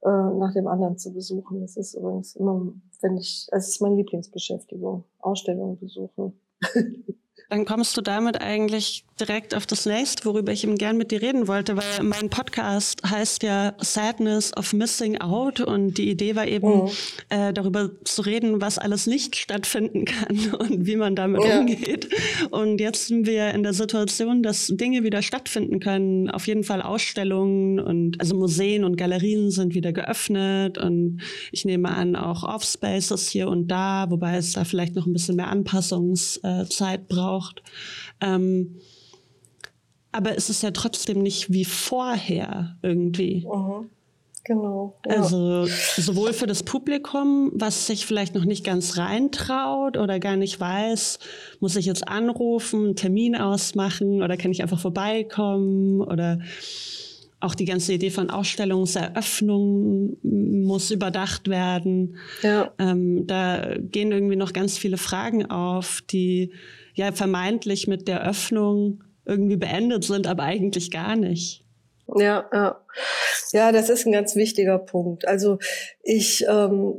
äh, 0.03 0.09
nach 0.09 0.53
dem 0.53 0.67
anderen 0.67 0.99
zu 0.99 1.13
besuchen. 1.13 1.61
Das 1.61 1.77
ist 1.77 1.95
übrigens 1.95 2.37
immer, 2.37 2.73
wenn 3.01 3.17
ich, 3.17 3.49
es 3.53 3.69
ist 3.69 3.81
meine 3.81 3.97
Lieblingsbeschäftigung, 3.97 5.05
Ausstellungen 5.21 5.79
besuchen. 5.79 6.41
Dann 7.53 7.67
kommst 7.67 7.99
du 7.99 8.01
damit 8.01 8.41
eigentlich 8.41 9.05
direkt 9.21 9.55
auf 9.55 9.67
das 9.67 9.85
nächste, 9.85 10.25
worüber 10.25 10.53
ich 10.53 10.65
eben 10.65 10.77
gern 10.77 10.97
mit 10.97 11.11
dir 11.11 11.21
reden 11.21 11.49
wollte, 11.49 11.77
weil 11.77 12.03
mein 12.03 12.31
Podcast 12.31 13.03
heißt 13.09 13.43
ja 13.43 13.75
Sadness 13.79 14.57
of 14.57 14.73
Missing 14.73 15.21
Out 15.21 15.61
und 15.61 15.99
die 15.99 16.11
Idee 16.11 16.35
war 16.35 16.47
eben, 16.47 16.85
mhm. 16.85 16.91
äh, 17.29 17.53
darüber 17.53 17.91
zu 18.05 18.23
reden, 18.23 18.63
was 18.63 18.79
alles 18.79 19.07
nicht 19.07 19.37
stattfinden 19.37 20.07
kann 20.07 20.55
und 20.59 20.87
wie 20.87 20.97
man 20.97 21.15
damit 21.15 21.45
ja. 21.45 21.61
umgeht. 21.61 22.09
Und 22.51 22.81
jetzt 22.81 23.09
sind 23.09 23.27
wir 23.27 23.51
in 23.51 23.63
der 23.63 23.75
Situation, 23.75 24.43
dass 24.43 24.69
Dinge 24.69 25.05
wieder 25.05 25.21
stattfinden 25.21 25.79
können. 25.79 26.31
Auf 26.31 26.47
jeden 26.47 26.65
Fall 26.65 26.81
Ausstellungen 26.81 27.81
und 27.81 28.19
also 28.19 28.35
Museen 28.35 28.83
und 28.83 28.97
Galerien 28.97 29.51
sind 29.51 29.75
wieder 29.75 29.93
geöffnet 29.93 30.79
und 30.79 31.21
ich 31.53 31.67
nehme 31.67 31.91
an 31.91 32.17
auch 32.17 32.45
Offspaces 32.45 33.29
hier 33.29 33.49
und 33.49 33.69
da, 33.69 34.07
wobei 34.09 34.37
es 34.37 34.55
da 34.55 34.65
vielleicht 34.65 34.97
noch 34.97 35.07
ein 35.07 35.13
bisschen 35.13 35.37
mehr 35.37 35.49
Anpassungszeit 35.49 37.09
braucht 37.09 37.42
braucht. 37.43 37.63
Ähm, 38.21 38.77
aber 40.13 40.37
es 40.37 40.51
ist 40.51 40.63
ja 40.63 40.71
trotzdem 40.73 41.23
nicht 41.23 41.53
wie 41.53 41.65
vorher 41.65 42.77
irgendwie. 42.83 43.47
Mhm. 43.47 43.91
Genau. 44.45 44.99
Ja. 45.07 45.19
Also 45.19 45.67
sowohl 45.97 46.33
für 46.33 46.49
das 46.49 46.65
Publikum, 46.65 47.53
was 47.55 47.87
sich 47.87 48.07
vielleicht 48.07 48.35
noch 48.35 48.45
nicht 48.45 48.65
ganz 48.65 48.99
reintraut 48.99 49.97
oder 49.97 50.19
gar 50.19 50.37
nicht 50.37 50.59
weiß, 50.59 51.21
muss 51.61 51.77
ich 51.77 51.87
jetzt 51.87 52.09
anrufen, 52.09 52.87
einen 52.87 52.97
Termin 52.97 53.37
ausmachen 53.37 54.21
oder 54.21 54.37
kann 54.37 54.51
ich 54.51 54.61
einfach 54.61 54.81
vorbeikommen 54.81 56.01
oder 56.01 56.41
auch 57.39 57.55
die 57.55 57.67
ganze 57.67 57.93
Idee 57.93 58.11
von 58.11 58.31
Ausstellungseröffnung 58.31 60.17
muss 60.23 60.91
überdacht 60.91 61.49
werden. 61.49 62.17
Ja. 62.43 62.73
Ähm, 62.81 63.29
da 63.29 63.77
gehen 63.79 64.11
irgendwie 64.11 64.37
noch 64.37 64.53
ganz 64.53 64.77
viele 64.77 64.97
Fragen 64.97 65.47
auf, 65.51 66.03
die 66.11 66.51
ja 66.95 67.13
vermeintlich 67.13 67.87
mit 67.87 68.09
der 68.09 68.27
Öffnung 68.27 69.03
irgendwie 69.25 69.57
beendet 69.57 70.05
sind, 70.05 70.27
aber 70.27 70.43
eigentlich 70.45 70.91
gar 70.91 71.17
nicht. 71.17 71.65
Ja, 72.17 72.49
ja. 72.53 72.81
Ja, 73.53 73.73
das 73.73 73.89
ist 73.89 74.07
ein 74.07 74.13
ganz 74.13 74.35
wichtiger 74.35 74.79
Punkt. 74.79 75.27
Also 75.27 75.59
ich, 76.03 76.45
ähm, 76.49 76.95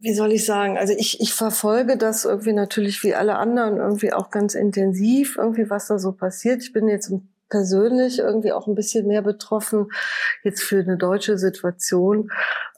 wie 0.00 0.14
soll 0.14 0.32
ich 0.32 0.44
sagen, 0.44 0.78
also 0.78 0.92
ich, 0.96 1.20
ich 1.20 1.32
verfolge 1.32 1.96
das 1.96 2.24
irgendwie 2.24 2.52
natürlich 2.52 3.02
wie 3.04 3.14
alle 3.14 3.36
anderen 3.36 3.76
irgendwie 3.76 4.12
auch 4.12 4.30
ganz 4.30 4.54
intensiv, 4.54 5.36
irgendwie 5.36 5.70
was 5.70 5.86
da 5.86 5.98
so 5.98 6.12
passiert. 6.12 6.62
Ich 6.62 6.72
bin 6.72 6.88
jetzt 6.88 7.12
persönlich 7.50 8.18
irgendwie 8.18 8.52
auch 8.52 8.66
ein 8.66 8.74
bisschen 8.74 9.06
mehr 9.06 9.22
betroffen 9.22 9.88
jetzt 10.42 10.62
für 10.62 10.80
eine 10.80 10.96
deutsche 10.96 11.36
Situation, 11.36 12.30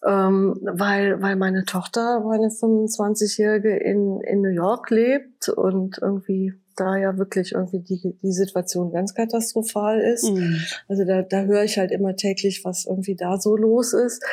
ähm, 0.05 0.59
weil, 0.63 1.23
weil 1.23 1.37
meine 1.37 1.65
Tochter, 1.65 2.21
meine 2.21 2.49
25-Jährige 2.49 3.77
in, 3.77 4.21
in 4.23 4.41
New 4.41 4.51
York 4.51 4.91
lebt 4.91 5.49
und 5.49 5.99
irgendwie 6.01 6.55
da 6.77 6.97
ja 6.97 7.19
wirklich 7.19 7.53
irgendwie 7.53 7.81
die, 7.81 8.17
die 8.23 8.33
Situation 8.33 8.93
ganz 8.93 9.15
katastrophal 9.15 10.01
ist. 10.01 10.31
Mhm. 10.31 10.61
Also 10.89 11.05
da, 11.05 11.23
da 11.23 11.43
höre 11.43 11.65
ich 11.65 11.79
halt 11.79 11.91
immer 11.91 12.17
täglich, 12.17 12.65
was 12.65 12.87
irgendwie 12.87 13.15
da 13.15 13.39
so 13.39 13.57
los 13.57 13.93
ist. 13.93 14.25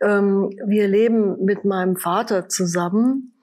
Ähm, 0.00 0.50
wir 0.64 0.88
leben 0.88 1.44
mit 1.44 1.64
meinem 1.64 1.96
Vater 1.96 2.48
zusammen. 2.48 3.34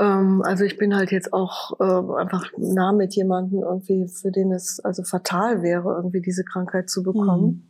Ähm, 0.00 0.42
also 0.44 0.64
ich 0.64 0.78
bin 0.78 0.96
halt 0.96 1.12
jetzt 1.12 1.32
auch 1.32 1.78
äh, 1.78 2.18
einfach 2.18 2.50
nah 2.56 2.92
mit 2.92 3.14
jemandem 3.14 3.62
irgendwie, 3.62 4.08
für 4.08 4.32
den 4.32 4.52
es 4.52 4.80
also 4.80 5.04
fatal 5.04 5.62
wäre, 5.62 5.94
irgendwie 5.94 6.22
diese 6.22 6.42
Krankheit 6.42 6.88
zu 6.88 7.02
bekommen. 7.02 7.44
Mhm. 7.44 7.62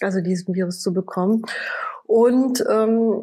Also 0.00 0.20
diesen 0.20 0.54
Virus 0.54 0.80
zu 0.80 0.92
bekommen. 0.92 1.42
Und 2.04 2.64
ähm, 2.68 3.22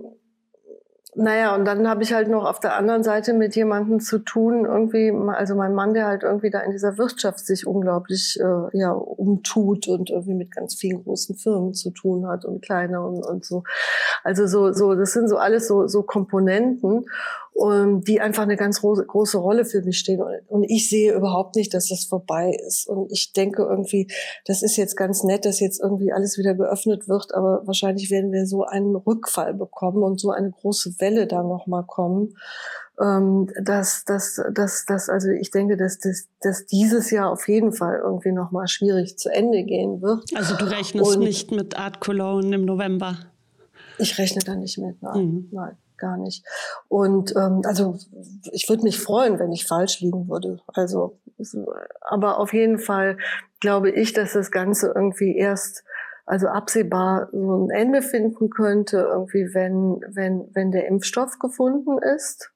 naja, 1.18 1.56
und 1.56 1.63
dann 1.63 1.88
habe 1.88 2.04
ich 2.04 2.13
halt 2.13 2.28
noch 2.28 2.44
auf 2.44 2.60
der 2.60 2.76
anderen 2.76 3.02
Seite 3.02 3.32
mit 3.32 3.56
jemandem 3.56 4.02
zu 4.02 4.20
tun, 4.20 4.65
irgendwie, 4.65 5.13
also 5.30 5.56
mein 5.56 5.74
Mann, 5.74 5.94
der 5.94 6.08
halt 6.08 6.24
irgendwie 6.24 6.50
da 6.50 6.60
in 6.60 6.72
dieser 6.72 6.98
Wirtschaft 6.98 7.39
sich 7.39 7.65
unglaublich 7.65 8.38
äh, 8.41 8.78
ja, 8.78 8.91
umtut 8.91 9.88
und 9.88 10.10
irgendwie 10.10 10.34
mit 10.34 10.52
ganz 10.52 10.76
vielen 10.76 11.04
großen 11.04 11.38
Firmen 11.38 11.74
zu 11.74 11.91
tun 11.91 12.28
hat 12.28 12.44
und 12.44 12.62
kleine 12.62 13.02
und, 13.02 13.26
und 13.26 13.46
so. 13.46 13.63
Also 14.26 14.46
so, 14.46 14.74
so, 14.74 14.94
das 14.94 15.13
sind 15.13 15.30
so 15.30 15.38
alles 15.38 15.70
so, 15.70 15.88
so 15.88 16.04
Komponenten 16.04 17.06
und 17.56 18.06
die 18.06 18.20
einfach 18.20 18.44
eine 18.44 18.58
ganz 18.58 18.82
große, 18.82 19.06
große 19.06 19.38
Rolle 19.38 19.63
für 19.63 19.82
mich 19.82 19.98
stehen. 19.98 20.22
Und 20.50 20.63
ich 20.63 20.89
sehe 20.89 21.13
überhaupt 21.13 21.56
nicht, 21.56 21.74
dass 21.74 21.88
das 21.88 22.04
vorbei 22.04 22.52
ist. 22.68 22.86
Und 22.86 23.10
ich 23.13 23.32
denke 23.32 23.63
irgendwie, 23.63 24.12
das 24.46 24.62
ist 24.62 24.76
jetzt 24.76 24.98
ganz 24.98 25.24
nett, 25.24 25.46
dass 25.46 25.62
jetzt 25.62 25.82
irgendwie 25.82 26.12
alles 26.12 26.38
wieder 26.38 26.54
geöffnet 26.54 27.08
wird, 27.08 27.34
aber 27.34 27.65
wahrscheinlich 27.65 28.12
werden 28.12 28.34
wir 28.34 28.46
so 28.46 28.65
einen 28.65 28.98
Rückfall 28.98 29.54
bekommen 29.54 30.04
und 30.04 30.20
so 30.20 30.32
eine 30.32 30.52
große 30.52 31.00
Welle 31.00 31.28
da 31.28 31.44
nochmal 31.44 31.86
kommen. 31.88 32.36
Ähm, 33.02 33.48
dass, 33.62 34.04
dass, 34.04 34.41
dass, 34.54 34.86
dass, 34.86 35.10
also 35.10 35.30
ich 35.30 35.50
denke, 35.50 35.78
dass, 35.78 36.00
dass, 36.00 36.28
dass 36.41 36.65
dieses 36.65 37.10
Jahr 37.10 37.32
auf 37.32 37.48
jeden 37.48 37.72
Fall 37.72 38.02
irgendwie 38.04 38.34
nochmal 38.34 38.68
schwierig 38.68 39.18
zu 39.18 39.30
Ende 39.30 39.63
gehen 39.63 40.02
wird. 40.02 40.24
Also 40.36 40.58
du 40.58 40.65
rechnest 40.65 41.15
und 41.15 41.24
nicht 41.24 41.52
mit 41.52 41.78
Art 41.78 42.02
Cologne 42.02 42.54
im 42.56 42.65
November? 42.65 43.18
Ich 43.98 44.18
rechne 44.18 44.41
da 44.46 44.56
nicht 44.56 44.78
mit, 44.78 45.02
nein, 45.02 45.26
mhm. 45.26 45.50
nein 45.52 45.78
gar 45.97 46.17
nicht. 46.17 46.45
Und 46.88 47.36
ähm, 47.36 47.62
also 47.65 47.97
ich 48.51 48.69
würde 48.69 48.84
mich 48.84 48.99
freuen, 48.99 49.39
wenn 49.39 49.51
ich 49.51 49.67
falsch 49.67 49.99
liegen 50.01 50.29
würde. 50.29 50.60
Also, 50.67 51.19
aber 52.01 52.39
auf 52.39 52.53
jeden 52.53 52.79
Fall 52.79 53.17
glaube 53.60 53.91
ich, 53.91 54.13
dass 54.13 54.34
das 54.34 54.51
Ganze 54.51 54.93
irgendwie 54.95 55.36
erst 55.36 55.84
also 56.25 56.47
absehbar 56.47 57.29
so 57.31 57.65
ein 57.65 57.69
Ende 57.69 58.01
finden 58.01 58.49
könnte, 58.49 58.97
irgendwie 58.97 59.53
wenn 59.53 60.01
wenn 60.08 60.49
wenn 60.53 60.71
der 60.71 60.88
Impfstoff 60.88 61.38
gefunden 61.39 61.99
ist 61.99 62.51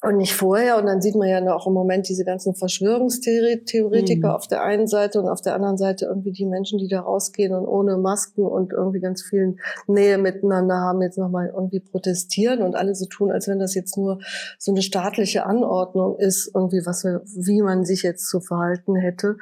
und 0.00 0.16
nicht 0.16 0.34
vorher. 0.34 0.78
Und 0.78 0.86
dann 0.86 1.02
sieht 1.02 1.16
man 1.16 1.28
ja 1.28 1.54
auch 1.54 1.66
im 1.66 1.72
Moment 1.72 2.08
diese 2.08 2.24
ganzen 2.24 2.54
Verschwörungstheoretiker 2.54 4.28
mhm. 4.28 4.34
auf 4.34 4.46
der 4.46 4.62
einen 4.62 4.86
Seite 4.86 5.20
und 5.20 5.28
auf 5.28 5.40
der 5.40 5.54
anderen 5.54 5.76
Seite 5.76 6.06
irgendwie 6.06 6.30
die 6.30 6.46
Menschen, 6.46 6.78
die 6.78 6.86
da 6.86 7.00
rausgehen 7.00 7.52
und 7.52 7.66
ohne 7.66 7.96
Masken 7.96 8.46
und 8.46 8.72
irgendwie 8.72 9.00
ganz 9.00 9.22
viel 9.22 9.56
Nähe 9.88 10.18
miteinander 10.18 10.76
haben, 10.76 11.02
jetzt 11.02 11.18
nochmal 11.18 11.48
irgendwie 11.52 11.80
protestieren 11.80 12.62
und 12.62 12.76
alle 12.76 12.94
so 12.94 13.06
tun, 13.06 13.32
als 13.32 13.48
wenn 13.48 13.58
das 13.58 13.74
jetzt 13.74 13.96
nur 13.96 14.20
so 14.58 14.70
eine 14.70 14.82
staatliche 14.82 15.44
Anordnung 15.44 16.16
ist, 16.18 16.52
irgendwie 16.54 16.86
was, 16.86 17.02
wie 17.04 17.62
man 17.62 17.84
sich 17.84 18.04
jetzt 18.04 18.28
zu 18.28 18.40
verhalten 18.40 18.94
hätte. 18.94 19.36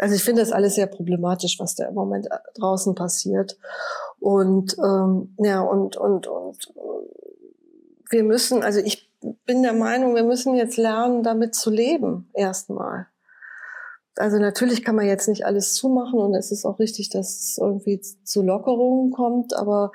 Also 0.00 0.16
ich 0.16 0.24
finde 0.24 0.42
das 0.42 0.50
alles 0.50 0.74
sehr 0.74 0.88
problematisch, 0.88 1.60
was 1.60 1.76
da 1.76 1.86
im 1.86 1.94
Moment 1.94 2.26
draußen 2.58 2.96
passiert. 2.96 3.56
Und 4.18 4.76
ähm, 4.84 5.36
ja, 5.38 5.60
und, 5.60 5.96
und, 5.96 6.26
und 6.26 6.72
wir 8.10 8.24
müssen, 8.24 8.62
also 8.62 8.80
ich 8.80 9.13
bin 9.46 9.62
der 9.62 9.72
Meinung, 9.72 10.14
wir 10.14 10.24
müssen 10.24 10.54
jetzt 10.54 10.76
lernen, 10.76 11.22
damit 11.22 11.54
zu 11.54 11.70
leben, 11.70 12.28
erstmal. 12.34 13.06
Also 14.16 14.38
natürlich 14.38 14.84
kann 14.84 14.94
man 14.94 15.06
jetzt 15.06 15.28
nicht 15.28 15.44
alles 15.44 15.74
zumachen 15.74 16.20
und 16.20 16.34
es 16.34 16.52
ist 16.52 16.64
auch 16.64 16.78
richtig, 16.78 17.10
dass 17.10 17.28
es 17.30 17.58
irgendwie 17.60 18.00
zu 18.00 18.42
Lockerungen 18.42 19.10
kommt, 19.10 19.54
aber 19.54 19.90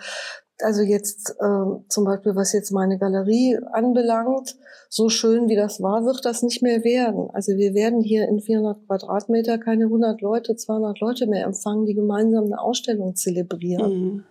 also 0.62 0.82
jetzt 0.82 1.36
äh, 1.40 1.66
zum 1.88 2.04
Beispiel, 2.04 2.36
was 2.36 2.52
jetzt 2.52 2.72
meine 2.72 2.98
Galerie 2.98 3.58
anbelangt, 3.72 4.58
so 4.90 5.08
schön 5.08 5.48
wie 5.48 5.56
das 5.56 5.82
war, 5.82 6.04
wird 6.04 6.26
das 6.26 6.44
nicht 6.44 6.62
mehr 6.62 6.84
werden. 6.84 7.30
Also 7.32 7.56
wir 7.56 7.74
werden 7.74 8.02
hier 8.02 8.28
in 8.28 8.42
400 8.42 8.86
Quadratmeter 8.88 9.58
keine 9.58 9.86
100 9.86 10.20
Leute, 10.20 10.58
200 10.58 11.00
Leute 11.00 11.28
mehr 11.28 11.46
empfangen, 11.46 11.86
die 11.86 11.94
gemeinsam 11.94 12.46
eine 12.46 12.60
Ausstellung 12.60 13.16
zelebrieren. 13.16 13.94
Mhm 13.94 14.24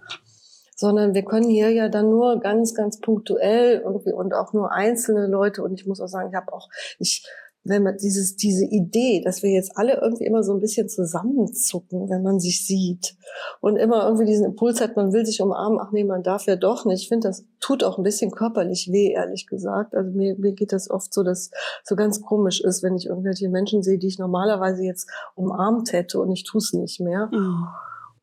sondern 0.78 1.12
wir 1.12 1.24
können 1.24 1.50
hier 1.50 1.70
ja 1.72 1.88
dann 1.88 2.08
nur 2.08 2.38
ganz, 2.38 2.72
ganz 2.72 3.00
punktuell 3.00 3.82
irgendwie 3.84 4.12
und 4.12 4.32
auch 4.32 4.52
nur 4.52 4.72
einzelne 4.72 5.26
Leute. 5.26 5.62
Und 5.62 5.74
ich 5.74 5.86
muss 5.86 6.00
auch 6.00 6.06
sagen, 6.06 6.28
ich 6.30 6.36
habe 6.36 6.52
auch, 6.52 6.68
ich, 7.00 7.26
wenn 7.64 7.82
man 7.82 7.96
dieses, 7.96 8.36
diese 8.36 8.64
Idee, 8.64 9.20
dass 9.20 9.42
wir 9.42 9.50
jetzt 9.50 9.72
alle 9.74 10.00
irgendwie 10.00 10.24
immer 10.24 10.44
so 10.44 10.52
ein 10.54 10.60
bisschen 10.60 10.88
zusammenzucken, 10.88 12.08
wenn 12.08 12.22
man 12.22 12.38
sich 12.38 12.64
sieht 12.64 13.16
und 13.60 13.74
immer 13.74 14.04
irgendwie 14.04 14.26
diesen 14.26 14.46
Impuls 14.46 14.80
hat, 14.80 14.94
man 14.94 15.12
will 15.12 15.26
sich 15.26 15.42
umarmen, 15.42 15.80
ach 15.82 15.90
nee, 15.90 16.04
man 16.04 16.22
darf 16.22 16.46
ja 16.46 16.54
doch 16.54 16.84
nicht. 16.84 17.02
Ich 17.02 17.08
finde, 17.08 17.26
das 17.26 17.44
tut 17.58 17.82
auch 17.82 17.98
ein 17.98 18.04
bisschen 18.04 18.30
körperlich 18.30 18.88
weh, 18.92 19.10
ehrlich 19.10 19.48
gesagt. 19.48 19.96
Also 19.96 20.12
mir, 20.12 20.36
mir 20.38 20.52
geht 20.52 20.72
das 20.72 20.88
oft 20.88 21.12
so, 21.12 21.24
dass 21.24 21.50
so 21.82 21.96
ganz 21.96 22.22
komisch 22.22 22.60
ist, 22.60 22.84
wenn 22.84 22.94
ich 22.94 23.06
irgendwelche 23.06 23.48
Menschen 23.48 23.82
sehe, 23.82 23.98
die 23.98 24.06
ich 24.06 24.20
normalerweise 24.20 24.84
jetzt 24.84 25.10
umarmt 25.34 25.92
hätte 25.92 26.20
und 26.20 26.30
ich 26.30 26.44
tue 26.44 26.60
es 26.60 26.72
nicht 26.72 27.00
mehr. 27.00 27.28
Mhm. 27.32 27.66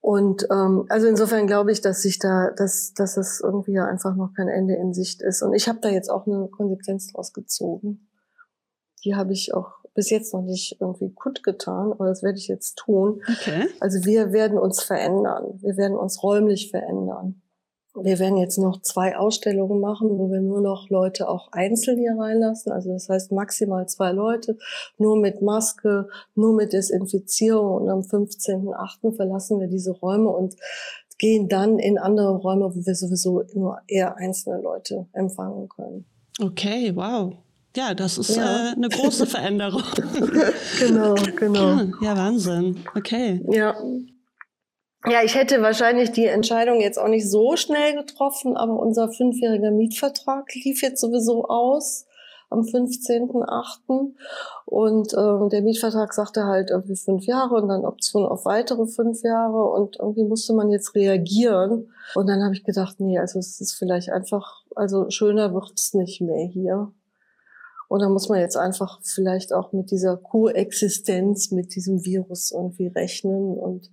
Und 0.05 0.45
ähm, 0.51 0.85
also 0.89 1.07
insofern 1.07 1.47
glaube 1.47 1.71
ich, 1.71 1.81
dass 1.81 2.03
sich 2.03 2.19
da, 2.19 2.51
dass, 2.55 2.93
dass 2.93 3.17
es 3.17 3.41
irgendwie 3.43 3.71
ja 3.71 3.87
einfach 3.87 4.15
noch 4.15 4.35
kein 4.35 4.49
Ende 4.49 4.75
in 4.75 4.93
Sicht 4.93 5.23
ist. 5.23 5.41
Und 5.41 5.55
ich 5.55 5.67
habe 5.67 5.79
da 5.81 5.89
jetzt 5.89 6.11
auch 6.11 6.27
eine 6.27 6.47
Konsequenz 6.47 7.11
draus 7.11 7.33
gezogen. 7.33 8.07
Die 9.03 9.15
habe 9.15 9.33
ich 9.33 9.55
auch 9.55 9.71
bis 9.95 10.11
jetzt 10.11 10.31
noch 10.31 10.43
nicht 10.43 10.77
irgendwie 10.79 11.11
kundgetan, 11.11 11.91
aber 11.91 12.05
das 12.05 12.21
werde 12.21 12.37
ich 12.37 12.47
jetzt 12.47 12.75
tun. 12.75 13.23
Okay. 13.27 13.67
Also 13.79 14.05
wir 14.05 14.31
werden 14.31 14.59
uns 14.59 14.83
verändern. 14.83 15.57
Wir 15.63 15.75
werden 15.75 15.97
uns 15.97 16.21
räumlich 16.21 16.69
verändern. 16.69 17.41
Wir 18.01 18.19
werden 18.19 18.37
jetzt 18.37 18.57
noch 18.57 18.81
zwei 18.81 19.15
Ausstellungen 19.17 19.79
machen, 19.79 20.09
wo 20.17 20.29
wir 20.29 20.41
nur 20.41 20.61
noch 20.61 20.89
Leute 20.89 21.29
auch 21.29 21.51
einzeln 21.51 21.97
hier 21.97 22.15
reinlassen. 22.17 22.71
Also 22.71 22.91
das 22.91 23.07
heißt 23.09 23.31
maximal 23.31 23.87
zwei 23.87 24.11
Leute, 24.11 24.57
nur 24.97 25.17
mit 25.17 25.41
Maske, 25.41 26.07
nur 26.35 26.53
mit 26.53 26.73
Desinfizierung. 26.73 27.81
Und 27.81 27.89
am 27.89 27.99
15.8. 27.99 29.15
verlassen 29.15 29.59
wir 29.59 29.67
diese 29.67 29.91
Räume 29.91 30.29
und 30.29 30.55
gehen 31.17 31.47
dann 31.47 31.79
in 31.79 31.97
andere 31.97 32.35
Räume, 32.35 32.75
wo 32.75 32.85
wir 32.85 32.95
sowieso 32.95 33.43
nur 33.53 33.79
eher 33.87 34.17
einzelne 34.17 34.61
Leute 34.61 35.07
empfangen 35.13 35.69
können. 35.69 36.05
Okay, 36.41 36.91
wow. 36.95 37.33
Ja, 37.75 37.93
das 37.93 38.17
ist 38.17 38.35
ja. 38.35 38.69
Äh, 38.69 38.75
eine 38.75 38.89
große 38.89 39.25
Veränderung. 39.25 39.83
genau, 40.79 41.15
genau. 41.37 41.81
Ja, 42.01 42.17
Wahnsinn. 42.17 42.77
Okay. 42.95 43.41
Ja, 43.49 43.75
ja, 45.07 45.23
ich 45.23 45.35
hätte 45.35 45.61
wahrscheinlich 45.61 46.11
die 46.11 46.25
Entscheidung 46.25 46.81
jetzt 46.81 46.97
auch 46.97 47.07
nicht 47.07 47.29
so 47.29 47.55
schnell 47.55 47.95
getroffen, 47.95 48.57
aber 48.57 48.79
unser 48.79 49.09
fünfjähriger 49.11 49.71
Mietvertrag 49.71 50.53
lief 50.55 50.81
jetzt 50.81 51.01
sowieso 51.01 51.45
aus 51.45 52.05
am 52.49 52.61
15.8. 52.61 54.13
Und 54.65 55.13
äh, 55.13 55.49
der 55.49 55.61
Mietvertrag 55.61 56.13
sagte 56.13 56.45
halt 56.45 56.69
irgendwie 56.69 56.95
fünf 56.95 57.25
Jahre 57.25 57.55
und 57.55 57.67
dann 57.67 57.85
Option 57.85 58.25
auf 58.25 58.45
weitere 58.45 58.87
fünf 58.87 59.21
Jahre 59.23 59.69
und 59.69 59.97
irgendwie 59.99 60.23
musste 60.23 60.53
man 60.53 60.69
jetzt 60.69 60.95
reagieren. 60.95 61.91
Und 62.15 62.27
dann 62.27 62.43
habe 62.43 62.53
ich 62.53 62.63
gedacht, 62.63 62.99
nee, 62.99 63.19
also 63.19 63.39
es 63.39 63.59
ist 63.61 63.73
vielleicht 63.73 64.09
einfach, 64.09 64.63
also 64.75 65.09
schöner 65.09 65.53
wird's 65.53 65.93
nicht 65.93 66.21
mehr 66.21 66.47
hier. 66.47 66.91
Und 67.87 68.01
da 68.01 68.09
muss 68.09 68.29
man 68.29 68.39
jetzt 68.39 68.57
einfach 68.57 68.99
vielleicht 69.03 69.53
auch 69.53 69.71
mit 69.71 69.91
dieser 69.91 70.17
Koexistenz 70.17 71.51
mit 71.51 71.75
diesem 71.75 72.03
Virus 72.03 72.51
irgendwie 72.51 72.87
rechnen 72.87 73.57
und 73.57 73.91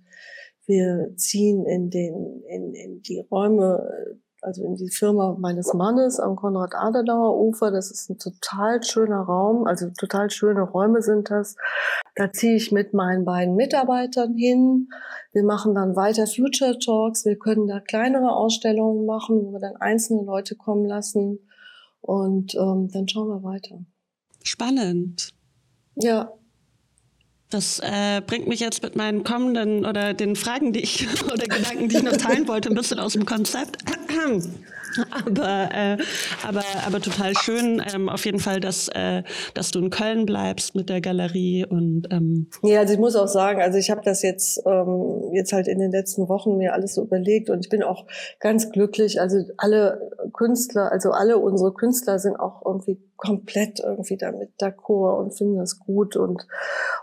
wir 0.65 1.13
ziehen 1.15 1.65
in 1.65 1.89
den 1.89 2.43
in, 2.47 2.73
in 2.73 3.01
die 3.01 3.19
Räume 3.31 4.19
also 4.43 4.63
in 4.63 4.75
die 4.75 4.89
Firma 4.89 5.35
meines 5.39 5.73
Mannes 5.73 6.19
am 6.19 6.35
Konrad-Adenauer-Ufer. 6.35 7.71
Das 7.71 7.89
ist 7.89 8.09
ein 8.09 8.17
total 8.17 8.83
schöner 8.83 9.21
Raum, 9.21 9.65
also 9.65 9.89
total 9.97 10.29
schöne 10.29 10.61
Räume 10.61 11.01
sind 11.01 11.29
das. 11.29 11.55
Da 12.15 12.31
ziehe 12.31 12.55
ich 12.55 12.71
mit 12.71 12.93
meinen 12.93 13.25
beiden 13.25 13.55
Mitarbeitern 13.55 14.35
hin. 14.35 14.89
Wir 15.31 15.43
machen 15.43 15.73
dann 15.75 15.95
weiter 15.95 16.27
Future 16.27 16.77
Talks. 16.77 17.25
Wir 17.25 17.37
können 17.37 17.67
da 17.67 17.79
kleinere 17.79 18.35
Ausstellungen 18.35 19.05
machen, 19.05 19.41
wo 19.43 19.53
wir 19.53 19.59
dann 19.59 19.77
einzelne 19.77 20.23
Leute 20.23 20.55
kommen 20.55 20.85
lassen. 20.85 21.39
Und 22.01 22.53
ähm, 22.55 22.89
dann 22.91 23.07
schauen 23.07 23.29
wir 23.29 23.43
weiter. 23.43 23.79
Spannend. 24.43 25.29
Ja, 25.95 26.33
das 27.53 27.79
äh, 27.79 28.21
bringt 28.25 28.47
mich 28.47 28.59
jetzt 28.59 28.83
mit 28.83 28.95
meinen 28.95 29.23
kommenden 29.23 29.85
oder 29.85 30.13
den 30.13 30.35
Fragen, 30.35 30.73
die 30.73 30.81
ich 30.81 31.07
oder 31.25 31.45
Gedanken, 31.45 31.89
die 31.89 31.97
ich 31.97 32.03
noch 32.03 32.17
teilen 32.17 32.47
wollte, 32.47 32.69
ein 32.69 32.75
bisschen 32.75 32.99
aus 32.99 33.13
dem 33.13 33.25
Konzept. 33.25 33.77
Aber, 35.25 35.69
äh, 35.73 35.97
aber, 36.47 36.63
aber 36.85 37.01
total 37.01 37.35
schön 37.35 37.81
ähm, 37.93 38.09
auf 38.09 38.25
jeden 38.25 38.39
Fall, 38.39 38.59
dass, 38.59 38.87
äh, 38.89 39.23
dass 39.53 39.71
du 39.71 39.79
in 39.79 39.89
Köln 39.89 40.25
bleibst 40.25 40.75
mit 40.75 40.89
der 40.89 41.01
Galerie 41.01 41.65
und 41.65 42.07
ähm 42.11 42.47
ja, 42.61 42.79
also 42.79 42.93
ich 42.93 42.99
muss 42.99 43.15
auch 43.15 43.27
sagen, 43.27 43.61
also 43.61 43.77
ich 43.77 43.89
habe 43.89 44.01
das 44.03 44.21
jetzt 44.21 44.61
ähm, 44.65 45.31
jetzt 45.33 45.53
halt 45.53 45.67
in 45.67 45.79
den 45.79 45.91
letzten 45.91 46.27
Wochen 46.29 46.57
mir 46.57 46.73
alles 46.73 46.95
so 46.95 47.03
überlegt 47.03 47.49
und 47.49 47.59
ich 47.59 47.69
bin 47.69 47.83
auch 47.83 48.05
ganz 48.39 48.71
glücklich. 48.71 49.19
Also 49.19 49.37
alle 49.57 50.11
Künstler, 50.33 50.91
also 50.91 51.11
alle 51.11 51.37
unsere 51.37 51.73
Künstler 51.73 52.19
sind 52.19 52.35
auch 52.35 52.65
irgendwie 52.65 52.99
komplett 53.17 53.79
irgendwie 53.79 54.17
damit 54.17 54.49
d'accord 54.59 55.17
und 55.19 55.33
finden 55.33 55.57
das 55.57 55.79
gut 55.79 56.15
und 56.15 56.45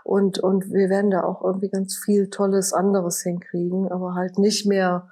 und 0.03 0.39
und 0.39 0.71
wir 0.71 0.89
werden 0.89 1.11
da 1.11 1.23
auch 1.23 1.43
irgendwie 1.43 1.69
ganz 1.69 1.97
viel 1.97 2.29
Tolles 2.29 2.73
anderes 2.73 3.21
hinkriegen, 3.21 3.91
aber 3.91 4.15
halt 4.15 4.37
nicht 4.37 4.65
mehr 4.65 5.07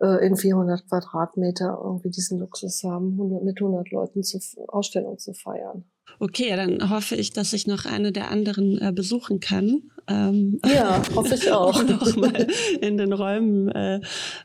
äh, 0.00 0.26
in 0.26 0.36
400 0.36 0.88
Quadratmeter 0.88 1.78
irgendwie 1.82 2.10
diesen 2.10 2.38
Luxus 2.38 2.82
haben, 2.84 3.12
100, 3.12 3.44
mit 3.44 3.60
100 3.60 3.90
Leuten 3.90 4.22
zur 4.22 4.40
Ausstellung 4.68 5.18
zu 5.18 5.32
feiern. 5.32 5.84
Okay, 6.18 6.54
dann 6.56 6.90
hoffe 6.90 7.16
ich, 7.16 7.32
dass 7.32 7.52
ich 7.52 7.66
noch 7.66 7.84
eine 7.84 8.12
der 8.12 8.30
anderen 8.30 8.80
äh, 8.80 8.92
besuchen 8.92 9.40
kann. 9.40 9.82
Ähm, 10.08 10.60
ja, 10.64 11.02
hoffe 11.14 11.34
ich 11.34 11.50
auch. 11.52 11.82
noch 11.82 12.16
mal 12.16 12.46
in 12.80 12.96
den 12.96 13.12
Räumen 13.12 13.68
äh, 13.68 14.00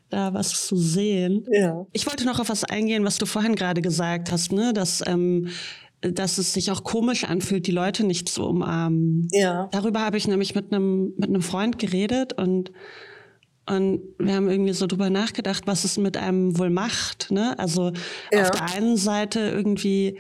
da 0.09 0.33
was 0.33 0.67
zu 0.67 0.75
sehen. 0.75 1.45
Ja. 1.51 1.85
Ich 1.93 2.07
wollte 2.07 2.25
noch 2.25 2.39
auf 2.39 2.49
was 2.49 2.63
eingehen, 2.63 3.05
was 3.05 3.17
du 3.17 3.25
vorhin 3.25 3.55
gerade 3.55 3.81
gesagt 3.81 4.31
hast, 4.31 4.51
ne? 4.51 4.73
dass 4.73 5.03
ähm, 5.05 5.49
dass 6.01 6.39
es 6.39 6.53
sich 6.53 6.71
auch 6.71 6.83
komisch 6.83 7.25
anfühlt, 7.25 7.67
die 7.67 7.71
Leute 7.71 8.03
nicht 8.03 8.27
zu 8.27 8.43
umarmen. 8.43 9.27
Ja. 9.31 9.69
Darüber 9.71 10.01
habe 10.01 10.17
ich 10.17 10.27
nämlich 10.27 10.55
mit 10.55 10.73
einem 10.73 11.13
mit 11.17 11.29
einem 11.29 11.43
Freund 11.43 11.77
geredet 11.77 12.33
und 12.33 12.71
und 13.71 14.01
wir 14.17 14.36
haben 14.36 14.49
irgendwie 14.49 14.73
so 14.73 14.86
drüber 14.86 15.10
nachgedacht, 15.10 15.63
was 15.65 15.86
es 15.86 15.97
mit 15.97 16.17
einem 16.17 16.57
wohl 16.57 16.69
macht. 16.69 17.31
Ne? 17.31 17.57
Also 17.57 17.93
ja. 18.29 18.41
auf 18.41 18.51
der 18.51 18.63
einen 18.73 18.97
Seite 18.97 19.39
irgendwie 19.39 20.19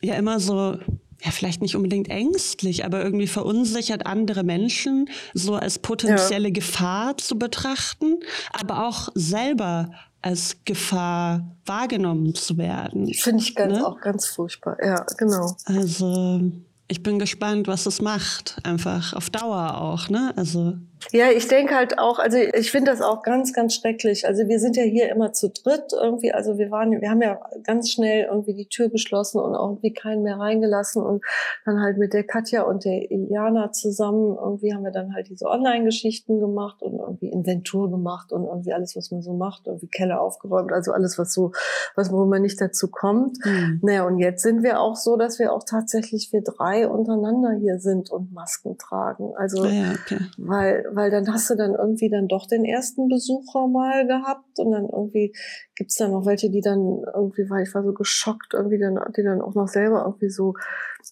ja 0.00 0.14
immer 0.14 0.40
so, 0.40 0.78
ja, 1.22 1.30
vielleicht 1.30 1.60
nicht 1.60 1.76
unbedingt 1.76 2.08
ängstlich, 2.08 2.86
aber 2.86 3.04
irgendwie 3.04 3.26
verunsichert 3.26 4.06
andere 4.06 4.42
Menschen 4.42 5.10
so 5.34 5.54
als 5.54 5.80
potenzielle 5.80 6.48
ja. 6.48 6.54
Gefahr 6.54 7.18
zu 7.18 7.38
betrachten, 7.38 8.20
aber 8.52 8.88
auch 8.88 9.10
selber 9.14 9.90
als 10.22 10.56
Gefahr 10.64 11.54
wahrgenommen 11.66 12.34
zu 12.34 12.56
werden. 12.56 13.12
Finde 13.12 13.42
ich 13.42 13.54
ganz, 13.54 13.74
ne? 13.74 13.86
auch 13.86 14.00
ganz 14.00 14.26
furchtbar. 14.26 14.78
Ja, 14.82 15.04
genau. 15.18 15.56
Also 15.66 16.40
ich 16.88 17.02
bin 17.02 17.18
gespannt, 17.18 17.68
was 17.68 17.84
es 17.84 18.00
macht, 18.00 18.56
einfach 18.62 19.12
auf 19.12 19.28
Dauer 19.28 19.78
auch, 19.78 20.08
ne? 20.08 20.32
Also 20.36 20.78
ja, 21.10 21.30
ich 21.30 21.48
denke 21.48 21.74
halt 21.74 21.98
auch, 21.98 22.18
also 22.18 22.38
ich 22.38 22.70
finde 22.70 22.90
das 22.90 23.00
auch 23.00 23.22
ganz, 23.22 23.52
ganz 23.52 23.74
schrecklich. 23.74 24.26
Also 24.26 24.48
wir 24.48 24.60
sind 24.60 24.76
ja 24.76 24.84
hier 24.84 25.10
immer 25.10 25.32
zu 25.32 25.50
dritt 25.50 25.92
irgendwie, 25.92 26.32
also 26.32 26.58
wir 26.58 26.70
waren, 26.70 27.00
wir 27.00 27.10
haben 27.10 27.22
ja 27.22 27.40
ganz 27.64 27.90
schnell 27.90 28.26
irgendwie 28.30 28.54
die 28.54 28.66
Tür 28.66 28.88
geschlossen 28.88 29.40
und 29.40 29.54
auch 29.54 29.70
irgendwie 29.70 29.92
keinen 29.92 30.22
mehr 30.22 30.38
reingelassen 30.38 31.02
und 31.02 31.24
dann 31.64 31.80
halt 31.80 31.98
mit 31.98 32.12
der 32.12 32.24
Katja 32.24 32.62
und 32.62 32.84
der 32.84 33.10
Iliana 33.10 33.72
zusammen 33.72 34.36
irgendwie 34.36 34.74
haben 34.74 34.84
wir 34.84 34.92
dann 34.92 35.14
halt 35.14 35.28
diese 35.28 35.46
Online-Geschichten 35.46 36.40
gemacht 36.40 36.82
und 36.82 36.98
irgendwie 36.98 37.28
Inventur 37.28 37.90
gemacht 37.90 38.32
und 38.32 38.44
irgendwie 38.44 38.72
alles, 38.72 38.96
was 38.96 39.10
man 39.10 39.22
so 39.22 39.32
macht, 39.34 39.66
irgendwie 39.66 39.88
Keller 39.88 40.20
aufgeräumt, 40.20 40.72
also 40.72 40.92
alles, 40.92 41.18
was 41.18 41.32
so, 41.32 41.52
was, 41.96 42.12
wo 42.12 42.24
man 42.24 42.42
nicht 42.42 42.60
dazu 42.60 42.88
kommt. 42.88 43.38
Mhm. 43.44 43.80
Naja, 43.82 44.06
und 44.06 44.18
jetzt 44.18 44.42
sind 44.42 44.62
wir 44.62 44.80
auch 44.80 44.96
so, 44.96 45.16
dass 45.16 45.38
wir 45.38 45.52
auch 45.52 45.64
tatsächlich 45.64 46.32
wir 46.32 46.42
drei 46.42 46.86
untereinander 46.88 47.52
hier 47.52 47.78
sind 47.78 48.10
und 48.10 48.32
Masken 48.32 48.78
tragen. 48.78 49.32
Also, 49.36 49.62
ah 49.62 49.68
ja, 49.68 49.92
okay. 49.92 50.18
weil, 50.38 50.84
weil 50.94 51.10
dann 51.10 51.32
hast 51.32 51.50
du 51.50 51.54
dann 51.54 51.74
irgendwie 51.74 52.08
dann 52.08 52.28
doch 52.28 52.46
den 52.46 52.64
ersten 52.64 53.08
Besucher 53.08 53.66
mal 53.68 54.06
gehabt 54.06 54.58
und 54.58 54.70
dann 54.70 54.84
irgendwie 54.84 55.34
gibt's 55.74 55.96
dann 55.96 56.12
noch 56.12 56.26
welche, 56.26 56.50
die 56.50 56.60
dann 56.60 57.02
irgendwie, 57.14 57.48
weil 57.50 57.64
ich 57.64 57.74
war 57.74 57.82
so 57.82 57.92
geschockt, 57.92 58.54
irgendwie 58.54 58.78
dann, 58.78 58.98
die 59.16 59.22
dann 59.22 59.40
auch 59.40 59.54
noch 59.54 59.68
selber 59.68 60.04
irgendwie 60.04 60.30
so 60.30 60.54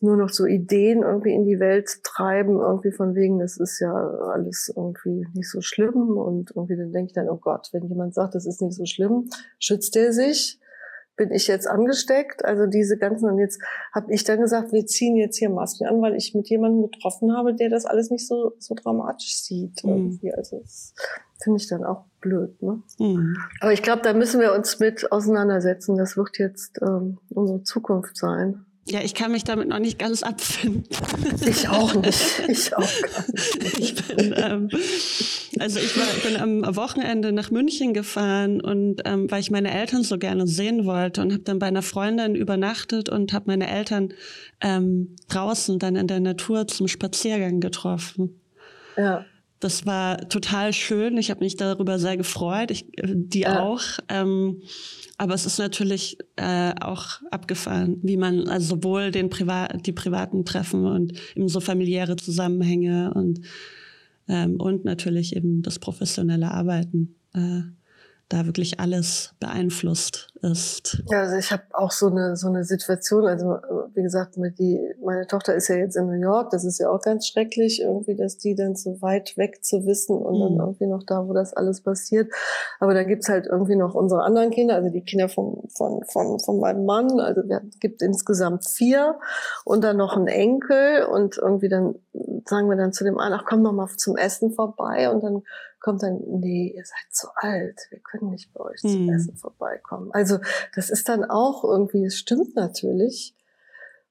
nur 0.01 0.17
noch 0.17 0.29
so 0.29 0.47
Ideen 0.47 1.03
irgendwie 1.03 1.35
in 1.35 1.45
die 1.45 1.59
Welt 1.59 2.03
treiben, 2.05 2.61
irgendwie 2.61 2.93
von 2.93 3.15
wegen, 3.15 3.39
das 3.39 3.57
ist 3.57 3.81
ja 3.81 3.93
alles 3.93 4.73
irgendwie 4.75 5.27
nicht 5.35 5.51
so 5.51 5.61
schlimm 5.61 6.17
und 6.17 6.53
irgendwie 6.55 6.77
dann 6.77 6.93
denke 6.93 7.09
ich 7.09 7.15
dann, 7.15 7.29
oh 7.29 7.39
Gott, 7.39 7.69
wenn 7.73 7.89
jemand 7.89 8.15
sagt, 8.15 8.35
das 8.35 8.47
ist 8.47 8.63
nicht 8.63 8.75
so 8.75 8.87
schlimm, 8.87 9.29
schützt 9.59 9.97
er 9.97 10.13
sich? 10.13 10.61
Bin 11.21 11.33
ich 11.33 11.49
jetzt 11.49 11.69
angesteckt? 11.69 12.47
Also 12.47 12.65
diese 12.65 12.97
ganzen, 12.97 13.29
und 13.29 13.39
jetzt 13.39 13.61
habe 13.93 14.11
ich 14.11 14.25
dann 14.25 14.41
gesagt, 14.41 14.73
wir 14.73 14.87
ziehen 14.87 15.17
jetzt 15.17 15.37
hier 15.37 15.51
Masken 15.51 15.87
an, 15.87 16.01
weil 16.01 16.17
ich 16.17 16.35
mit 16.35 16.49
jemandem 16.49 16.91
getroffen 16.91 17.37
habe, 17.37 17.55
der 17.55 17.69
das 17.69 17.85
alles 17.85 18.11
nicht 18.11 18.27
so, 18.27 18.55
so 18.59 18.75
dramatisch 18.75 19.37
sieht. 19.37 19.85
Mhm. 19.85 20.19
Also 20.35 20.61
das 20.61 20.95
finde 21.43 21.59
ich 21.59 21.69
dann 21.69 21.85
auch 21.85 22.07
blöd. 22.23 22.63
Ne? 22.63 22.83
Mhm. 22.99 23.37
Aber 23.61 23.71
ich 23.71 23.83
glaube, 23.83 24.01
da 24.01 24.15
müssen 24.15 24.41
wir 24.41 24.55
uns 24.55 24.81
mit 24.81 25.13
auseinandersetzen. 25.13 25.99
Das 25.99 26.17
wird 26.17 26.39
jetzt 26.39 26.81
ähm, 26.81 27.19
unsere 27.29 27.65
Zukunft 27.65 28.17
sein. 28.17 28.65
Ja, 28.91 29.01
ich 29.03 29.15
kann 29.15 29.31
mich 29.31 29.45
damit 29.45 29.69
noch 29.69 29.79
nicht 29.79 30.01
ganz 30.01 30.25
abfinden. 30.25 30.85
Ich 31.47 31.69
auch 31.69 31.95
nicht. 31.95 32.21
Ich 32.49 32.77
auch 32.77 33.03
gar 33.03 33.25
nicht. 33.63 33.79
Ich 33.79 34.17
bin, 34.17 34.35
ähm, 34.37 34.69
also 35.61 35.79
ich 35.79 35.97
war, 35.97 36.07
bin 36.25 36.37
am 36.37 36.77
Wochenende 36.77 37.31
nach 37.31 37.53
München 37.53 37.95
gefahren 37.95 38.61
und 38.61 39.03
ähm, 39.05 39.31
weil 39.31 39.41
ich 39.41 39.53
meine 39.53 39.73
Eltern 39.73 40.03
so 40.03 40.19
gerne 40.19 40.49
sehen 40.49 40.87
wollte 40.87 41.23
und 41.23 41.33
habe 41.33 41.43
dann 41.45 41.61
bei 41.61 41.67
einer 41.67 41.83
Freundin 41.83 42.35
übernachtet 42.35 43.09
und 43.09 43.33
habe 43.33 43.45
meine 43.47 43.71
Eltern 43.71 44.13
ähm, 44.61 45.15
draußen 45.29 45.79
dann 45.79 45.95
in 45.95 46.09
der 46.09 46.21
Natur 46.21 46.67
zum 46.67 46.89
Spaziergang 46.89 47.61
getroffen. 47.61 48.41
Ja. 48.97 49.25
Das 49.61 49.85
war 49.85 50.29
total 50.29 50.73
schön. 50.73 51.19
Ich 51.19 51.31
habe 51.31 51.45
mich 51.45 51.57
darüber 51.57 51.99
sehr 51.99 52.17
gefreut. 52.17 52.71
Ich, 52.71 52.87
äh, 52.99 53.13
die 53.15 53.41
ja. 53.41 53.61
auch. 53.61 53.83
Ähm, 54.09 54.63
aber 55.19 55.35
es 55.35 55.45
ist 55.45 55.59
natürlich 55.59 56.17
äh, 56.37 56.73
auch 56.81 57.21
abgefahren, 57.31 57.99
wie 58.03 58.17
man 58.17 58.49
also 58.49 58.77
sowohl 58.77 59.11
den 59.11 59.29
Privat, 59.29 59.87
die 59.87 59.93
privaten 59.93 60.47
Treffen 60.47 60.87
und 60.87 61.13
eben 61.37 61.49
so 61.49 61.61
familiäre 61.61 62.17
Zusammenhänge 62.17 63.13
und 63.15 63.43
ähm, 64.29 64.61
und 64.61 64.85
natürlich 64.85 65.37
eben 65.37 65.61
das 65.61 65.79
professionelle 65.79 66.51
Arbeiten 66.53 67.17
äh, 67.35 67.63
da 68.31 68.47
wirklich 68.47 68.79
alles 68.79 69.35
beeinflusst 69.41 70.29
ist. 70.41 71.03
Ja, 71.11 71.23
also 71.23 71.37
ich 71.37 71.51
habe 71.51 71.65
auch 71.73 71.91
so 71.91 72.07
eine 72.07 72.37
so 72.37 72.47
eine 72.49 72.65
Situation, 72.65 73.27
also 73.27 73.59
wie 73.93 74.03
gesagt, 74.03 74.39
mit 74.39 74.59
die 74.59 74.81
meine 75.05 75.27
Tochter 75.27 75.55
ist 75.55 75.69
ja 75.69 75.77
jetzt 75.77 75.97
in 75.97 76.07
New 76.07 76.21
York, 76.21 76.51
das 76.51 76.65
ist 76.65 76.79
ja 76.79 76.89
auch 76.89 77.03
ganz 77.03 77.27
schrecklich 77.27 77.83
irgendwie, 77.83 78.15
dass 78.15 78.39
die 78.39 78.55
dann 78.55 78.77
so 78.77 79.03
weit 79.03 79.37
weg 79.37 79.65
zu 79.65 79.85
wissen 79.85 80.17
und 80.17 80.37
mhm. 80.37 80.41
dann 80.41 80.67
irgendwie 80.67 80.87
noch 80.87 81.03
da, 81.03 81.27
wo 81.27 81.35
das 81.35 81.53
alles 81.53 81.83
passiert. 81.83 82.33
Aber 82.79 82.95
dann 82.95 83.09
gibt's 83.09 83.29
halt 83.29 83.47
irgendwie 83.47 83.77
noch 83.77 83.95
unsere 83.95 84.23
anderen 84.23 84.51
Kinder, 84.51 84.77
also 84.77 84.91
die 84.91 85.05
Kinder 85.05 85.29
von 85.29 85.65
von 85.77 86.05
von 86.05 86.39
von 86.39 86.61
meinem 86.61 86.87
Mann, 86.87 87.19
also 87.19 87.43
wir 87.49 87.63
gibt 87.81 88.01
insgesamt 88.01 88.65
vier 88.65 89.19
und 89.65 89.83
dann 89.83 89.97
noch 89.97 90.17
einen 90.17 90.29
Enkel 90.29 91.05
und 91.05 91.37
irgendwie 91.37 91.69
dann 91.69 91.97
sagen 92.47 92.69
wir 92.71 92.77
dann 92.77 92.93
zu 92.93 93.05
dem 93.05 93.19
einen, 93.19 93.35
ach 93.35 93.45
komm 93.45 93.63
noch 93.63 93.73
mal 93.73 93.89
zum 93.97 94.17
Essen 94.17 94.53
vorbei 94.53 95.11
und 95.11 95.23
dann 95.23 95.43
kommt 95.81 96.03
dann, 96.03 96.21
nee, 96.27 96.73
ihr 96.77 96.85
seid 96.85 97.13
zu 97.13 97.29
alt, 97.35 97.79
wir 97.91 98.01
können 98.01 98.31
nicht 98.31 98.53
bei 98.53 98.61
euch 98.61 98.81
zum 98.81 99.09
hm. 99.09 99.11
Essen 99.11 99.37
vorbeikommen. 99.37 100.11
Also 100.13 100.39
das 100.75 100.91
ist 100.91 101.09
dann 101.09 101.25
auch 101.25 101.65
irgendwie, 101.65 102.05
es 102.05 102.17
stimmt 102.17 102.55
natürlich. 102.55 103.35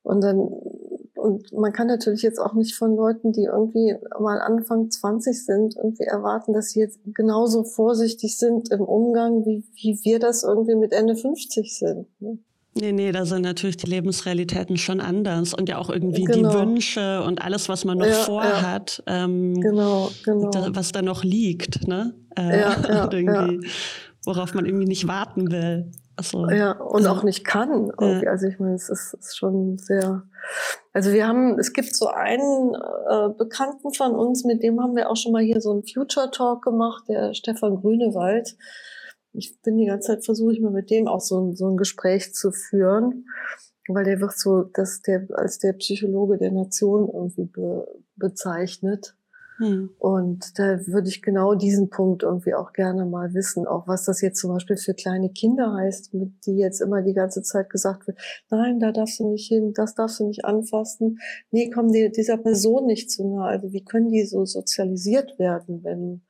Und 0.02 0.22
dann, 0.22 0.40
und 0.40 1.52
man 1.54 1.74
kann 1.74 1.88
natürlich 1.88 2.22
jetzt 2.22 2.40
auch 2.40 2.54
nicht 2.54 2.76
von 2.76 2.96
Leuten, 2.96 3.32
die 3.32 3.44
irgendwie 3.44 3.96
mal 4.20 4.40
Anfang 4.40 4.90
20 4.90 5.46
sind, 5.46 5.76
irgendwie 5.76 6.06
erwarten, 6.06 6.54
dass 6.54 6.70
sie 6.70 6.80
jetzt 6.80 7.00
genauso 7.14 7.64
vorsichtig 7.64 8.38
sind 8.38 8.72
im 8.72 8.82
Umgang, 8.82 9.46
wie, 9.46 9.66
wie 9.76 10.00
wir 10.04 10.20
das 10.20 10.44
irgendwie 10.44 10.76
mit 10.76 10.94
Ende 10.94 11.16
50 11.16 11.78
sind. 11.78 12.08
Ne? 12.22 12.40
Nee, 12.76 12.92
nee, 12.92 13.12
da 13.12 13.26
sind 13.26 13.42
natürlich 13.42 13.78
die 13.78 13.90
Lebensrealitäten 13.90 14.78
schon 14.78 15.02
anders 15.02 15.54
und 15.54 15.68
ja 15.70 15.78
auch 15.80 15.90
irgendwie 15.90 16.24
genau. 16.24 16.50
die 16.50 16.56
Wünsche 16.56 17.24
und 17.24 17.42
alles, 17.42 17.68
was 17.68 17.84
man 17.84 17.98
noch 17.98 18.06
ja, 18.06 18.14
vorhat, 18.14 19.04
ja. 19.08 19.26
Ähm, 19.26 19.60
genau, 19.60 20.12
genau. 20.24 20.50
Da, 20.52 20.68
was 20.76 20.92
da 20.92 21.02
noch 21.02 21.24
liegt, 21.24 21.88
ne? 21.88 22.14
Äh, 22.38 22.60
ja, 22.60 22.76
ja, 22.88 23.10
irgendwie, 23.12 23.68
worauf 24.24 24.54
man 24.54 24.66
irgendwie 24.66 24.86
nicht 24.86 25.08
warten 25.08 25.52
will. 25.52 25.92
Also, 26.16 26.50
ja, 26.50 26.74
und 26.74 27.08
auch 27.08 27.24
nicht 27.24 27.46
kann. 27.46 27.92
Irgendwie. 27.98 28.28
Also 28.28 28.48
ich 28.48 28.60
meine, 28.60 28.76
es 28.76 28.90
ist, 28.90 29.14
ist, 29.14 29.38
schon 29.38 29.78
sehr. 29.78 30.24
Also 30.92 31.14
wir 31.14 31.26
haben, 31.26 31.58
es 31.58 31.72
gibt 31.72 31.96
so 31.96 32.08
einen 32.08 32.76
äh, 32.76 33.30
Bekannten 33.38 33.94
von 33.94 34.14
uns, 34.16 34.44
mit 34.44 34.62
dem 34.62 34.82
haben 34.82 34.98
wir 34.98 35.10
auch 35.10 35.16
schon 35.16 35.32
mal 35.32 35.42
hier 35.42 35.62
so 35.62 35.72
einen 35.72 35.84
Future 35.88 36.30
Talk 36.30 36.62
gemacht, 36.62 37.06
der 37.08 37.34
Stefan 37.34 37.78
Grünewald 37.78 38.58
ich 39.34 39.62
bin 39.62 39.78
die 39.78 39.86
ganze 39.86 40.08
Zeit, 40.08 40.26
versuche 40.26 40.54
ich 40.54 40.62
mal 40.62 40.72
mit 40.72 40.90
dem 40.90 41.08
auch 41.08 41.22
so 41.22 41.40
ein, 41.40 41.56
so 41.56 41.68
ein 41.68 41.78
Gespräch 41.78 42.34
zu 42.34 42.52
führen, 42.52 43.26
weil 43.88 44.06
der 44.06 44.20
wird 44.22 44.38
so, 44.38 44.64
dass 44.64 45.02
der 45.02 45.28
als 45.34 45.60
der 45.60 45.74
Psychologe 45.74 46.38
der 46.38 46.52
Nation 46.52 47.10
irgendwie 47.12 47.46
be, 47.46 47.88
bezeichnet. 48.16 49.16
Hm. 49.58 49.90
Und 50.00 50.58
da 50.58 50.80
würde 50.88 51.10
ich 51.10 51.22
genau 51.22 51.54
diesen 51.54 51.90
Punkt 51.90 52.24
irgendwie 52.24 52.54
auch 52.54 52.72
gerne 52.72 53.06
mal 53.06 53.34
wissen, 53.34 53.68
auch 53.68 53.88
was 53.88 54.06
das 54.06 54.22
jetzt 54.22 54.40
zum 54.40 54.54
Beispiel 54.54 54.78
für 54.78 54.94
kleine 54.94 55.30
Kinder 55.32 55.74
heißt, 55.74 56.14
mit 56.14 56.46
die 56.46 56.56
jetzt 56.56 56.80
immer 56.80 57.02
die 57.02 57.14
ganze 57.14 57.42
Zeit 57.42 57.70
gesagt 57.70 58.08
wird, 58.08 58.18
nein, 58.50 58.80
da 58.80 58.94
darfst 58.94 59.20
du 59.20 59.30
nicht 59.30 59.50
hin, 59.50 59.74
das 59.74 59.96
darfst 59.96 60.22
du 60.22 60.28
nicht 60.28 60.46
anfassen. 60.46 61.20
Nee, 61.52 61.70
komm 61.70 61.92
dir 61.92 62.10
dieser 62.10 62.38
Person 62.38 62.86
nicht 62.86 63.12
zu 63.12 63.28
nahe. 63.28 63.50
Also 63.50 63.74
wie 63.74 63.84
können 63.84 64.10
die 64.10 64.26
so 64.26 64.46
sozialisiert 64.46 65.38
werden, 65.38 65.84
wenn, 65.84 66.22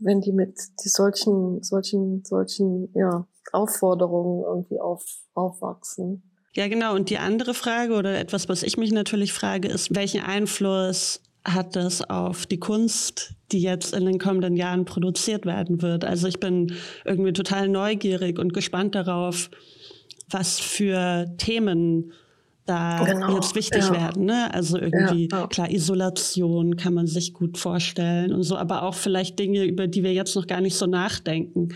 wenn 0.00 0.20
die 0.20 0.32
mit 0.32 0.56
die 0.84 0.88
solchen, 0.88 1.62
solchen, 1.62 2.24
solchen, 2.24 2.88
ja, 2.94 3.26
Aufforderungen 3.52 4.44
irgendwie 4.44 4.80
auf, 4.80 5.04
aufwachsen? 5.34 6.22
Ja, 6.54 6.68
genau. 6.68 6.94
Und 6.94 7.10
die 7.10 7.18
andere 7.18 7.54
Frage 7.54 7.94
oder 7.94 8.18
etwas, 8.18 8.48
was 8.48 8.62
ich 8.62 8.76
mich 8.76 8.92
natürlich 8.92 9.32
frage, 9.32 9.68
ist, 9.68 9.94
welchen 9.94 10.22
Einfluss 10.22 11.20
hat 11.44 11.76
das 11.76 12.02
auf 12.02 12.46
die 12.46 12.58
Kunst, 12.58 13.34
die 13.52 13.60
jetzt 13.60 13.94
in 13.94 14.04
den 14.04 14.18
kommenden 14.18 14.56
Jahren 14.56 14.84
produziert 14.84 15.46
werden 15.46 15.80
wird. 15.80 16.04
Also 16.04 16.26
ich 16.26 16.40
bin 16.40 16.72
irgendwie 17.04 17.32
total 17.32 17.68
neugierig 17.68 18.38
und 18.38 18.52
gespannt 18.52 18.94
darauf, 18.94 19.50
was 20.28 20.58
für 20.58 21.26
Themen 21.38 22.12
da 22.66 23.04
genau. 23.04 23.36
jetzt 23.36 23.54
wichtig 23.54 23.84
ja. 23.84 23.92
werden. 23.92 24.26
Ne? 24.26 24.52
Also 24.52 24.78
irgendwie, 24.78 25.28
ja, 25.30 25.40
ja. 25.40 25.46
klar, 25.46 25.70
Isolation 25.70 26.76
kann 26.76 26.94
man 26.94 27.06
sich 27.06 27.32
gut 27.32 27.58
vorstellen 27.58 28.32
und 28.32 28.42
so, 28.42 28.56
aber 28.56 28.82
auch 28.82 28.94
vielleicht 28.94 29.38
Dinge, 29.38 29.64
über 29.64 29.86
die 29.86 30.02
wir 30.02 30.12
jetzt 30.12 30.34
noch 30.34 30.46
gar 30.46 30.60
nicht 30.60 30.76
so 30.76 30.86
nachdenken, 30.86 31.68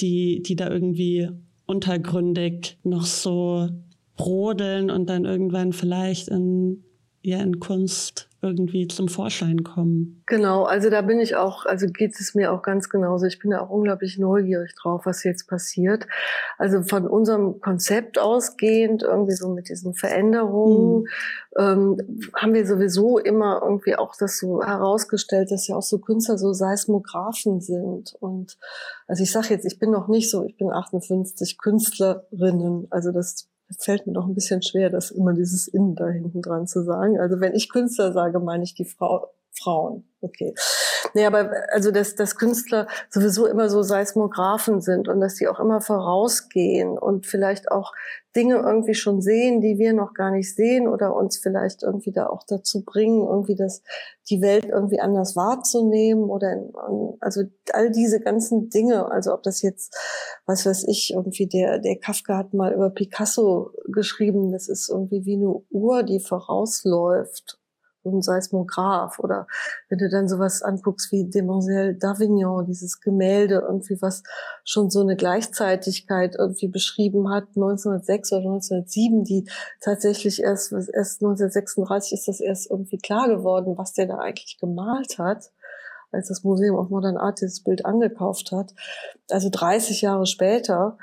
die, 0.00 0.42
die 0.42 0.56
da 0.56 0.70
irgendwie 0.70 1.28
untergründig 1.66 2.78
noch 2.82 3.04
so 3.04 3.68
brodeln 4.16 4.90
und 4.90 5.08
dann 5.08 5.24
irgendwann 5.24 5.72
vielleicht 5.72 6.28
in, 6.28 6.84
ja, 7.22 7.40
in 7.40 7.60
Kunst 7.60 8.29
irgendwie 8.42 8.88
zum 8.88 9.08
Vorschein 9.08 9.62
kommen. 9.64 10.22
Genau, 10.26 10.64
also 10.64 10.88
da 10.88 11.02
bin 11.02 11.20
ich 11.20 11.36
auch, 11.36 11.66
also 11.66 11.86
geht 11.86 12.18
es 12.18 12.34
mir 12.34 12.52
auch 12.52 12.62
ganz 12.62 12.88
genauso. 12.88 13.26
Ich 13.26 13.38
bin 13.38 13.50
da 13.50 13.60
auch 13.60 13.70
unglaublich 13.70 14.18
neugierig 14.18 14.74
drauf, 14.80 15.02
was 15.04 15.24
jetzt 15.24 15.46
passiert. 15.46 16.06
Also 16.56 16.82
von 16.82 17.06
unserem 17.06 17.60
Konzept 17.60 18.18
ausgehend, 18.18 19.02
irgendwie 19.02 19.34
so 19.34 19.52
mit 19.52 19.68
diesen 19.68 19.94
Veränderungen, 19.94 21.06
hm. 21.56 21.98
ähm, 21.98 22.30
haben 22.34 22.54
wir 22.54 22.66
sowieso 22.66 23.18
immer 23.18 23.60
irgendwie 23.62 23.96
auch 23.96 24.14
das 24.18 24.38
so 24.38 24.62
herausgestellt, 24.62 25.50
dass 25.50 25.68
ja 25.68 25.76
auch 25.76 25.82
so 25.82 25.98
Künstler 25.98 26.38
so 26.38 26.52
Seismographen 26.52 27.60
sind. 27.60 28.14
Und 28.20 28.56
also 29.06 29.22
ich 29.22 29.32
sage 29.32 29.48
jetzt, 29.50 29.66
ich 29.66 29.78
bin 29.78 29.90
noch 29.90 30.08
nicht 30.08 30.30
so, 30.30 30.44
ich 30.44 30.56
bin 30.56 30.72
58 30.72 31.58
Künstlerinnen. 31.58 32.86
Also 32.90 33.12
das 33.12 33.48
fällt 33.78 34.06
mir 34.06 34.12
doch 34.12 34.26
ein 34.26 34.34
bisschen 34.34 34.62
schwer, 34.62 34.90
das 34.90 35.10
immer 35.10 35.32
dieses 35.32 35.68
Innen 35.68 35.94
da 35.94 36.08
hinten 36.08 36.42
dran 36.42 36.66
zu 36.66 36.82
sagen. 36.82 37.18
Also 37.20 37.40
wenn 37.40 37.54
ich 37.54 37.68
Künstler 37.68 38.12
sage, 38.12 38.40
meine 38.40 38.64
ich 38.64 38.74
die 38.74 38.84
Frau, 38.84 39.28
Frauen. 39.52 40.04
Okay. 40.20 40.54
Nee, 41.14 41.26
aber 41.26 41.50
also 41.70 41.90
dass, 41.90 42.14
dass 42.14 42.36
Künstler 42.36 42.86
sowieso 43.08 43.46
immer 43.46 43.68
so 43.68 43.82
Seismographen 43.82 44.80
sind 44.80 45.08
und 45.08 45.20
dass 45.20 45.36
sie 45.36 45.48
auch 45.48 45.60
immer 45.60 45.80
vorausgehen 45.80 46.98
und 46.98 47.26
vielleicht 47.26 47.70
auch 47.70 47.92
Dinge 48.36 48.56
irgendwie 48.56 48.94
schon 48.94 49.20
sehen, 49.20 49.60
die 49.60 49.78
wir 49.78 49.92
noch 49.92 50.14
gar 50.14 50.30
nicht 50.30 50.54
sehen 50.54 50.86
oder 50.86 51.16
uns 51.16 51.38
vielleicht 51.38 51.82
irgendwie 51.82 52.12
da 52.12 52.28
auch 52.28 52.44
dazu 52.46 52.84
bringen, 52.84 53.26
irgendwie 53.26 53.56
das, 53.56 53.82
die 54.28 54.40
Welt 54.40 54.66
irgendwie 54.66 55.00
anders 55.00 55.34
wahrzunehmen 55.34 56.30
oder 56.30 56.52
in, 56.52 56.72
also 57.20 57.42
all 57.72 57.90
diese 57.90 58.20
ganzen 58.20 58.68
Dinge, 58.70 59.10
also 59.10 59.32
ob 59.34 59.42
das 59.42 59.62
jetzt, 59.62 59.96
was 60.46 60.64
weiß 60.64 60.86
ich, 60.88 61.12
irgendwie 61.14 61.48
der, 61.48 61.80
der 61.80 61.98
Kafka 61.98 62.36
hat 62.36 62.54
mal 62.54 62.72
über 62.72 62.90
Picasso 62.90 63.72
geschrieben, 63.92 64.52
das 64.52 64.68
ist 64.68 64.88
irgendwie 64.88 65.24
wie 65.24 65.34
eine 65.34 65.62
Uhr, 65.70 66.04
die 66.04 66.20
vorausläuft 66.20 67.59
ein 68.04 68.22
Seismograph 68.22 69.18
oder 69.18 69.46
wenn 69.88 69.98
du 69.98 70.08
dann 70.08 70.28
sowas 70.28 70.62
anguckst 70.62 71.12
wie 71.12 71.28
Demoiselle 71.28 71.92
d'Avignon, 71.92 72.64
dieses 72.64 73.00
Gemälde 73.00 73.64
irgendwie, 73.66 74.00
was 74.00 74.22
schon 74.64 74.90
so 74.90 75.00
eine 75.00 75.16
Gleichzeitigkeit 75.16 76.36
irgendwie 76.38 76.68
beschrieben 76.68 77.30
hat, 77.30 77.48
1906 77.56 78.32
oder 78.32 78.42
1907, 78.42 79.24
die 79.24 79.48
tatsächlich 79.80 80.42
erst, 80.42 80.72
erst 80.72 81.22
1936 81.22 82.12
ist 82.12 82.28
das 82.28 82.40
erst 82.40 82.70
irgendwie 82.70 82.98
klar 82.98 83.28
geworden, 83.28 83.76
was 83.76 83.92
der 83.92 84.06
da 84.06 84.18
eigentlich 84.18 84.58
gemalt 84.58 85.18
hat 85.18 85.50
als 86.12 86.28
das 86.28 86.42
Museum 86.42 86.76
of 86.76 86.90
Modern 86.90 87.16
Art 87.16 87.40
dieses 87.40 87.62
Bild 87.62 87.84
angekauft 87.84 88.52
hat. 88.52 88.74
Also 89.30 89.48
30 89.50 90.02
Jahre 90.02 90.26
später. 90.26 90.98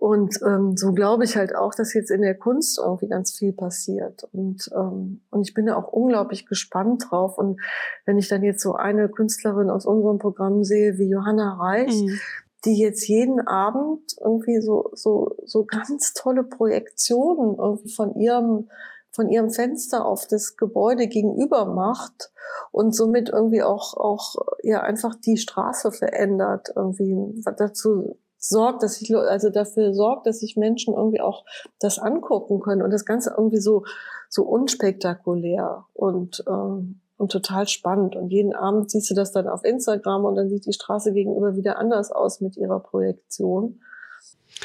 Und 0.00 0.40
ähm, 0.46 0.78
so 0.78 0.94
glaube 0.94 1.24
ich 1.24 1.36
halt 1.36 1.54
auch, 1.54 1.74
dass 1.74 1.92
jetzt 1.92 2.10
in 2.10 2.22
der 2.22 2.34
Kunst 2.34 2.78
irgendwie 2.78 3.08
ganz 3.08 3.36
viel 3.36 3.52
passiert. 3.52 4.24
Und, 4.32 4.70
ähm, 4.74 5.20
und 5.30 5.46
ich 5.46 5.52
bin 5.52 5.66
da 5.66 5.76
auch 5.76 5.92
unglaublich 5.92 6.46
gespannt 6.46 7.08
drauf. 7.10 7.36
Und 7.36 7.60
wenn 8.06 8.16
ich 8.16 8.26
dann 8.26 8.42
jetzt 8.42 8.62
so 8.62 8.72
eine 8.72 9.10
Künstlerin 9.10 9.68
aus 9.68 9.84
unserem 9.84 10.18
Programm 10.18 10.64
sehe, 10.64 10.96
wie 10.96 11.10
Johanna 11.10 11.52
Reich, 11.60 11.92
mhm. 11.92 12.18
die 12.64 12.78
jetzt 12.78 13.06
jeden 13.08 13.46
Abend 13.46 14.16
irgendwie 14.18 14.62
so, 14.62 14.88
so, 14.94 15.36
so 15.44 15.66
ganz 15.66 16.14
tolle 16.14 16.44
Projektionen 16.44 17.56
irgendwie 17.58 17.92
von 17.92 18.14
ihrem 18.14 18.70
von 19.12 19.28
ihrem 19.28 19.50
Fenster 19.50 20.06
auf 20.06 20.28
das 20.28 20.56
Gebäude 20.56 21.08
gegenüber 21.08 21.66
macht 21.66 22.30
und 22.70 22.94
somit 22.94 23.28
irgendwie 23.28 23.62
auch 23.62 23.94
auch 23.94 24.36
ja 24.62 24.82
einfach 24.82 25.16
die 25.16 25.36
Straße 25.36 25.90
verändert 25.92 26.72
irgendwie 26.76 27.42
dazu 27.58 28.16
sorgt, 28.40 28.82
dass 28.82 29.00
ich 29.00 29.14
also 29.14 29.50
dafür 29.50 29.94
sorgt, 29.94 30.26
dass 30.26 30.40
sich 30.40 30.56
Menschen 30.56 30.94
irgendwie 30.94 31.20
auch 31.20 31.44
das 31.78 31.98
angucken 31.98 32.60
können 32.60 32.82
und 32.82 32.90
das 32.90 33.04
Ganze 33.04 33.34
irgendwie 33.36 33.60
so 33.60 33.84
so 34.28 34.44
unspektakulär 34.44 35.84
und 35.92 36.42
ähm, 36.48 37.00
und 37.20 37.30
total 37.30 37.68
spannend. 37.68 38.16
Und 38.16 38.30
jeden 38.30 38.54
Abend 38.54 38.90
siehst 38.90 39.10
du 39.10 39.14
das 39.14 39.30
dann 39.30 39.46
auf 39.46 39.62
Instagram 39.62 40.24
und 40.24 40.36
dann 40.36 40.48
sieht 40.48 40.64
die 40.64 40.72
Straße 40.72 41.12
gegenüber 41.12 41.54
wieder 41.54 41.78
anders 41.78 42.10
aus 42.10 42.40
mit 42.40 42.56
ihrer 42.56 42.80
Projektion. 42.80 43.78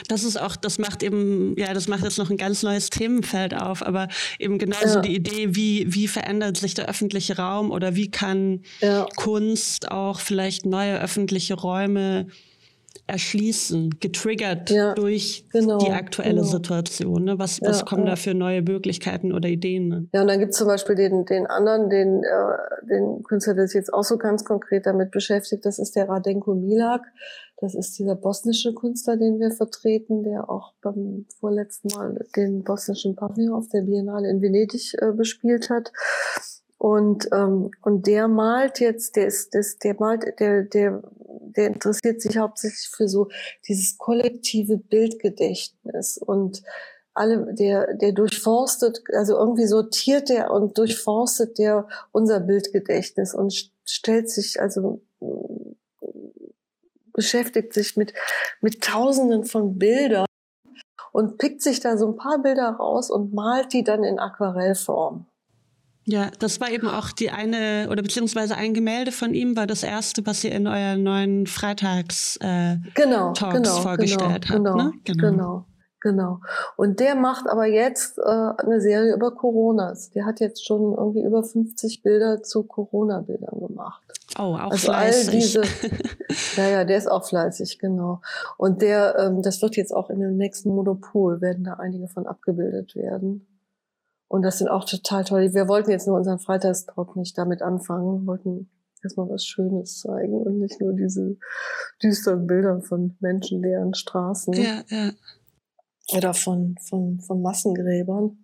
Das 0.08 0.24
ist 0.24 0.40
auch, 0.40 0.56
das 0.56 0.80
macht 0.80 1.04
eben, 1.04 1.56
ja, 1.58 1.74
das 1.74 1.90
macht 1.90 2.04
jetzt 2.04 2.18
noch 2.18 2.30
ein 2.30 2.38
ganz 2.38 2.64
neues 2.64 2.90
Themenfeld 2.90 3.54
auf, 3.54 3.86
aber 3.86 4.08
eben 4.40 4.58
genauso 4.58 4.96
ja. 4.96 5.02
die 5.02 5.16
Idee, 5.16 5.56
wie, 5.56 5.94
wie 5.94 6.08
verändert 6.08 6.56
sich 6.56 6.74
der 6.74 6.88
öffentliche 6.88 7.38
Raum 7.38 7.72
oder 7.72 7.96
wie 7.96 8.10
kann 8.10 8.62
ja. 8.80 9.06
Kunst 9.18 9.92
auch 9.92 10.22
vielleicht 10.22 10.66
neue 10.66 11.00
öffentliche 11.00 11.56
Räume 11.56 12.28
erschließen, 13.08 13.91
getriggert 13.99 14.69
ja, 14.69 14.93
durch 14.93 15.45
genau, 15.51 15.77
die 15.77 15.91
aktuelle 15.91 16.41
genau. 16.41 16.47
Situation. 16.47 17.23
Ne? 17.23 17.39
Was, 17.39 17.62
was 17.62 17.79
ja, 17.79 17.86
kommen 17.86 18.03
ja. 18.03 18.12
da 18.12 18.15
für 18.15 18.34
neue 18.34 18.62
Möglichkeiten 18.62 19.31
oder 19.31 19.47
Ideen? 19.47 19.88
Ne? 19.88 20.08
Ja, 20.13 20.21
und 20.21 20.27
dann 20.27 20.39
gibt 20.39 20.53
es 20.53 20.58
zum 20.58 20.67
Beispiel 20.67 20.95
den, 20.95 21.25
den 21.25 21.45
anderen, 21.47 21.89
den, 21.89 22.23
äh, 22.23 22.88
den 22.89 23.23
Künstler, 23.23 23.53
der 23.53 23.67
sich 23.67 23.75
jetzt 23.75 23.93
auch 23.93 24.03
so 24.03 24.17
ganz 24.17 24.43
konkret 24.43 24.86
damit 24.86 25.12
beschäftigt, 25.12 25.65
das 25.65 25.79
ist 25.79 25.95
der 25.95 26.10
Radenko 26.10 26.55
Milak. 26.55 27.03
Das 27.58 27.73
ist 27.73 27.97
dieser 27.97 28.15
bosnische 28.15 28.73
Künstler, 28.73 29.15
den 29.15 29.39
wir 29.39 29.49
vertreten, 29.49 30.23
der 30.23 30.49
auch 30.49 30.73
beim 30.81 31.25
vorletzten 31.39 31.88
Mal 31.95 32.19
den 32.36 32.63
bosnischen 32.63 33.15
Pavillon 33.15 33.53
auf 33.53 33.69
der 33.69 33.81
Biennale 33.81 34.29
in 34.29 34.41
Venedig 34.41 34.93
äh, 34.99 35.13
bespielt 35.13 35.69
hat. 35.69 35.91
Und, 36.78 37.30
ähm, 37.34 37.72
und 37.82 38.06
der 38.06 38.28
malt 38.28 38.80
jetzt, 38.80 39.16
der 39.16 39.28
ist, 39.28 39.56
das, 39.56 39.78
der 39.78 39.96
malt, 39.98 40.40
der, 40.40 40.64
der, 40.64 41.02
der 41.56 41.68
interessiert 41.68 42.22
sich 42.22 42.38
hauptsächlich 42.38 42.90
für 42.90 43.08
so 43.08 43.30
dieses 43.68 43.98
kollektive 43.98 44.78
Bildgedächtnis 44.78 46.18
und 46.18 46.64
alle, 47.14 47.54
der, 47.54 47.94
der 47.94 48.12
durchforstet, 48.12 49.02
also 49.14 49.38
irgendwie 49.38 49.68
sortiert 49.68 50.28
der 50.28 50.52
und 50.52 50.78
durchforstet 50.78 51.58
der 51.58 51.88
unser 52.12 52.42
Bildgedächtnis 52.42 53.34
und 53.34 53.72
stellt 53.86 54.30
sich, 54.30 54.60
also 54.60 55.02
beschäftigt 57.14 57.74
sich 57.74 57.96
mit, 57.96 58.14
mit 58.60 58.84
tausenden 58.84 59.46
von 59.46 59.80
Bildern 59.80 60.26
und 61.14 61.38
pickt 61.38 61.62
sich 61.62 61.80
da 61.80 61.98
so 61.98 62.10
ein 62.10 62.18
paar 62.18 62.40
Bilder 62.40 62.72
raus 62.72 63.10
und 63.10 63.34
malt 63.34 63.72
die 63.72 63.86
dann 63.86 64.04
in 64.04 64.20
Aquarellform. 64.20 65.26
Ja, 66.08 66.30
das 66.38 66.62
war 66.62 66.70
eben 66.70 66.88
auch 66.88 67.12
die 67.12 67.32
eine 67.32 67.88
oder 67.89 68.04
beziehungsweise 68.04 68.56
ein 68.56 68.76
Gemälde 68.76 69.12
von 69.12 69.34
ihm 69.34 69.58
war 69.58 69.65
das 69.65 69.82
erste, 69.82 70.26
was 70.26 70.44
ihr 70.44 70.52
in 70.52 70.68
euren 70.68 71.02
neuen 71.02 71.48
Freitags 71.48 72.38
äh, 72.41 72.78
genau, 72.94 73.34
Talks 73.34 73.56
genau, 73.56 73.82
vorgestellt 73.82 74.20
genau, 74.20 74.34
habt. 74.34 74.48
Genau, 74.48 74.76
ne? 74.76 74.94
genau, 75.04 75.65
genau. 76.02 76.39
Und 76.78 77.00
der 77.00 77.15
macht 77.15 77.50
aber 77.50 77.65
jetzt 77.65 78.20
äh, 78.20 78.22
eine 78.22 78.82
Serie 78.82 79.15
über 79.15 79.32
Coronas. 79.32 80.12
Der 80.12 80.26
hat 80.26 80.39
jetzt 80.39 80.63
schon 80.63 80.94
irgendwie 80.96 81.24
über 81.24 81.44
50 81.44 82.04
Bilder 82.04 82.44
zu 82.44 82.62
Corona-Bildern 82.63 83.60
gemacht. 83.67 84.04
Oh, 84.38 84.54
auch 84.54 84.71
also 84.71 84.92
fleißig. 84.92 85.27
All 85.27 85.40
diese, 85.40 85.62
ja, 86.58 86.69
ja, 86.69 86.84
der 86.84 86.98
ist 86.98 87.10
auch 87.10 87.25
fleißig, 87.25 87.79
genau. 87.79 88.21
Und 88.58 88.84
der, 88.84 89.17
ähm, 89.17 89.42
das 89.42 89.60
wird 89.63 89.75
jetzt 89.75 89.94
auch 89.94 90.12
in 90.12 90.19
dem 90.19 90.38
nächsten 90.38 90.69
Monopol 90.69 91.42
werden 91.42 91.63
da 91.63 91.73
einige 91.73 92.08
von 92.10 92.27
abgebildet 92.27 92.96
werden. 92.96 93.48
Und 94.28 94.42
das 94.42 94.58
sind 94.58 94.69
auch 94.69 94.86
total 94.86 95.23
toll. 95.23 95.54
Wir 95.54 95.67
wollten 95.67 95.92
jetzt 95.92 96.08
nur 96.08 96.17
unseren 96.17 96.40
Freitagstalk 96.40 97.15
nicht 97.15 97.38
damit 97.38 97.62
anfangen, 97.62 98.26
wollten 98.26 98.69
erstmal 99.04 99.30
was 99.30 99.46
Schönes 99.46 100.00
zeigen 100.00 100.34
und 100.34 100.60
nicht 100.60 100.82
nur 100.82 100.94
diese 100.94 101.38
düsteren 102.04 102.48
Bilder 102.48 102.82
von 102.82 103.15
menschenleeren 103.19 103.94
Straßen. 103.94 104.54
Ja, 104.54 104.84
ja. 104.90 105.12
Oder 106.15 106.34
von, 106.34 106.76
von, 106.88 107.19
von 107.19 107.42
Massengräbern 107.42 108.38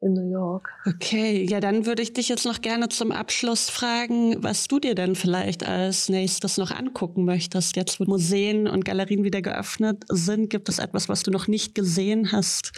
in 0.00 0.12
New 0.12 0.30
York. 0.30 0.68
Okay, 0.86 1.46
ja, 1.48 1.60
dann 1.60 1.86
würde 1.86 2.02
ich 2.02 2.12
dich 2.12 2.28
jetzt 2.28 2.44
noch 2.44 2.60
gerne 2.60 2.88
zum 2.88 3.12
Abschluss 3.12 3.70
fragen, 3.70 4.42
was 4.42 4.68
du 4.68 4.78
dir 4.78 4.94
denn 4.94 5.14
vielleicht 5.14 5.66
als 5.66 6.08
nächstes 6.08 6.58
noch 6.58 6.70
angucken 6.70 7.24
möchtest. 7.24 7.76
Jetzt, 7.76 7.98
wo 8.00 8.04
Museen 8.04 8.68
und 8.68 8.84
Galerien 8.84 9.24
wieder 9.24 9.40
geöffnet 9.40 10.04
sind, 10.10 10.50
gibt 10.50 10.68
es 10.68 10.78
etwas, 10.78 11.08
was 11.08 11.22
du 11.22 11.30
noch 11.30 11.46
nicht 11.46 11.74
gesehen 11.74 12.32
hast, 12.32 12.72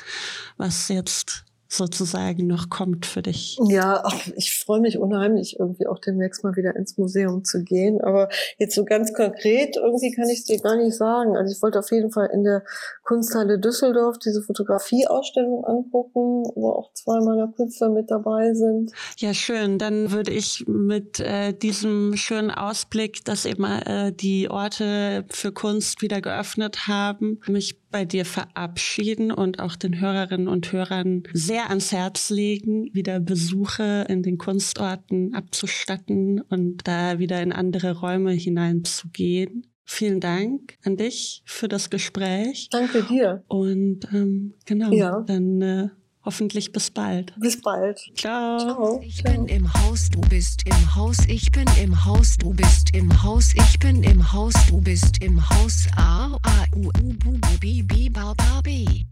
was 0.56 0.88
jetzt 0.88 1.44
sozusagen 1.68 2.46
noch 2.46 2.70
kommt 2.70 3.04
für 3.04 3.20
dich? 3.20 3.58
Ja, 3.68 4.02
ich 4.36 4.58
freue 4.58 4.80
mich 4.80 4.98
unheimlich, 4.98 5.58
irgendwie 5.58 5.86
auch 5.86 5.98
demnächst 5.98 6.42
mal 6.42 6.56
wieder 6.56 6.74
ins 6.74 6.96
Museum 6.96 7.44
zu 7.44 7.62
gehen. 7.62 8.00
Aber 8.00 8.30
jetzt 8.56 8.74
so 8.74 8.84
ganz 8.84 9.12
konkret, 9.12 9.76
irgendwie 9.76 10.12
kann 10.12 10.28
ich 10.30 10.40
es 10.40 10.44
dir 10.44 10.58
gar 10.60 10.76
nicht 10.76 10.96
sagen. 10.96 11.36
Also 11.36 11.54
ich 11.54 11.62
wollte 11.62 11.78
auf 11.78 11.90
jeden 11.92 12.10
Fall 12.10 12.30
in 12.32 12.42
der 12.42 12.64
Kunsthalle 13.04 13.58
Düsseldorf 13.58 14.18
diese 14.18 14.42
Fotografieausstellung 14.42 15.64
angucken, 15.64 16.44
wo 16.54 16.70
auch 16.70 16.92
zwei 16.94 17.20
meiner 17.20 17.52
Künstler 17.52 17.90
mit 17.90 18.10
dabei 18.10 18.54
sind. 18.54 18.92
Ja, 19.18 19.34
schön. 19.34 19.78
Dann 19.78 20.10
würde 20.10 20.32
ich 20.32 20.64
mit 20.66 21.20
äh, 21.20 21.52
diesem 21.52 22.16
schönen 22.16 22.50
Ausblick, 22.50 23.24
dass 23.26 23.44
eben 23.44 23.64
äh, 23.64 24.12
die 24.12 24.48
Orte 24.48 25.24
für 25.28 25.52
Kunst 25.52 26.00
wieder 26.00 26.22
geöffnet 26.22 26.88
haben, 26.88 27.40
mich 27.46 27.78
bei 27.90 28.04
dir 28.04 28.24
verabschieden 28.24 29.32
und 29.32 29.60
auch 29.60 29.76
den 29.76 30.00
Hörerinnen 30.00 30.48
und 30.48 30.72
Hörern 30.72 31.22
sehr 31.32 31.57
ans 31.66 31.92
Herz 31.92 32.30
legen, 32.30 32.88
wieder 32.94 33.20
Besuche 33.20 34.06
in 34.08 34.22
den 34.22 34.38
Kunstorten 34.38 35.34
abzustatten 35.34 36.40
und 36.40 36.86
da 36.86 37.18
wieder 37.18 37.42
in 37.42 37.52
andere 37.52 37.98
Räume 37.98 38.32
hineinzugehen. 38.32 39.66
Vielen 39.84 40.20
Dank 40.20 40.76
an 40.84 40.96
dich 40.96 41.42
für 41.46 41.66
das 41.66 41.88
Gespräch. 41.88 42.68
Danke 42.70 43.02
dir. 43.04 43.42
Und 43.48 44.00
ähm, 44.12 44.54
genau, 44.66 44.92
ja. 44.92 45.22
dann 45.26 45.62
äh, 45.62 45.88
hoffentlich 46.24 46.72
bis 46.72 46.90
bald. 46.90 47.32
Bis 47.40 47.58
bald. 47.60 47.98
Ciao. 48.14 48.58
Ciao. 48.58 49.00
Ich 49.02 49.22
bin 49.22 49.46
im 49.46 49.72
Haus, 49.72 50.10
du 50.10 50.20
bist 50.20 50.62
im 50.66 50.94
Haus, 50.94 51.16
ich 51.26 51.50
bin 51.50 51.64
im 51.82 52.04
Haus, 52.04 52.36
du 52.36 52.52
bist 52.52 52.94
im 52.94 53.22
Haus, 53.22 53.54
ich 53.54 53.78
bin 53.78 54.02
im 54.02 54.30
Haus, 54.30 54.52
du 54.68 54.78
bist 54.78 55.22
im 55.22 55.48
Haus. 55.48 55.86
A, 55.96 56.36
A, 56.42 56.76
U, 56.76 56.88
U, 56.88 57.38
B, 57.58 57.82
B, 57.82 57.82
B, 57.82 58.10
B, 58.10 58.62
B. 58.62 59.04